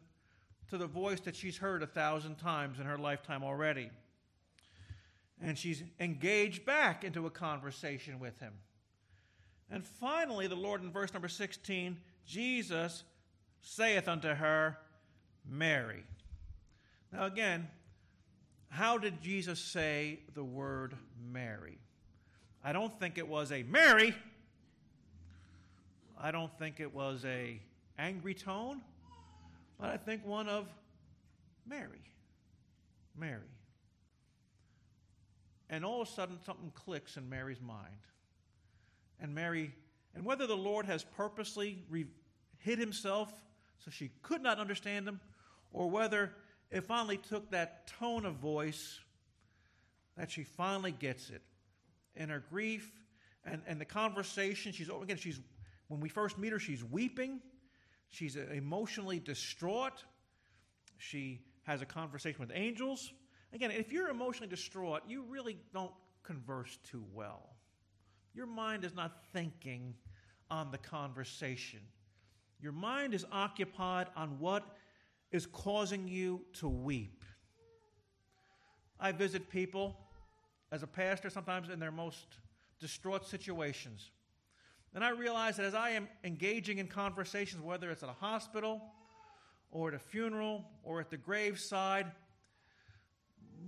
to 0.70 0.78
the 0.78 0.86
voice 0.86 1.20
that 1.20 1.36
she's 1.36 1.56
heard 1.56 1.82
a 1.82 1.86
thousand 1.86 2.36
times 2.36 2.78
in 2.78 2.86
her 2.86 2.98
lifetime 2.98 3.42
already. 3.42 3.90
And 5.40 5.56
she's 5.56 5.82
engaged 6.00 6.64
back 6.66 7.04
into 7.04 7.26
a 7.26 7.30
conversation 7.30 8.18
with 8.18 8.38
him. 8.40 8.52
And 9.70 9.84
finally, 9.84 10.46
the 10.46 10.56
Lord 10.56 10.82
in 10.82 10.90
verse 10.90 11.12
number 11.12 11.28
16, 11.28 11.96
Jesus 12.26 13.04
saith 13.68 14.08
unto 14.08 14.28
her, 14.28 14.78
Mary. 15.46 16.02
Now, 17.12 17.26
again, 17.26 17.68
how 18.70 18.96
did 18.96 19.20
Jesus 19.20 19.60
say 19.60 20.20
the 20.34 20.42
word 20.42 20.94
Mary? 21.30 21.78
I 22.64 22.72
don't 22.72 22.98
think 22.98 23.18
it 23.18 23.28
was 23.28 23.52
a 23.52 23.62
Mary. 23.64 24.14
I 26.18 26.30
don't 26.30 26.56
think 26.58 26.80
it 26.80 26.92
was 26.92 27.24
a 27.26 27.60
angry 27.98 28.34
tone, 28.34 28.80
but 29.78 29.90
I 29.90 29.98
think 29.98 30.26
one 30.26 30.48
of 30.48 30.66
Mary. 31.68 32.00
Mary. 33.16 33.42
And 35.68 35.84
all 35.84 36.00
of 36.00 36.08
a 36.08 36.10
sudden, 36.10 36.38
something 36.44 36.72
clicks 36.74 37.18
in 37.18 37.28
Mary's 37.28 37.60
mind. 37.60 37.84
And 39.20 39.34
Mary, 39.34 39.72
and 40.14 40.24
whether 40.24 40.46
the 40.46 40.56
Lord 40.56 40.86
has 40.86 41.04
purposely 41.04 41.84
re- 41.90 42.06
hid 42.58 42.78
himself 42.78 43.34
so 43.78 43.90
she 43.90 44.10
could 44.22 44.42
not 44.42 44.58
understand 44.58 45.06
him, 45.06 45.20
or 45.72 45.90
whether 45.90 46.32
it 46.70 46.84
finally 46.84 47.16
took 47.16 47.50
that 47.50 47.86
tone 47.86 48.26
of 48.26 48.34
voice 48.34 49.00
that 50.16 50.30
she 50.30 50.44
finally 50.44 50.92
gets 50.92 51.30
it. 51.30 51.42
In 52.16 52.28
her 52.30 52.42
grief 52.50 52.90
and, 53.44 53.62
and 53.66 53.80
the 53.80 53.84
conversation, 53.84 54.72
she's 54.72 54.88
again, 54.88 55.16
she's 55.16 55.40
when 55.88 56.00
we 56.00 56.08
first 56.08 56.38
meet 56.38 56.52
her, 56.52 56.58
she's 56.58 56.84
weeping. 56.84 57.40
She's 58.10 58.36
emotionally 58.36 59.20
distraught. 59.20 60.04
She 60.96 61.40
has 61.64 61.82
a 61.82 61.86
conversation 61.86 62.40
with 62.40 62.50
angels. 62.54 63.12
Again, 63.52 63.70
if 63.70 63.92
you're 63.92 64.08
emotionally 64.08 64.48
distraught, 64.48 65.02
you 65.08 65.22
really 65.22 65.58
don't 65.72 65.92
converse 66.22 66.78
too 66.90 67.04
well. 67.14 67.56
Your 68.34 68.46
mind 68.46 68.84
is 68.84 68.94
not 68.94 69.24
thinking 69.32 69.94
on 70.50 70.70
the 70.70 70.78
conversation. 70.78 71.80
Your 72.60 72.72
mind 72.72 73.14
is 73.14 73.24
occupied 73.30 74.08
on 74.16 74.38
what 74.38 74.64
is 75.30 75.46
causing 75.46 76.08
you 76.08 76.42
to 76.54 76.68
weep. 76.68 77.24
I 78.98 79.12
visit 79.12 79.48
people 79.48 79.96
as 80.72 80.82
a 80.82 80.86
pastor 80.86 81.30
sometimes 81.30 81.68
in 81.68 81.78
their 81.78 81.92
most 81.92 82.26
distraught 82.80 83.26
situations. 83.26 84.10
And 84.94 85.04
I 85.04 85.10
realize 85.10 85.56
that 85.56 85.66
as 85.66 85.74
I 85.74 85.90
am 85.90 86.08
engaging 86.24 86.78
in 86.78 86.88
conversations, 86.88 87.62
whether 87.62 87.90
it's 87.90 88.02
at 88.02 88.08
a 88.08 88.14
hospital 88.14 88.82
or 89.70 89.88
at 89.88 89.94
a 89.94 89.98
funeral 89.98 90.64
or 90.82 91.00
at 91.00 91.10
the 91.10 91.16
graveside, 91.16 92.10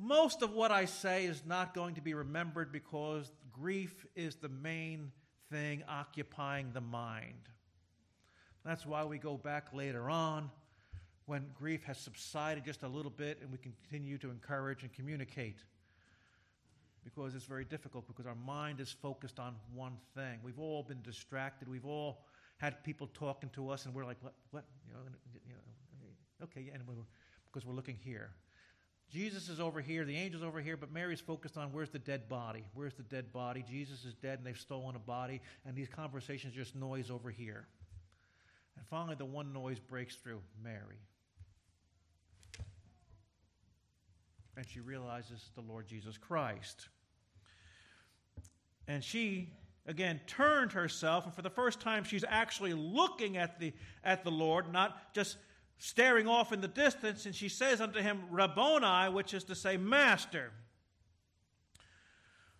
most 0.01 0.43
of 0.43 0.53
what 0.53 0.73
I 0.73 0.87
say 0.87 1.27
is 1.27 1.43
not 1.47 1.75
going 1.75 1.95
to 1.95 2.01
be 2.01 2.15
remembered 2.15 2.73
because 2.73 3.31
grief 3.53 4.07
is 4.17 4.37
the 4.37 4.49
main 4.49 5.13
thing 5.51 5.85
occupying 5.89 6.73
the 6.73 6.81
mind. 6.81 7.49
That's 8.65 8.85
why 8.85 9.05
we 9.05 9.19
go 9.19 9.37
back 9.37 9.69
later 9.73 10.11
on 10.11 10.51
when 11.27 11.47
grief 11.59 11.85
has 11.85 11.99
subsided 11.99 12.65
just 12.65 12.83
a 12.83 12.89
little 12.89 13.11
bit 13.11 13.39
and 13.41 13.51
we 13.51 13.59
continue 13.59 14.19
to 14.19 14.31
encourage 14.31 14.83
and 14.83 14.93
communicate. 14.93 15.59
Because 17.05 17.35
it's 17.35 17.47
very 17.47 17.65
difficult 17.65 18.07
because 18.07 18.27
our 18.27 18.35
mind 18.35 18.81
is 18.81 18.91
focused 18.91 19.39
on 19.39 19.55
one 19.75 19.97
thing. 20.15 20.39
We've 20.43 20.59
all 20.59 20.83
been 20.83 21.01
distracted. 21.03 21.69
We've 21.69 21.87
all 21.87 22.25
had 22.59 22.85
people 22.85 23.09
talking 23.15 23.49
to 23.51 23.71
us 23.71 23.87
and 23.87 23.95
we're 23.95 24.05
like, 24.05 24.19
what? 24.21 24.35
what? 24.51 24.65
You 24.87 24.93
know, 24.93 25.01
you 25.47 25.55
know 25.55 25.61
okay, 26.45 26.71
and 26.73 26.87
we're, 26.87 26.95
because 27.51 27.67
we're 27.67 27.75
looking 27.75 27.99
here. 28.03 28.31
Jesus 29.11 29.49
is 29.49 29.59
over 29.59 29.81
here, 29.81 30.05
the 30.05 30.17
angel's 30.17 30.43
over 30.43 30.61
here, 30.61 30.77
but 30.77 30.93
Mary's 30.93 31.21
focused 31.21 31.57
on 31.57 31.73
where's 31.73 31.91
the 31.91 31.99
dead 31.99 32.29
body? 32.29 32.65
Where's 32.75 32.95
the 32.95 33.03
dead 33.03 33.33
body? 33.33 33.65
Jesus 33.69 34.05
is 34.05 34.15
dead 34.15 34.39
and 34.39 34.47
they've 34.47 34.59
stolen 34.59 34.95
a 34.95 35.01
body, 35.01 35.41
and 35.67 35.75
these 35.75 35.89
conversations 35.89 36.55
just 36.55 36.77
noise 36.77 37.11
over 37.11 37.31
here. 37.31 37.67
And 38.81 38.89
finally, 38.89 39.15
the 39.15 39.27
one 39.27 39.53
noise 39.53 39.79
breaks 39.79 40.17
through 40.17 40.41
Mary. 40.65 40.99
And 44.57 44.67
she 44.67 44.81
realizes 44.81 45.51
the 45.55 45.61
Lord 45.61 45.87
Jesus 45.87 46.17
Christ. 46.17 46.89
And 48.89 49.05
she, 49.05 49.51
again, 49.87 50.19
turned 50.27 50.73
herself, 50.73 51.27
and 51.27 51.35
for 51.35 51.43
the 51.43 51.51
first 51.51 51.81
time, 51.81 52.05
she's 52.05 52.25
actually 52.27 52.73
looking 52.73 53.37
at 53.37 53.61
the, 53.61 53.75
at 54.03 54.25
the 54.25 54.31
Lord, 54.31 54.73
not 54.73 55.13
just 55.15 55.37
staring 55.77 56.27
off 56.27 56.51
in 56.51 56.63
the 56.63 56.69
distance, 56.69 57.27
and 57.27 57.35
she 57.35 57.51
says 57.51 57.83
unto 57.83 58.01
him, 58.01 58.23
Rabboni, 58.31 59.13
which 59.13 59.35
is 59.35 59.45
to 59.45 59.55
say, 59.55 59.77
Master. 59.77 60.53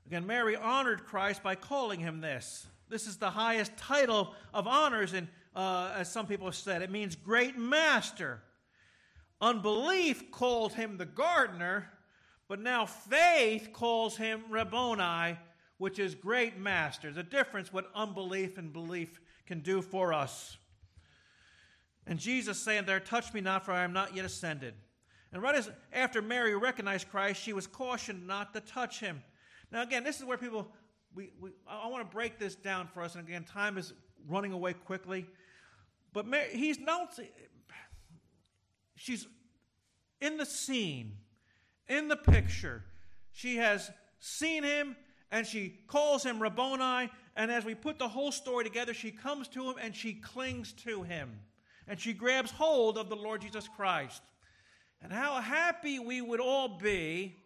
Again, 0.07 0.27
Mary 0.27 0.55
honored 0.55 1.07
Christ 1.07 1.43
by 1.43 1.55
calling 1.55 2.01
him 2.01 2.21
this. 2.21 2.67
This 2.91 3.07
is 3.07 3.17
the 3.17 3.31
highest 3.31 3.75
title 3.79 4.35
of 4.53 4.67
honors, 4.67 5.15
and 5.15 5.29
uh, 5.55 5.93
as 5.97 6.11
some 6.11 6.27
people 6.27 6.47
have 6.47 6.55
said, 6.55 6.83
it 6.83 6.91
means 6.91 7.17
great 7.17 7.59
master. 7.59 8.43
Unbelief 9.41 10.31
called 10.31 10.75
him 10.75 10.97
the 10.97 11.07
gardener, 11.07 11.91
but 12.49 12.61
now 12.61 12.87
faith 12.87 13.71
calls 13.73 14.17
him 14.17 14.43
Rabboni, 14.51 15.39
which 15.79 15.99
is 15.99 16.15
great 16.15 16.59
master. 16.59 17.11
The 17.11 17.23
difference 17.23 17.73
what 17.73 17.91
unbelief 17.95 18.59
and 18.59 18.73
belief 18.73 19.21
can 19.47 19.61
do 19.61 19.83
for 19.83 20.13
us. 20.13 20.57
And 22.07 22.19
Jesus 22.19 22.59
saying 22.59 22.85
there, 22.87 23.01
Touch 23.01 23.33
me 23.33 23.41
not, 23.41 23.65
for 23.65 23.73
I 23.73 23.85
am 23.85 23.93
not 23.93 24.15
yet 24.15 24.25
ascended. 24.25 24.75
And 25.33 25.43
right 25.43 25.55
as 25.55 25.71
after 25.93 26.21
Mary 26.21 26.57
recognized 26.57 27.09
Christ, 27.09 27.41
she 27.43 27.53
was 27.53 27.67
cautioned 27.67 28.27
not 28.27 28.53
to 28.55 28.61
touch 28.61 29.01
him. 29.01 29.23
Now, 29.71 29.83
again, 29.83 30.03
this 30.03 30.19
is 30.19 30.25
where 30.25 30.37
people, 30.37 30.69
we, 31.15 31.31
we, 31.41 31.51
I 31.69 31.89
want 31.89 32.09
to 32.09 32.15
break 32.15 32.39
this 32.39 32.57
down 32.57 32.89
for 32.89 33.03
us. 33.03 33.15
And 33.15 33.27
again, 33.27 33.45
time 33.45 33.79
is 33.79 33.93
running 34.29 34.53
away 34.53 34.73
quickly. 34.73 35.27
But 36.13 36.27
Mary, 36.27 36.49
he's 36.53 36.79
not, 36.79 37.19
she's 38.97 39.27
in 40.21 40.37
the 40.37 40.47
scene, 40.47 41.17
in 41.89 42.09
the 42.09 42.17
picture. 42.17 42.85
She 43.33 43.57
has 43.57 43.91
seen 44.19 44.63
him 44.63 44.97
and 45.31 45.47
she 45.47 45.79
calls 45.87 46.25
him 46.25 46.41
Rabboni. 46.41 47.11
And 47.37 47.51
as 47.51 47.65
we 47.65 47.75
put 47.75 47.99
the 47.99 48.09
whole 48.09 48.33
story 48.33 48.65
together, 48.65 48.93
she 48.93 49.11
comes 49.11 49.49
to 49.49 49.71
him 49.71 49.77
and 49.81 49.95
she 49.95 50.15
clings 50.15 50.73
to 50.85 51.03
him 51.03 51.41
and 51.87 51.99
she 51.99 52.13
grabs 52.13 52.51
hold 52.53 52.99
of 52.99 53.09
the 53.09 53.17
Lord 53.17 53.41
Jesus 53.41 53.69
Christ. 53.69 54.23
And 55.03 55.13
how 55.13 55.41
happy 55.41 55.99
we 55.99 56.21
would 56.21 56.41
all 56.41 56.79
be 56.79 57.37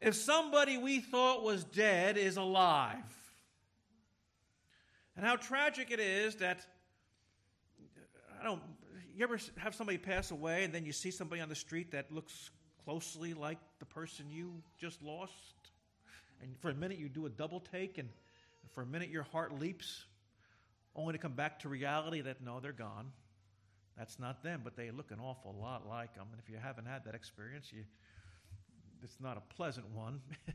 if 0.00 0.14
somebody 0.14 0.76
we 0.76 1.00
thought 1.00 1.42
was 1.42 1.64
dead 1.64 2.16
is 2.16 2.36
alive. 2.36 3.04
And 5.16 5.24
how 5.24 5.36
tragic 5.36 5.90
it 5.90 6.00
is 6.00 6.36
that 6.36 6.66
I 8.42 8.44
don't 8.44 8.60
you 9.14 9.22
ever 9.22 9.38
have 9.58 9.72
somebody 9.72 9.98
pass 9.98 10.32
away 10.32 10.64
and 10.64 10.74
then 10.74 10.84
you 10.84 10.92
see 10.92 11.12
somebody 11.12 11.40
on 11.40 11.48
the 11.48 11.54
street 11.54 11.92
that 11.92 12.10
looks 12.10 12.50
closely 12.84 13.34
like 13.34 13.58
the 13.78 13.84
person 13.84 14.26
you 14.28 14.54
just 14.78 15.00
lost? 15.00 15.32
And 16.42 16.58
for 16.58 16.70
a 16.70 16.74
minute 16.74 16.98
you 16.98 17.08
do 17.08 17.26
a 17.26 17.30
double 17.30 17.60
take 17.60 17.98
and 17.98 18.08
for 18.72 18.82
a 18.82 18.86
minute 18.86 19.10
your 19.10 19.22
heart 19.22 19.60
leaps 19.60 20.06
only 20.96 21.12
to 21.12 21.18
come 21.18 21.34
back 21.34 21.60
to 21.60 21.68
reality 21.68 22.20
that 22.22 22.42
no, 22.42 22.58
they're 22.58 22.72
gone. 22.72 23.12
That's 23.96 24.18
not 24.18 24.42
them, 24.42 24.62
but 24.64 24.76
they 24.76 24.90
look 24.90 25.12
an 25.12 25.20
awful 25.20 25.54
lot 25.60 25.86
like 25.88 26.16
them. 26.16 26.26
And 26.32 26.40
if 26.42 26.50
you 26.50 26.56
haven't 26.60 26.86
had 26.86 27.04
that 27.04 27.14
experience, 27.14 27.72
you, 27.72 27.84
it's 29.04 29.20
not 29.20 29.36
a 29.36 29.54
pleasant 29.54 29.88
one 29.94 30.20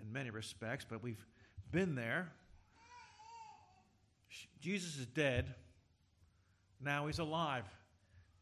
in 0.00 0.10
many 0.10 0.30
respects, 0.30 0.86
but 0.88 1.02
we've 1.02 1.26
been 1.70 1.96
there. 1.96 2.32
Jesus 4.58 4.96
is 4.96 5.06
dead. 5.06 5.54
Now 6.80 7.06
he's 7.06 7.18
alive. 7.18 7.64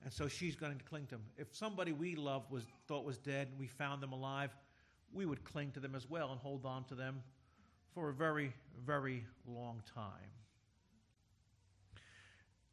And 0.02 0.12
so 0.12 0.28
she's 0.28 0.54
going 0.54 0.76
to 0.76 0.84
cling 0.84 1.06
to 1.06 1.14
him. 1.16 1.22
If 1.38 1.54
somebody 1.54 1.92
we 1.92 2.14
loved 2.14 2.50
was 2.50 2.64
thought 2.86 3.04
was 3.04 3.16
dead 3.16 3.48
and 3.48 3.58
we 3.58 3.66
found 3.66 4.02
them 4.02 4.12
alive, 4.12 4.54
we 5.12 5.24
would 5.24 5.44
cling 5.44 5.70
to 5.72 5.80
them 5.80 5.94
as 5.94 6.08
well 6.08 6.30
and 6.30 6.40
hold 6.40 6.66
on 6.66 6.84
to 6.84 6.94
them 6.94 7.22
for 7.94 8.10
a 8.10 8.12
very, 8.12 8.52
very 8.84 9.24
long 9.46 9.80
time. 9.94 10.30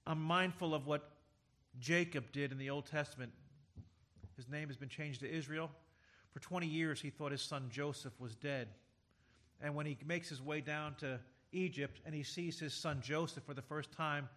I'm 0.05 0.21
mindful 0.21 0.73
of 0.73 0.87
what 0.87 1.09
Jacob 1.79 2.31
did 2.33 2.51
in 2.51 2.57
the 2.57 2.69
Old 2.69 2.85
Testament. 2.85 3.31
His 4.35 4.49
name 4.49 4.67
has 4.67 4.77
been 4.77 4.89
changed 4.89 5.21
to 5.21 5.31
Israel. 5.31 5.69
For 6.33 6.39
20 6.39 6.65
years, 6.65 6.99
he 6.99 7.09
thought 7.09 7.31
his 7.31 7.41
son 7.41 7.69
Joseph 7.71 8.19
was 8.19 8.35
dead. 8.35 8.69
And 9.61 9.75
when 9.75 9.85
he 9.85 9.97
makes 10.05 10.27
his 10.27 10.41
way 10.41 10.59
down 10.59 10.95
to 10.95 11.19
Egypt 11.51 12.01
and 12.05 12.15
he 12.15 12.23
sees 12.23 12.59
his 12.59 12.73
son 12.73 12.99
Joseph 13.01 13.43
for 13.43 13.53
the 13.53 13.61
first 13.61 13.91
time, 13.91 14.27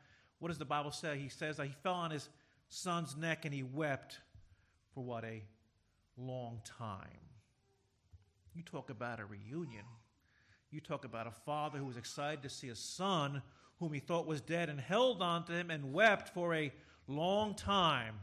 what 0.44 0.48
does 0.48 0.58
the 0.58 0.66
Bible 0.66 0.90
say? 0.90 1.16
He 1.16 1.30
says 1.30 1.56
that 1.56 1.68
he 1.68 1.72
fell 1.82 1.94
on 1.94 2.10
his 2.10 2.28
son's 2.68 3.16
neck 3.16 3.46
and 3.46 3.54
he 3.54 3.62
wept 3.62 4.20
for 4.92 5.02
what? 5.02 5.24
A 5.24 5.42
long 6.18 6.60
time. 6.66 6.98
You 8.54 8.62
talk 8.62 8.90
about 8.90 9.20
a 9.20 9.24
reunion. 9.24 9.86
You 10.70 10.82
talk 10.82 11.06
about 11.06 11.26
a 11.26 11.30
father 11.30 11.78
who 11.78 11.86
was 11.86 11.96
excited 11.96 12.42
to 12.42 12.50
see 12.50 12.68
a 12.68 12.74
son 12.74 13.40
whom 13.80 13.94
he 13.94 14.00
thought 14.00 14.26
was 14.26 14.42
dead 14.42 14.68
and 14.68 14.78
held 14.78 15.22
on 15.22 15.46
to 15.46 15.52
him 15.52 15.70
and 15.70 15.94
wept 15.94 16.34
for 16.34 16.54
a 16.54 16.70
long 17.08 17.54
time. 17.54 18.16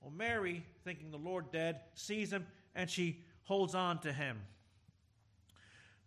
Well, 0.00 0.10
Mary, 0.10 0.66
thinking 0.82 1.12
the 1.12 1.16
Lord 1.16 1.52
dead, 1.52 1.78
sees 1.94 2.32
him 2.32 2.44
and 2.74 2.90
she 2.90 3.20
holds 3.44 3.76
on 3.76 4.00
to 4.00 4.12
him. 4.12 4.40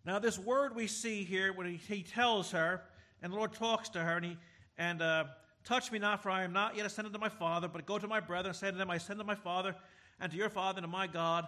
Now, 0.04 0.18
this 0.18 0.38
word 0.38 0.76
we 0.76 0.86
see 0.86 1.24
here, 1.24 1.54
when 1.54 1.66
he, 1.66 1.76
he 1.76 2.02
tells 2.02 2.50
her, 2.50 2.82
and 3.22 3.32
the 3.32 3.36
Lord 3.38 3.54
talks 3.54 3.88
to 3.88 4.00
her, 4.00 4.16
and 4.18 4.26
he 4.26 4.36
and 4.80 5.02
uh, 5.02 5.24
touch 5.62 5.92
me 5.92 5.98
not, 5.98 6.22
for 6.22 6.30
I 6.30 6.42
am 6.42 6.54
not 6.54 6.74
yet 6.74 6.86
ascended 6.86 7.12
to 7.12 7.18
my 7.18 7.28
Father, 7.28 7.68
but 7.68 7.84
go 7.84 7.98
to 7.98 8.08
my 8.08 8.18
brethren, 8.18 8.48
and 8.48 8.56
say 8.56 8.70
to 8.70 8.76
them, 8.76 8.90
I 8.90 8.96
ascend 8.96 9.20
to 9.20 9.26
my 9.26 9.34
Father, 9.34 9.76
and 10.18 10.32
to 10.32 10.38
your 10.38 10.48
Father, 10.48 10.78
and 10.78 10.84
to 10.84 10.90
my 10.90 11.06
God, 11.06 11.46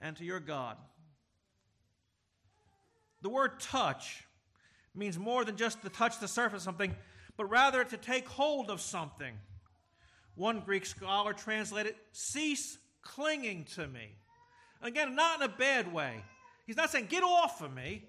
and 0.00 0.16
to 0.16 0.24
your 0.24 0.38
God. 0.38 0.76
The 3.22 3.28
word 3.28 3.58
touch 3.58 4.24
means 4.94 5.18
more 5.18 5.44
than 5.44 5.56
just 5.56 5.82
to 5.82 5.88
touch 5.88 6.20
the 6.20 6.28
surface 6.28 6.58
of 6.58 6.62
something, 6.62 6.94
but 7.36 7.46
rather 7.46 7.82
to 7.82 7.96
take 7.96 8.28
hold 8.28 8.70
of 8.70 8.80
something. 8.80 9.34
One 10.36 10.60
Greek 10.60 10.86
scholar 10.86 11.32
translated, 11.32 11.96
cease 12.12 12.78
clinging 13.02 13.64
to 13.74 13.88
me. 13.88 14.10
Again, 14.80 15.16
not 15.16 15.40
in 15.40 15.50
a 15.50 15.52
bad 15.52 15.92
way. 15.92 16.22
He's 16.68 16.76
not 16.76 16.90
saying, 16.90 17.06
get 17.06 17.24
off 17.24 17.62
of 17.62 17.74
me. 17.74 18.04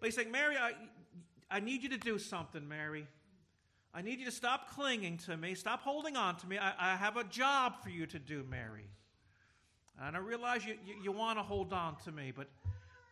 But 0.00 0.06
he's 0.06 0.16
saying, 0.16 0.32
Mary, 0.32 0.56
I, 0.56 0.72
I 1.48 1.60
need 1.60 1.84
you 1.84 1.90
to 1.90 1.98
do 1.98 2.18
something, 2.18 2.66
Mary. 2.66 3.06
I 3.94 4.00
need 4.00 4.20
you 4.20 4.24
to 4.24 4.32
stop 4.32 4.70
clinging 4.70 5.18
to 5.18 5.36
me. 5.36 5.54
Stop 5.54 5.82
holding 5.82 6.16
on 6.16 6.36
to 6.36 6.46
me. 6.46 6.56
I, 6.58 6.94
I 6.94 6.96
have 6.96 7.18
a 7.18 7.24
job 7.24 7.82
for 7.82 7.90
you 7.90 8.06
to 8.06 8.18
do, 8.18 8.44
Mary. 8.48 8.88
And 10.00 10.16
I 10.16 10.18
realize 10.20 10.64
you, 10.64 10.76
you, 10.86 10.94
you 11.04 11.12
want 11.12 11.38
to 11.38 11.42
hold 11.42 11.74
on 11.74 11.96
to 12.04 12.12
me, 12.12 12.32
but 12.34 12.48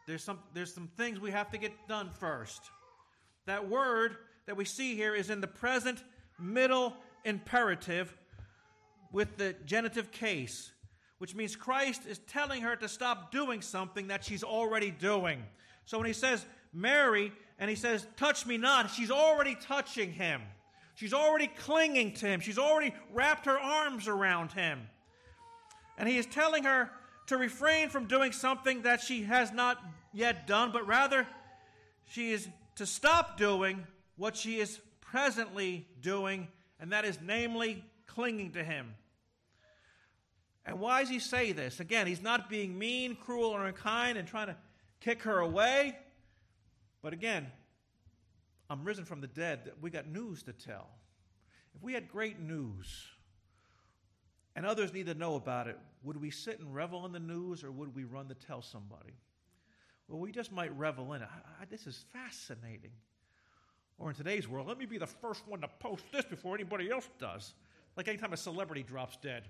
there's 0.07 0.25
some, 0.25 0.39
there's 0.55 0.73
some 0.73 0.89
things 0.97 1.21
we 1.21 1.31
have 1.33 1.51
to 1.51 1.59
get 1.59 1.73
done 1.87 2.09
first. 2.11 2.63
That 3.45 3.69
word 3.69 4.17
that 4.47 4.57
we 4.57 4.65
see 4.65 4.97
here 4.97 5.15
is 5.15 5.29
in 5.29 5.43
the 5.43 5.47
present 5.47 6.03
middle 6.39 6.95
imperative 7.25 8.17
with 9.13 9.37
the 9.37 9.55
genitive 9.67 10.11
case, 10.11 10.73
which 11.19 11.35
means 11.35 11.57
Christ 11.57 12.07
is 12.09 12.19
telling 12.21 12.63
her 12.63 12.75
to 12.77 12.89
stop 12.89 13.31
doing 13.31 13.61
something 13.61 14.09
that 14.09 14.25
she's 14.25 14.43
already 14.43 14.91
doing. 14.91 15.43
So 15.85 15.99
when 15.99 16.07
he 16.07 16.15
says, 16.15 16.45
Mary, 16.73 17.33
and 17.59 17.69
he 17.69 17.77
says, 17.77 18.07
touch 18.17 18.47
me 18.47 18.57
not, 18.57 18.91
she's 18.91 19.11
already 19.11 19.57
touching 19.61 20.13
him. 20.13 20.41
She's 20.95 21.15
already 21.15 21.47
clinging 21.47 22.15
to 22.15 22.27
him. 22.27 22.41
She's 22.41 22.59
already 22.59 22.95
wrapped 23.13 23.47
her 23.47 23.59
arms 23.59 24.09
around 24.09 24.53
him. 24.53 24.89
And 25.97 26.09
he 26.09 26.19
is 26.19 26.27
telling 26.27 26.65
her 26.65 26.91
to 27.27 27.37
refrain 27.37 27.89
from 27.89 28.07
doing 28.07 28.33
something 28.33 28.83
that 28.83 29.01
she 29.01 29.23
has 29.23 29.53
not 29.53 29.79
yet 30.13 30.47
done, 30.47 30.73
but 30.73 30.87
rather 30.87 31.27
she 32.07 32.33
is 32.33 32.49
to 32.77 32.87
stop 32.87 33.37
doing 33.37 33.87
what 34.17 34.37
she 34.37 34.59
is 34.59 34.81
presently 35.01 35.87
doing, 36.01 36.49
and 36.79 36.93
that 36.93 37.05
is 37.05 37.19
namely 37.23 37.85
clinging 38.07 38.53
to 38.53 38.65
him. 38.65 38.95
And 40.65 40.79
why 40.79 41.01
does 41.01 41.09
he 41.09 41.19
say 41.19 41.53
this? 41.53 41.81
Again, 41.81 42.07
he's 42.07 42.23
not 42.23 42.51
being 42.51 42.79
mean, 42.79 43.17
cruel, 43.17 43.51
or 43.51 43.67
unkind 43.67 44.19
and 44.19 44.29
trying 44.29 44.49
to 44.49 44.57
kick 45.01 45.23
her 45.23 45.39
away. 45.39 45.97
But 47.03 47.13
again, 47.13 47.47
I'm 48.71 48.85
risen 48.85 49.05
from 49.05 49.21
the 49.21 49.27
dead. 49.27 49.65
that 49.65 49.83
We 49.83 49.91
got 49.91 50.07
news 50.07 50.45
to 50.45 50.53
tell. 50.53 50.89
If 51.75 51.83
we 51.83 51.93
had 51.93 52.09
great 52.09 52.41
news 52.41 53.07
and 54.55 54.65
others 54.65 54.93
need 54.93 55.07
to 55.07 55.15
know 55.15 55.35
about 55.35 55.67
it, 55.67 55.79
would 56.05 56.21
we 56.21 56.31
sit 56.31 56.61
and 56.61 56.75
revel 56.75 57.05
in 57.05 57.13
the 57.13 57.21
news 57.21 57.65
or 57.65 57.73
would 57.73 57.95
we 57.95 58.05
run 58.05 58.29
to 58.29 58.35
tell 58.35 58.63
somebody? 58.63 59.15
Well, 60.09 60.21
we 60.21 60.33
just 60.33 60.53
might 60.53 60.77
revel 60.77 61.13
in 61.13 61.23
it. 61.23 61.29
I, 61.31 61.63
I, 61.63 61.65
this 61.67 61.87
is 61.87 62.05
fascinating. 62.13 62.93
Or 63.99 64.11
in 64.11 64.17
today's 64.17 64.49
world, 64.49 64.67
let 64.67 64.79
me 64.79 64.87
be 64.87 64.99
the 64.99 65.07
first 65.07 65.47
one 65.47 65.61
to 65.61 65.69
post 65.79 66.05
this 66.13 66.25
before 66.25 66.55
anybody 66.55 66.91
else 66.91 67.09
does. 67.19 67.55
Like 67.97 68.09
anytime 68.09 68.33
a 68.33 68.37
celebrity 68.37 68.83
drops 68.83 69.17
dead, 69.17 69.45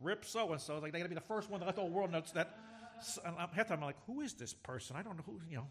rip 0.00 0.24
so 0.24 0.50
and 0.52 0.60
so. 0.60 0.78
Like 0.78 0.92
they 0.92 0.98
got 0.98 1.04
to 1.04 1.08
be 1.08 1.14
the 1.14 1.20
first 1.20 1.50
one 1.50 1.60
to 1.60 1.66
let 1.66 1.76
the 1.76 1.82
whole 1.82 1.90
world 1.90 2.10
know 2.10 2.22
that. 2.34 2.58
And 3.24 3.36
half 3.36 3.54
the 3.54 3.64
time 3.64 3.78
I'm 3.78 3.86
like, 3.86 3.96
who 4.06 4.20
is 4.20 4.34
this 4.34 4.54
person? 4.54 4.96
I 4.96 5.02
don't 5.02 5.16
know 5.16 5.24
who. 5.24 5.40
You 5.48 5.56
know, 5.56 5.66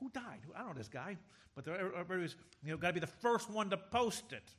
who 0.00 0.10
died? 0.10 0.40
I 0.54 0.58
don't 0.60 0.68
know 0.68 0.74
this 0.74 0.88
guy. 0.88 1.16
But 1.54 1.66
everybody's 1.68 2.36
you 2.62 2.70
know 2.70 2.76
got 2.76 2.88
to 2.88 2.92
be 2.94 3.00
the 3.00 3.06
first 3.06 3.50
one 3.50 3.70
to 3.70 3.76
post 3.76 4.32
it. 4.32 4.52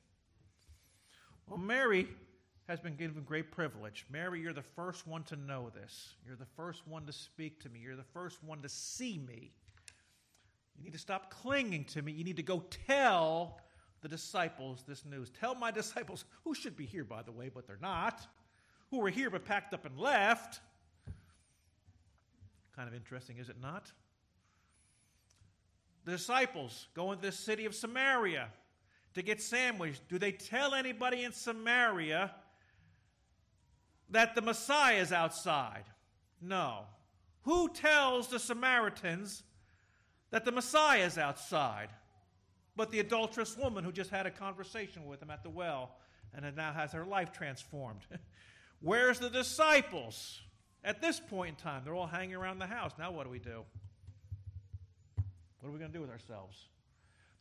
Well, 1.47 1.59
Mary 1.59 2.07
has 2.67 2.79
been 2.79 2.95
given 2.95 3.23
great 3.23 3.51
privilege. 3.51 4.05
Mary, 4.09 4.41
you're 4.41 4.51
the 4.51 4.61
first 4.61 5.07
one 5.07 5.23
to 5.23 5.35
know 5.35 5.71
this. 5.73 6.15
You're 6.25 6.35
the 6.35 6.45
first 6.57 6.85
one 6.87 7.05
to 7.05 7.13
speak 7.13 7.61
to 7.63 7.69
me. 7.69 7.79
You're 7.79 7.95
the 7.95 8.03
first 8.03 8.43
one 8.43 8.61
to 8.63 8.69
see 8.69 9.17
me. 9.25 9.53
You 10.77 10.83
need 10.83 10.93
to 10.93 10.99
stop 10.99 11.31
clinging 11.31 11.85
to 11.85 12.01
me. 12.01 12.11
You 12.11 12.23
need 12.23 12.35
to 12.37 12.43
go 12.43 12.63
tell 12.87 13.59
the 14.01 14.07
disciples 14.07 14.83
this 14.87 15.05
news. 15.05 15.31
Tell 15.39 15.55
my 15.55 15.71
disciples, 15.71 16.25
who 16.43 16.53
should 16.53 16.75
be 16.75 16.85
here, 16.85 17.03
by 17.03 17.21
the 17.23 17.31
way, 17.31 17.49
but 17.53 17.65
they're 17.65 17.79
not, 17.81 18.27
who 18.91 18.99
were 18.99 19.09
here 19.09 19.29
but 19.29 19.45
packed 19.45 19.73
up 19.73 19.85
and 19.85 19.97
left. 19.97 20.59
Kind 22.75 22.87
of 22.87 22.93
interesting, 22.93 23.37
is 23.37 23.49
it 23.49 23.57
not? 23.61 23.91
The 26.07 26.13
disciples 26.13 26.87
go 26.93 27.11
into 27.11 27.25
the 27.25 27.33
city 27.33 27.65
of 27.65 27.75
Samaria 27.75 28.47
to 29.13 29.21
get 29.21 29.41
sandwiched. 29.41 30.07
Do 30.07 30.17
they 30.17 30.31
tell 30.31 30.73
anybody 30.73 31.25
in 31.25 31.33
Samaria 31.33 32.31
that 34.11 34.33
the 34.33 34.41
Messiah 34.41 35.01
is 35.01 35.11
outside? 35.11 35.83
No. 36.41 36.85
Who 37.41 37.67
tells 37.67 38.29
the 38.29 38.39
Samaritans 38.39 39.43
that 40.29 40.45
the 40.45 40.53
Messiah 40.53 41.03
is 41.03 41.17
outside? 41.17 41.89
But 42.77 42.89
the 42.89 43.01
adulterous 43.01 43.57
woman 43.57 43.83
who 43.83 43.91
just 43.91 44.09
had 44.09 44.25
a 44.25 44.31
conversation 44.31 45.07
with 45.07 45.21
him 45.21 45.29
at 45.29 45.43
the 45.43 45.49
well 45.49 45.97
and 46.33 46.55
now 46.55 46.71
has 46.71 46.93
her 46.93 47.03
life 47.03 47.33
transformed. 47.33 48.03
Where's 48.79 49.19
the 49.19 49.29
disciples? 49.29 50.39
At 50.85 51.01
this 51.01 51.19
point 51.19 51.49
in 51.49 51.55
time, 51.55 51.81
they're 51.83 51.93
all 51.93 52.07
hanging 52.07 52.35
around 52.35 52.59
the 52.59 52.67
house. 52.67 52.93
Now, 52.97 53.11
what 53.11 53.25
do 53.25 53.29
we 53.29 53.39
do? 53.39 53.65
What 55.67 55.71
are 55.71 55.73
we 55.73 55.79
going 55.79 55.91
to 55.91 55.97
do 55.97 56.01
with 56.01 56.11
ourselves? 56.11 56.69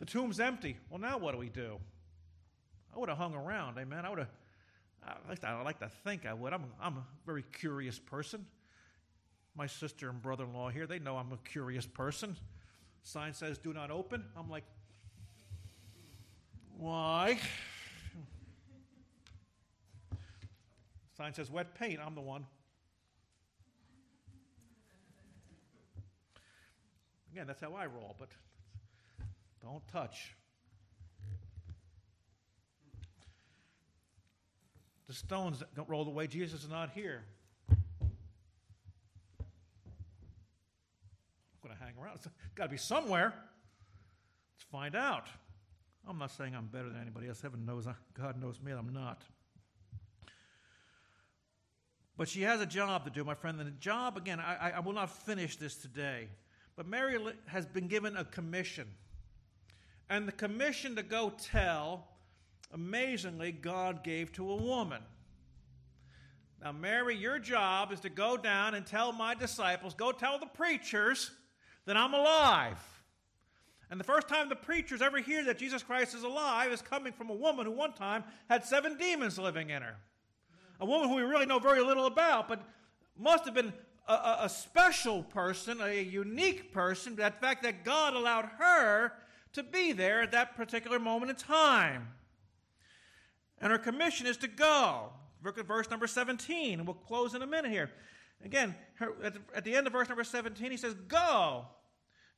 The 0.00 0.04
tomb's 0.04 0.40
empty. 0.40 0.76
Well, 0.90 0.98
now 1.00 1.16
what 1.16 1.30
do 1.30 1.38
we 1.38 1.48
do? 1.48 1.78
I 2.92 2.98
would 2.98 3.08
have 3.08 3.18
hung 3.18 3.36
around, 3.36 3.78
amen. 3.78 4.04
I 4.04 4.10
would 4.10 4.18
have, 4.18 4.30
at 5.06 5.30
least 5.30 5.44
I 5.44 5.62
like 5.62 5.78
to 5.78 5.88
think 6.02 6.26
I 6.26 6.34
would. 6.34 6.52
I'm, 6.52 6.64
I'm 6.82 6.96
a 6.96 7.04
very 7.24 7.44
curious 7.52 8.00
person. 8.00 8.44
My 9.56 9.68
sister 9.68 10.10
and 10.10 10.20
brother 10.20 10.42
in 10.42 10.52
law 10.52 10.70
here, 10.70 10.88
they 10.88 10.98
know 10.98 11.16
I'm 11.16 11.30
a 11.30 11.36
curious 11.48 11.86
person. 11.86 12.36
Sign 13.04 13.32
says, 13.32 13.58
do 13.58 13.72
not 13.72 13.92
open. 13.92 14.24
I'm 14.36 14.50
like, 14.50 14.64
why? 16.76 17.38
Sign 21.16 21.32
says 21.32 21.48
wet 21.48 21.76
paint. 21.78 22.00
I'm 22.04 22.16
the 22.16 22.22
one. 22.22 22.44
Again, 27.36 27.48
that's 27.48 27.60
how 27.60 27.74
I 27.74 27.84
roll, 27.84 28.16
but 28.18 28.30
don't 29.60 29.86
touch. 29.88 30.34
The 35.06 35.12
stones 35.12 35.62
don't 35.74 35.86
roll 35.86 36.08
away. 36.08 36.28
Jesus 36.28 36.64
is 36.64 36.70
not 36.70 36.92
here. 36.94 37.24
I'm 37.68 37.76
going 41.62 41.76
to 41.76 41.84
hang 41.84 41.92
around. 42.02 42.14
It's 42.14 42.26
got 42.54 42.64
to 42.64 42.70
be 42.70 42.78
somewhere. 42.78 43.34
Let's 44.54 44.64
find 44.72 44.96
out. 44.96 45.26
I'm 46.08 46.16
not 46.16 46.30
saying 46.30 46.56
I'm 46.56 46.68
better 46.68 46.88
than 46.88 47.02
anybody 47.02 47.28
else. 47.28 47.42
Heaven 47.42 47.66
knows, 47.66 47.86
God 48.18 48.40
knows 48.40 48.62
me, 48.62 48.72
I'm 48.72 48.94
not. 48.94 49.24
But 52.16 52.30
she 52.30 52.40
has 52.44 52.62
a 52.62 52.66
job 52.66 53.04
to 53.04 53.10
do, 53.10 53.24
my 53.24 53.34
friend. 53.34 53.60
And 53.60 53.66
the 53.66 53.72
job, 53.72 54.16
again, 54.16 54.40
I, 54.40 54.70
I 54.76 54.80
will 54.80 54.94
not 54.94 55.10
finish 55.10 55.56
this 55.56 55.76
today. 55.76 56.28
But 56.76 56.86
Mary 56.86 57.18
has 57.46 57.64
been 57.66 57.88
given 57.88 58.16
a 58.16 58.24
commission. 58.24 58.86
And 60.10 60.28
the 60.28 60.32
commission 60.32 60.94
to 60.96 61.02
go 61.02 61.32
tell, 61.42 62.06
amazingly, 62.72 63.50
God 63.50 64.04
gave 64.04 64.30
to 64.32 64.50
a 64.50 64.56
woman. 64.56 65.02
Now, 66.62 66.72
Mary, 66.72 67.16
your 67.16 67.38
job 67.38 67.92
is 67.92 68.00
to 68.00 68.08
go 68.08 68.36
down 68.36 68.74
and 68.74 68.86
tell 68.86 69.12
my 69.12 69.34
disciples, 69.34 69.94
go 69.94 70.12
tell 70.12 70.38
the 70.38 70.46
preachers 70.46 71.30
that 71.86 71.96
I'm 71.96 72.14
alive. 72.14 72.78
And 73.90 74.00
the 74.00 74.04
first 74.04 74.28
time 74.28 74.48
the 74.48 74.56
preachers 74.56 75.00
ever 75.00 75.18
hear 75.18 75.44
that 75.44 75.58
Jesus 75.58 75.82
Christ 75.82 76.14
is 76.14 76.24
alive 76.24 76.72
is 76.72 76.82
coming 76.82 77.12
from 77.12 77.30
a 77.30 77.34
woman 77.34 77.66
who 77.66 77.72
one 77.72 77.92
time 77.92 78.24
had 78.48 78.64
seven 78.64 78.98
demons 78.98 79.38
living 79.38 79.70
in 79.70 79.82
her. 79.82 79.96
A 80.80 80.86
woman 80.86 81.08
who 81.08 81.14
we 81.14 81.22
really 81.22 81.46
know 81.46 81.58
very 81.58 81.82
little 81.82 82.06
about, 82.06 82.48
but 82.48 82.62
must 83.18 83.44
have 83.44 83.54
been 83.54 83.72
a, 84.08 84.38
a, 84.42 84.48
special 84.48 85.22
person, 85.22 85.80
a 85.80 86.02
unique 86.02 86.72
person, 86.72 87.16
the 87.16 87.32
fact 87.40 87.62
that 87.64 87.84
God 87.84 88.14
allowed 88.14 88.48
her 88.58 89.12
to 89.52 89.62
be 89.62 89.92
there 89.92 90.22
at 90.22 90.32
that 90.32 90.56
particular 90.56 90.98
moment 90.98 91.30
in 91.30 91.36
time. 91.36 92.08
And 93.60 93.72
her 93.72 93.78
commission 93.78 94.26
is 94.26 94.36
to 94.38 94.48
go. 94.48 95.10
Look 95.42 95.58
at 95.58 95.66
verse 95.66 95.90
number 95.90 96.06
17, 96.06 96.78
and 96.78 96.86
we'll 96.86 96.94
close 96.94 97.34
in 97.34 97.42
a 97.42 97.46
minute 97.46 97.70
here. 97.70 97.90
Again, 98.44 98.74
her, 98.94 99.12
at, 99.22 99.34
the, 99.34 99.40
at 99.54 99.64
the 99.64 99.74
end 99.74 99.86
of 99.86 99.92
verse 99.92 100.08
number 100.08 100.24
17, 100.24 100.70
he 100.70 100.76
says, 100.76 100.94
Go. 101.08 101.64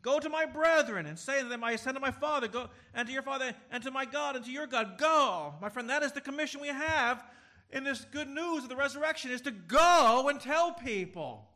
Go 0.01 0.21
to 0.21 0.29
my 0.29 0.47
brethren 0.47 1.07
and 1.07 1.19
say 1.19 1.43
to 1.43 1.49
them, 1.49 1.65
I 1.65 1.73
ascend 1.73 1.97
to 1.97 2.01
my 2.01 2.13
Father, 2.13 2.47
go, 2.47 2.69
and 2.95 3.07
to 3.09 3.13
your 3.13 3.23
Father, 3.23 3.53
and 3.73 3.83
to 3.83 3.91
my 3.91 4.05
God, 4.05 4.37
and 4.37 4.45
to 4.45 4.51
your 4.51 4.69
God. 4.69 4.97
Go. 4.97 5.55
My 5.61 5.69
friend, 5.69 5.91
that 5.91 6.05
is 6.05 6.13
the 6.13 6.21
commission 6.21 6.61
we 6.61 6.69
have 6.69 7.25
in 7.71 7.83
this 7.83 8.07
good 8.13 8.29
news 8.29 8.63
of 8.63 8.69
the 8.69 8.77
resurrection, 8.77 9.33
is 9.33 9.41
to 9.43 9.51
go 9.51 10.29
and 10.29 10.41
tell 10.41 10.73
people. 10.73 11.49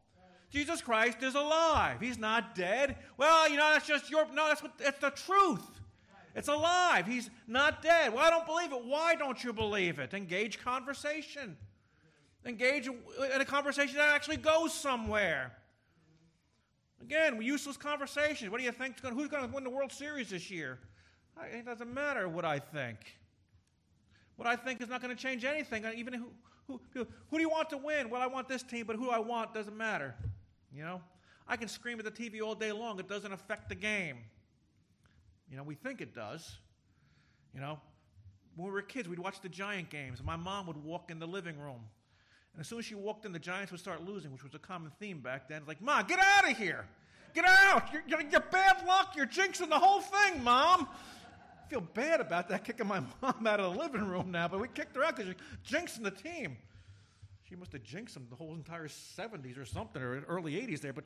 Jesus 0.53 0.83
Christ 0.83 1.23
is 1.23 1.35
alive. 1.35 1.97
He's 2.01 2.19
not 2.19 2.55
dead. 2.55 2.97
Well, 3.17 3.49
you 3.49 3.57
know, 3.57 3.71
that's 3.73 3.87
just 3.87 4.11
your 4.11 4.27
no, 4.33 4.49
that's 4.49 4.63
what 4.63 4.73
it's 4.81 4.99
the 4.99 5.11
truth. 5.11 5.67
It's 6.35 6.49
alive. 6.49 7.07
He's 7.07 7.31
not 7.47 7.83
dead. 7.83 8.13
Well, 8.13 8.23
I 8.23 8.31
don't 8.31 8.47
believe 8.47 8.73
it. 8.73 8.85
Why 8.85 9.15
don't 9.15 9.43
you 9.43 9.53
believe 9.53 9.99
it? 9.99 10.15
Engage 10.15 10.63
conversation. 10.63 11.57
Engage 12.45 12.87
in 12.87 13.41
a 13.41 13.45
conversation 13.45 13.97
that 13.97 14.11
actually 14.11 14.39
goes 14.39 14.75
somewhere. 14.75 15.53
Again, 17.01 17.41
useless 17.41 17.77
conversation. 17.77 18.51
What 18.51 18.59
do 18.59 18.65
you 18.65 18.73
think? 18.73 19.01
Who's 19.01 19.29
going 19.29 19.47
to 19.47 19.55
win 19.55 19.65
the 19.65 19.71
World 19.71 19.93
Series 19.93 20.31
this 20.31 20.51
year? 20.51 20.79
It 21.53 21.65
doesn't 21.65 21.93
matter 21.93 22.29
what 22.29 22.45
I 22.45 22.59
think. 22.59 22.99
What 24.37 24.47
I 24.47 24.57
think 24.57 24.81
is 24.81 24.89
not 24.89 25.03
going 25.03 25.15
to 25.15 25.21
change 25.21 25.45
anything. 25.45 25.85
Even 25.97 26.15
who, 26.15 26.81
who, 26.93 27.07
who 27.31 27.37
do 27.37 27.41
you 27.41 27.49
want 27.49 27.71
to 27.71 27.79
win? 27.79 28.11
Well, 28.11 28.21
I 28.21 28.27
want 28.27 28.49
this 28.49 28.63
team, 28.63 28.87
but 28.87 28.97
who 28.97 29.11
I 29.11 29.19
want 29.19 29.55
doesn't 29.55 29.77
matter. 29.77 30.15
You 30.75 30.83
know, 30.83 31.01
I 31.47 31.57
can 31.57 31.69
scream 31.69 31.99
at 31.99 32.05
the 32.05 32.11
TV 32.11 32.43
all 32.43 32.55
day 32.55 32.73
long. 32.73 32.99
It 32.99 33.09
doesn't 33.09 33.33
affect 33.33 33.69
the 33.69 33.75
game. 33.75 34.17
You 35.51 35.57
know, 35.57 35.63
we 35.63 35.75
think 35.75 36.01
it 36.01 36.15
does. 36.15 36.57
You 37.55 37.61
know, 37.61 37.79
when 38.57 38.67
we 38.67 38.73
were 38.73 38.83
kids, 38.83 39.09
we'd 39.09 39.19
watch 39.19 39.41
the 39.41 39.49
Giant 39.49 39.91
games, 39.91 40.23
my 40.23 40.37
mom 40.37 40.67
would 40.67 40.83
walk 40.83 41.11
in 41.11 41.19
the 41.19 41.27
living 41.27 41.59
room. 41.59 41.81
And 42.55 42.61
as 42.61 42.69
soon 42.69 42.79
as 42.79 42.85
she 42.85 42.95
walked 42.95 43.25
in, 43.25 43.33
the 43.33 43.39
Giants 43.39 43.73
would 43.73 43.81
start 43.81 44.05
losing, 44.05 44.33
which 44.33 44.43
was 44.43 44.55
a 44.55 44.59
common 44.59 44.91
theme 44.99 45.21
back 45.21 45.49
then. 45.49 45.59
It's 45.59 45.69
like, 45.69 45.81
Mom, 45.81 46.07
get 46.07 46.19
out 46.19 46.51
of 46.51 46.57
here! 46.57 46.87
Get 47.35 47.47
out! 47.47 47.91
You're, 47.93 48.03
you're, 48.07 48.21
you're 48.31 48.41
bad 48.41 48.87
luck. 48.87 49.15
You're 49.17 49.27
jinxing 49.27 49.71
the 49.71 49.79
whole 49.79 50.01
thing, 50.01 50.45
Mom. 50.45 50.87
I 50.87 51.71
feel 51.71 51.81
bad 51.81 52.21
about 52.21 52.51
that, 52.51 52.65
kicking 52.65 52.87
my 52.87 53.01
mom 53.23 53.47
out 53.47 53.59
of 53.59 53.73
the 53.73 53.81
living 53.81 54.07
room 54.07 54.31
now, 54.31 54.49
but 54.49 54.61
we 54.61 54.69
kicked 54.69 54.95
her 54.97 55.03
out 55.05 55.17
because 55.17 55.33
you're 55.33 55.81
jinxing 55.81 56.03
the 56.03 56.11
team. 56.11 56.59
She 57.53 57.57
must 57.57 57.73
have 57.73 57.83
jinxed 57.83 58.17
him 58.17 58.27
the 58.31 58.37
whole 58.37 58.55
entire 58.55 58.89
70s 58.89 59.59
or 59.59 59.67
something, 59.67 60.01
or 60.01 60.23
early 60.27 60.55
80s 60.55 60.81
there. 60.81 60.95
But, 60.95 61.05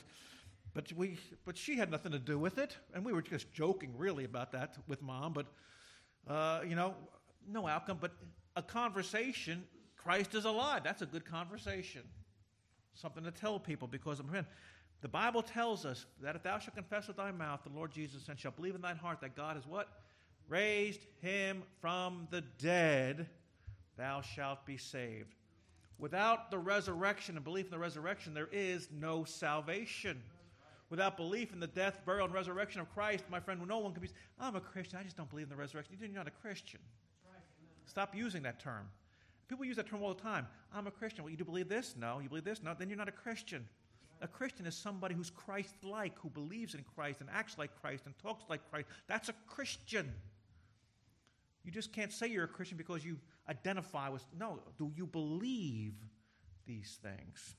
But 0.75 0.93
we, 0.93 1.19
but 1.45 1.59
she 1.59 1.77
had 1.77 1.91
nothing 1.91 2.13
to 2.13 2.21
do 2.21 2.39
with 2.39 2.59
it, 2.59 2.77
and 2.95 3.05
we 3.05 3.13
were 3.13 3.21
just 3.21 3.53
joking, 3.53 3.93
really, 3.99 4.25
about 4.25 4.53
that 4.53 4.77
with 4.87 5.03
mom. 5.03 5.33
But 5.33 5.47
uh, 6.29 6.61
you 6.65 6.77
know, 6.77 6.95
no 7.49 7.67
outcome. 7.67 7.99
But 8.01 8.13
a 8.55 8.63
conversation. 8.63 9.65
Christ 9.97 10.37
is 10.37 10.45
alive. 10.45 10.85
That's 10.85 11.03
a 11.03 11.07
good 11.07 11.25
conversation. 11.25 12.03
Something 12.95 13.25
to 13.25 13.33
tell 13.33 13.59
people 13.59 13.89
because 13.89 14.21
again, 14.21 14.47
the 15.01 15.09
Bible 15.09 15.43
tells 15.43 15.85
us 15.85 16.07
that 16.23 16.37
if 16.37 16.45
thou 16.45 16.61
shalt 16.61 16.77
confess 16.77 17.09
with 17.09 17.17
thy 17.17 17.33
mouth 17.33 17.63
the 17.65 17.77
Lord 17.77 17.91
Jesus 17.91 18.29
and 18.29 18.39
shalt 18.39 18.55
believe 18.55 18.77
in 18.77 18.81
thine 18.81 18.99
heart 18.99 19.21
that 19.23 19.35
God 19.35 19.57
is 19.57 19.67
what 19.67 19.89
raised 20.49 21.01
him 21.21 21.65
from 21.81 22.29
the 22.31 22.43
dead, 22.61 23.27
thou 23.97 24.21
shalt 24.21 24.65
be 24.65 24.77
saved. 24.77 25.35
Without 25.99 26.51
the 26.51 26.59
resurrection 26.59 27.37
and 27.37 27.45
belief 27.45 27.67
in 27.67 27.71
the 27.71 27.79
resurrection, 27.79 28.35
there 28.35 28.49
is 28.53 28.89
no 28.93 29.25
salvation. 29.25 30.23
Without 30.91 31.17
belief 31.17 31.53
in 31.53 31.59
the 31.59 31.67
death, 31.67 32.01
burial, 32.05 32.27
and 32.27 32.35
resurrection 32.35 32.81
of 32.81 32.93
Christ, 32.93 33.25
my 33.31 33.41
friend, 33.41 33.61
no 33.67 33.79
one 33.79 33.93
can 33.93 34.03
be. 34.03 34.09
I'm 34.39 34.57
a 34.57 34.61
Christian. 34.61 34.99
I 34.99 35.03
just 35.03 35.17
don't 35.17 35.29
believe 35.31 35.47
in 35.47 35.51
the 35.51 35.57
resurrection. 35.57 35.97
You're 35.99 36.11
not 36.11 36.29
a 36.29 36.31
Christian. 36.31 36.81
Stop 37.87 38.15
using 38.15 38.43
that 38.43 38.61
term. 38.61 38.89
People 39.49 39.65
use 39.65 39.77
that 39.77 39.89
term 39.89 40.03
all 40.03 40.13
the 40.13 40.21
time. 40.21 40.47
I'm 40.75 40.87
a 40.87 40.91
Christian. 40.91 41.25
Well, 41.25 41.31
you 41.31 41.37
do 41.37 41.45
believe 41.45 41.69
this? 41.69 41.95
No. 41.99 42.19
You 42.21 42.29
believe 42.29 42.45
this? 42.45 42.63
No. 42.63 42.75
Then 42.79 42.89
you're 42.89 42.99
not 42.99 43.09
a 43.09 43.13
Christian. 43.13 43.67
A 44.23 44.29
Christian 44.29 44.67
is 44.67 44.75
somebody 44.75 45.15
who's 45.15 45.31
Christ 45.31 45.75
like, 45.83 46.19
who 46.19 46.31
believes 46.31 46.75
in 46.75 46.85
Christ 46.95 47.21
and 47.21 47.29
acts 47.33 47.59
like 47.59 47.71
Christ 47.81 48.05
and 48.07 48.15
talks 48.19 48.45
like 48.49 48.61
Christ. 48.71 48.89
That's 49.07 49.29
a 49.29 49.35
Christian. 49.47 50.13
You 51.65 51.73
just 51.73 51.93
can't 51.93 52.13
say 52.13 52.29
you're 52.29 52.45
a 52.45 52.49
Christian 52.49 52.79
because 52.79 53.05
you 53.05 53.19
identify 53.49 54.09
with. 54.09 54.25
No, 54.39 54.61
do 54.79 54.93
you 54.95 55.07
believe 55.07 55.95
these 56.67 56.99
things? 57.03 57.57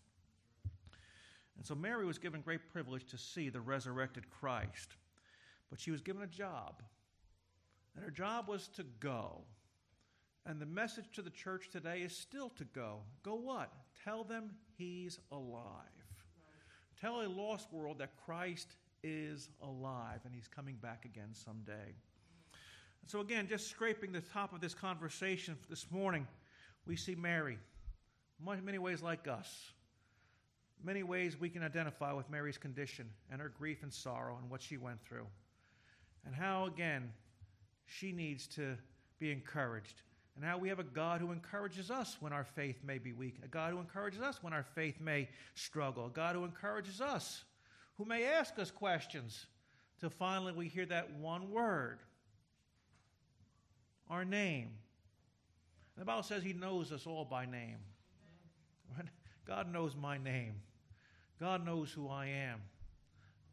And 1.57 1.65
so 1.65 1.73
Mary 1.75 2.05
was 2.05 2.17
given 2.17 2.41
great 2.41 2.69
privilege 2.71 3.05
to 3.07 3.17
see 3.17 3.49
the 3.49 3.61
resurrected 3.61 4.29
Christ. 4.29 4.95
But 5.69 5.79
she 5.79 5.91
was 5.91 6.01
given 6.01 6.21
a 6.21 6.27
job. 6.27 6.83
And 7.95 8.05
her 8.05 8.11
job 8.11 8.47
was 8.47 8.67
to 8.69 8.83
go. 8.99 9.41
And 10.45 10.61
the 10.61 10.65
message 10.65 11.11
to 11.13 11.21
the 11.21 11.29
church 11.29 11.69
today 11.71 12.01
is 12.01 12.15
still 12.15 12.49
to 12.51 12.63
go. 12.63 12.99
Go 13.23 13.35
what? 13.35 13.73
Tell 14.05 14.23
them 14.23 14.51
he's 14.77 15.19
alive. 15.31 15.65
Tell 17.01 17.21
a 17.21 17.27
lost 17.27 17.73
world 17.73 17.99
that 17.99 18.15
Christ 18.25 18.75
is 19.03 19.49
alive 19.61 20.21
and 20.25 20.33
he's 20.33 20.47
coming 20.47 20.75
back 20.75 21.05
again 21.05 21.29
someday. 21.33 21.95
So, 23.07 23.21
again, 23.21 23.47
just 23.47 23.69
scraping 23.69 24.11
the 24.11 24.19
top 24.19 24.51
of 24.53 24.59
this 24.59 24.73
conversation 24.73 25.55
this 25.69 25.89
morning, 25.89 26.27
we 26.85 26.97
see 26.97 27.15
Mary, 27.15 27.57
many 28.45 28.79
ways 28.79 29.01
like 29.01 29.29
us. 29.29 29.71
Many 30.83 31.03
ways 31.03 31.39
we 31.39 31.47
can 31.47 31.63
identify 31.63 32.11
with 32.11 32.29
Mary's 32.29 32.57
condition 32.57 33.09
and 33.31 33.39
her 33.39 33.47
grief 33.47 33.81
and 33.81 33.93
sorrow 33.93 34.37
and 34.41 34.49
what 34.49 34.61
she 34.61 34.75
went 34.75 35.01
through. 35.01 35.25
And 36.25 36.35
how, 36.35 36.65
again, 36.65 37.13
she 37.85 38.11
needs 38.11 38.45
to 38.47 38.75
be 39.19 39.31
encouraged. 39.31 40.01
And 40.35 40.43
how 40.43 40.57
we 40.57 40.67
have 40.67 40.79
a 40.79 40.83
God 40.83 41.21
who 41.21 41.31
encourages 41.31 41.89
us 41.89 42.17
when 42.19 42.33
our 42.33 42.43
faith 42.43 42.83
may 42.83 42.97
be 42.97 43.13
weak, 43.13 43.37
a 43.41 43.47
God 43.47 43.71
who 43.71 43.79
encourages 43.79 44.19
us 44.19 44.43
when 44.43 44.51
our 44.51 44.65
faith 44.75 44.99
may 44.99 45.29
struggle, 45.55 46.07
a 46.07 46.09
God 46.09 46.35
who 46.35 46.43
encourages 46.43 46.99
us, 46.99 47.45
who 47.97 48.03
may 48.03 48.25
ask 48.25 48.59
us 48.59 48.69
questions, 48.69 49.45
till 49.97 50.09
finally 50.09 50.51
we 50.51 50.67
hear 50.67 50.85
that 50.87 51.09
one 51.15 51.49
word 51.51 51.99
our 54.09 54.25
name. 54.25 54.69
The 55.97 56.05
Bible 56.05 56.23
says 56.23 56.43
He 56.43 56.53
knows 56.53 56.91
us 56.91 57.07
all 57.07 57.25
by 57.25 57.45
name. 57.45 57.77
God 59.45 59.71
knows 59.71 59.95
my 59.95 60.17
name. 60.17 60.55
God 61.39 61.65
knows 61.65 61.91
who 61.91 62.09
I 62.09 62.27
am. 62.27 62.61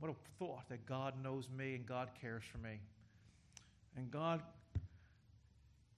What 0.00 0.10
a 0.10 0.14
thought 0.38 0.68
that 0.68 0.86
God 0.86 1.14
knows 1.22 1.48
me 1.48 1.74
and 1.76 1.86
God 1.86 2.10
cares 2.20 2.42
for 2.50 2.58
me. 2.58 2.80
And 3.96 4.10
God 4.10 4.42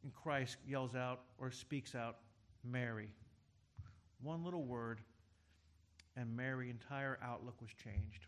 in 0.05 0.11
Christ 0.11 0.59
yells 0.69 0.95
out 0.95 1.23
or 1.39 1.51
speaks 1.51 1.95
out, 1.95 2.19
Mary. 2.63 3.11
One 4.23 4.45
little 4.45 4.65
word, 4.65 5.01
and 6.17 6.37
Mary's 6.37 6.71
entire 6.71 7.19
outlook 7.23 7.61
was 7.61 7.71
changed. 7.83 8.27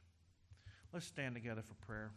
Let's 0.93 1.07
stand 1.07 1.35
together 1.35 1.62
for 1.62 1.74
prayer. 1.87 2.11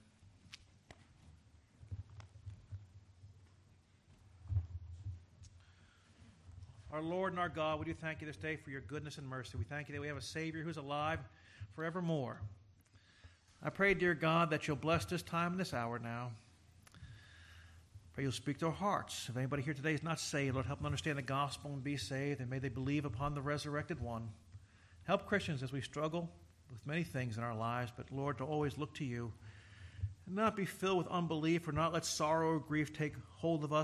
Our 6.93 7.01
Lord 7.01 7.31
and 7.31 7.39
our 7.39 7.47
God, 7.47 7.79
we 7.79 7.85
do 7.85 7.93
thank 7.93 8.19
you 8.19 8.27
this 8.27 8.35
day 8.35 8.57
for 8.57 8.69
your 8.69 8.81
goodness 8.81 9.17
and 9.17 9.25
mercy. 9.25 9.57
We 9.57 9.63
thank 9.63 9.87
you 9.87 9.95
that 9.95 10.01
we 10.01 10.09
have 10.09 10.17
a 10.17 10.21
Savior 10.21 10.61
who's 10.61 10.75
alive 10.75 11.19
forevermore. 11.73 12.41
I 13.63 13.69
pray, 13.69 13.93
dear 13.93 14.13
God, 14.13 14.49
that 14.49 14.67
you'll 14.67 14.75
bless 14.75 15.05
this 15.05 15.21
time 15.21 15.53
and 15.53 15.59
this 15.59 15.73
hour 15.73 15.99
now. 15.99 16.31
Pray 18.11 18.25
you'll 18.25 18.33
speak 18.33 18.57
to 18.57 18.65
our 18.65 18.73
hearts. 18.73 19.27
If 19.29 19.37
anybody 19.37 19.63
here 19.63 19.73
today 19.73 19.93
is 19.93 20.03
not 20.03 20.19
saved, 20.19 20.55
Lord, 20.55 20.65
help 20.65 20.79
them 20.79 20.85
understand 20.85 21.17
the 21.17 21.21
gospel 21.21 21.71
and 21.71 21.81
be 21.81 21.95
saved, 21.95 22.41
and 22.41 22.49
may 22.49 22.59
they 22.59 22.67
believe 22.67 23.05
upon 23.05 23.35
the 23.35 23.41
resurrected 23.41 24.01
one. 24.01 24.27
Help 25.05 25.25
Christians 25.25 25.63
as 25.63 25.71
we 25.71 25.79
struggle 25.79 26.29
with 26.69 26.85
many 26.85 27.03
things 27.03 27.37
in 27.37 27.43
our 27.43 27.55
lives, 27.55 27.93
but 27.95 28.11
Lord, 28.11 28.37
to 28.39 28.43
always 28.43 28.77
look 28.77 28.93
to 28.95 29.05
you 29.05 29.31
and 30.25 30.35
not 30.35 30.57
be 30.57 30.65
filled 30.65 30.97
with 30.97 31.07
unbelief 31.07 31.69
or 31.69 31.71
not 31.71 31.93
let 31.93 32.03
sorrow 32.03 32.55
or 32.55 32.59
grief 32.59 32.91
take 32.91 33.13
hold 33.37 33.63
of 33.63 33.71
us. 33.71 33.79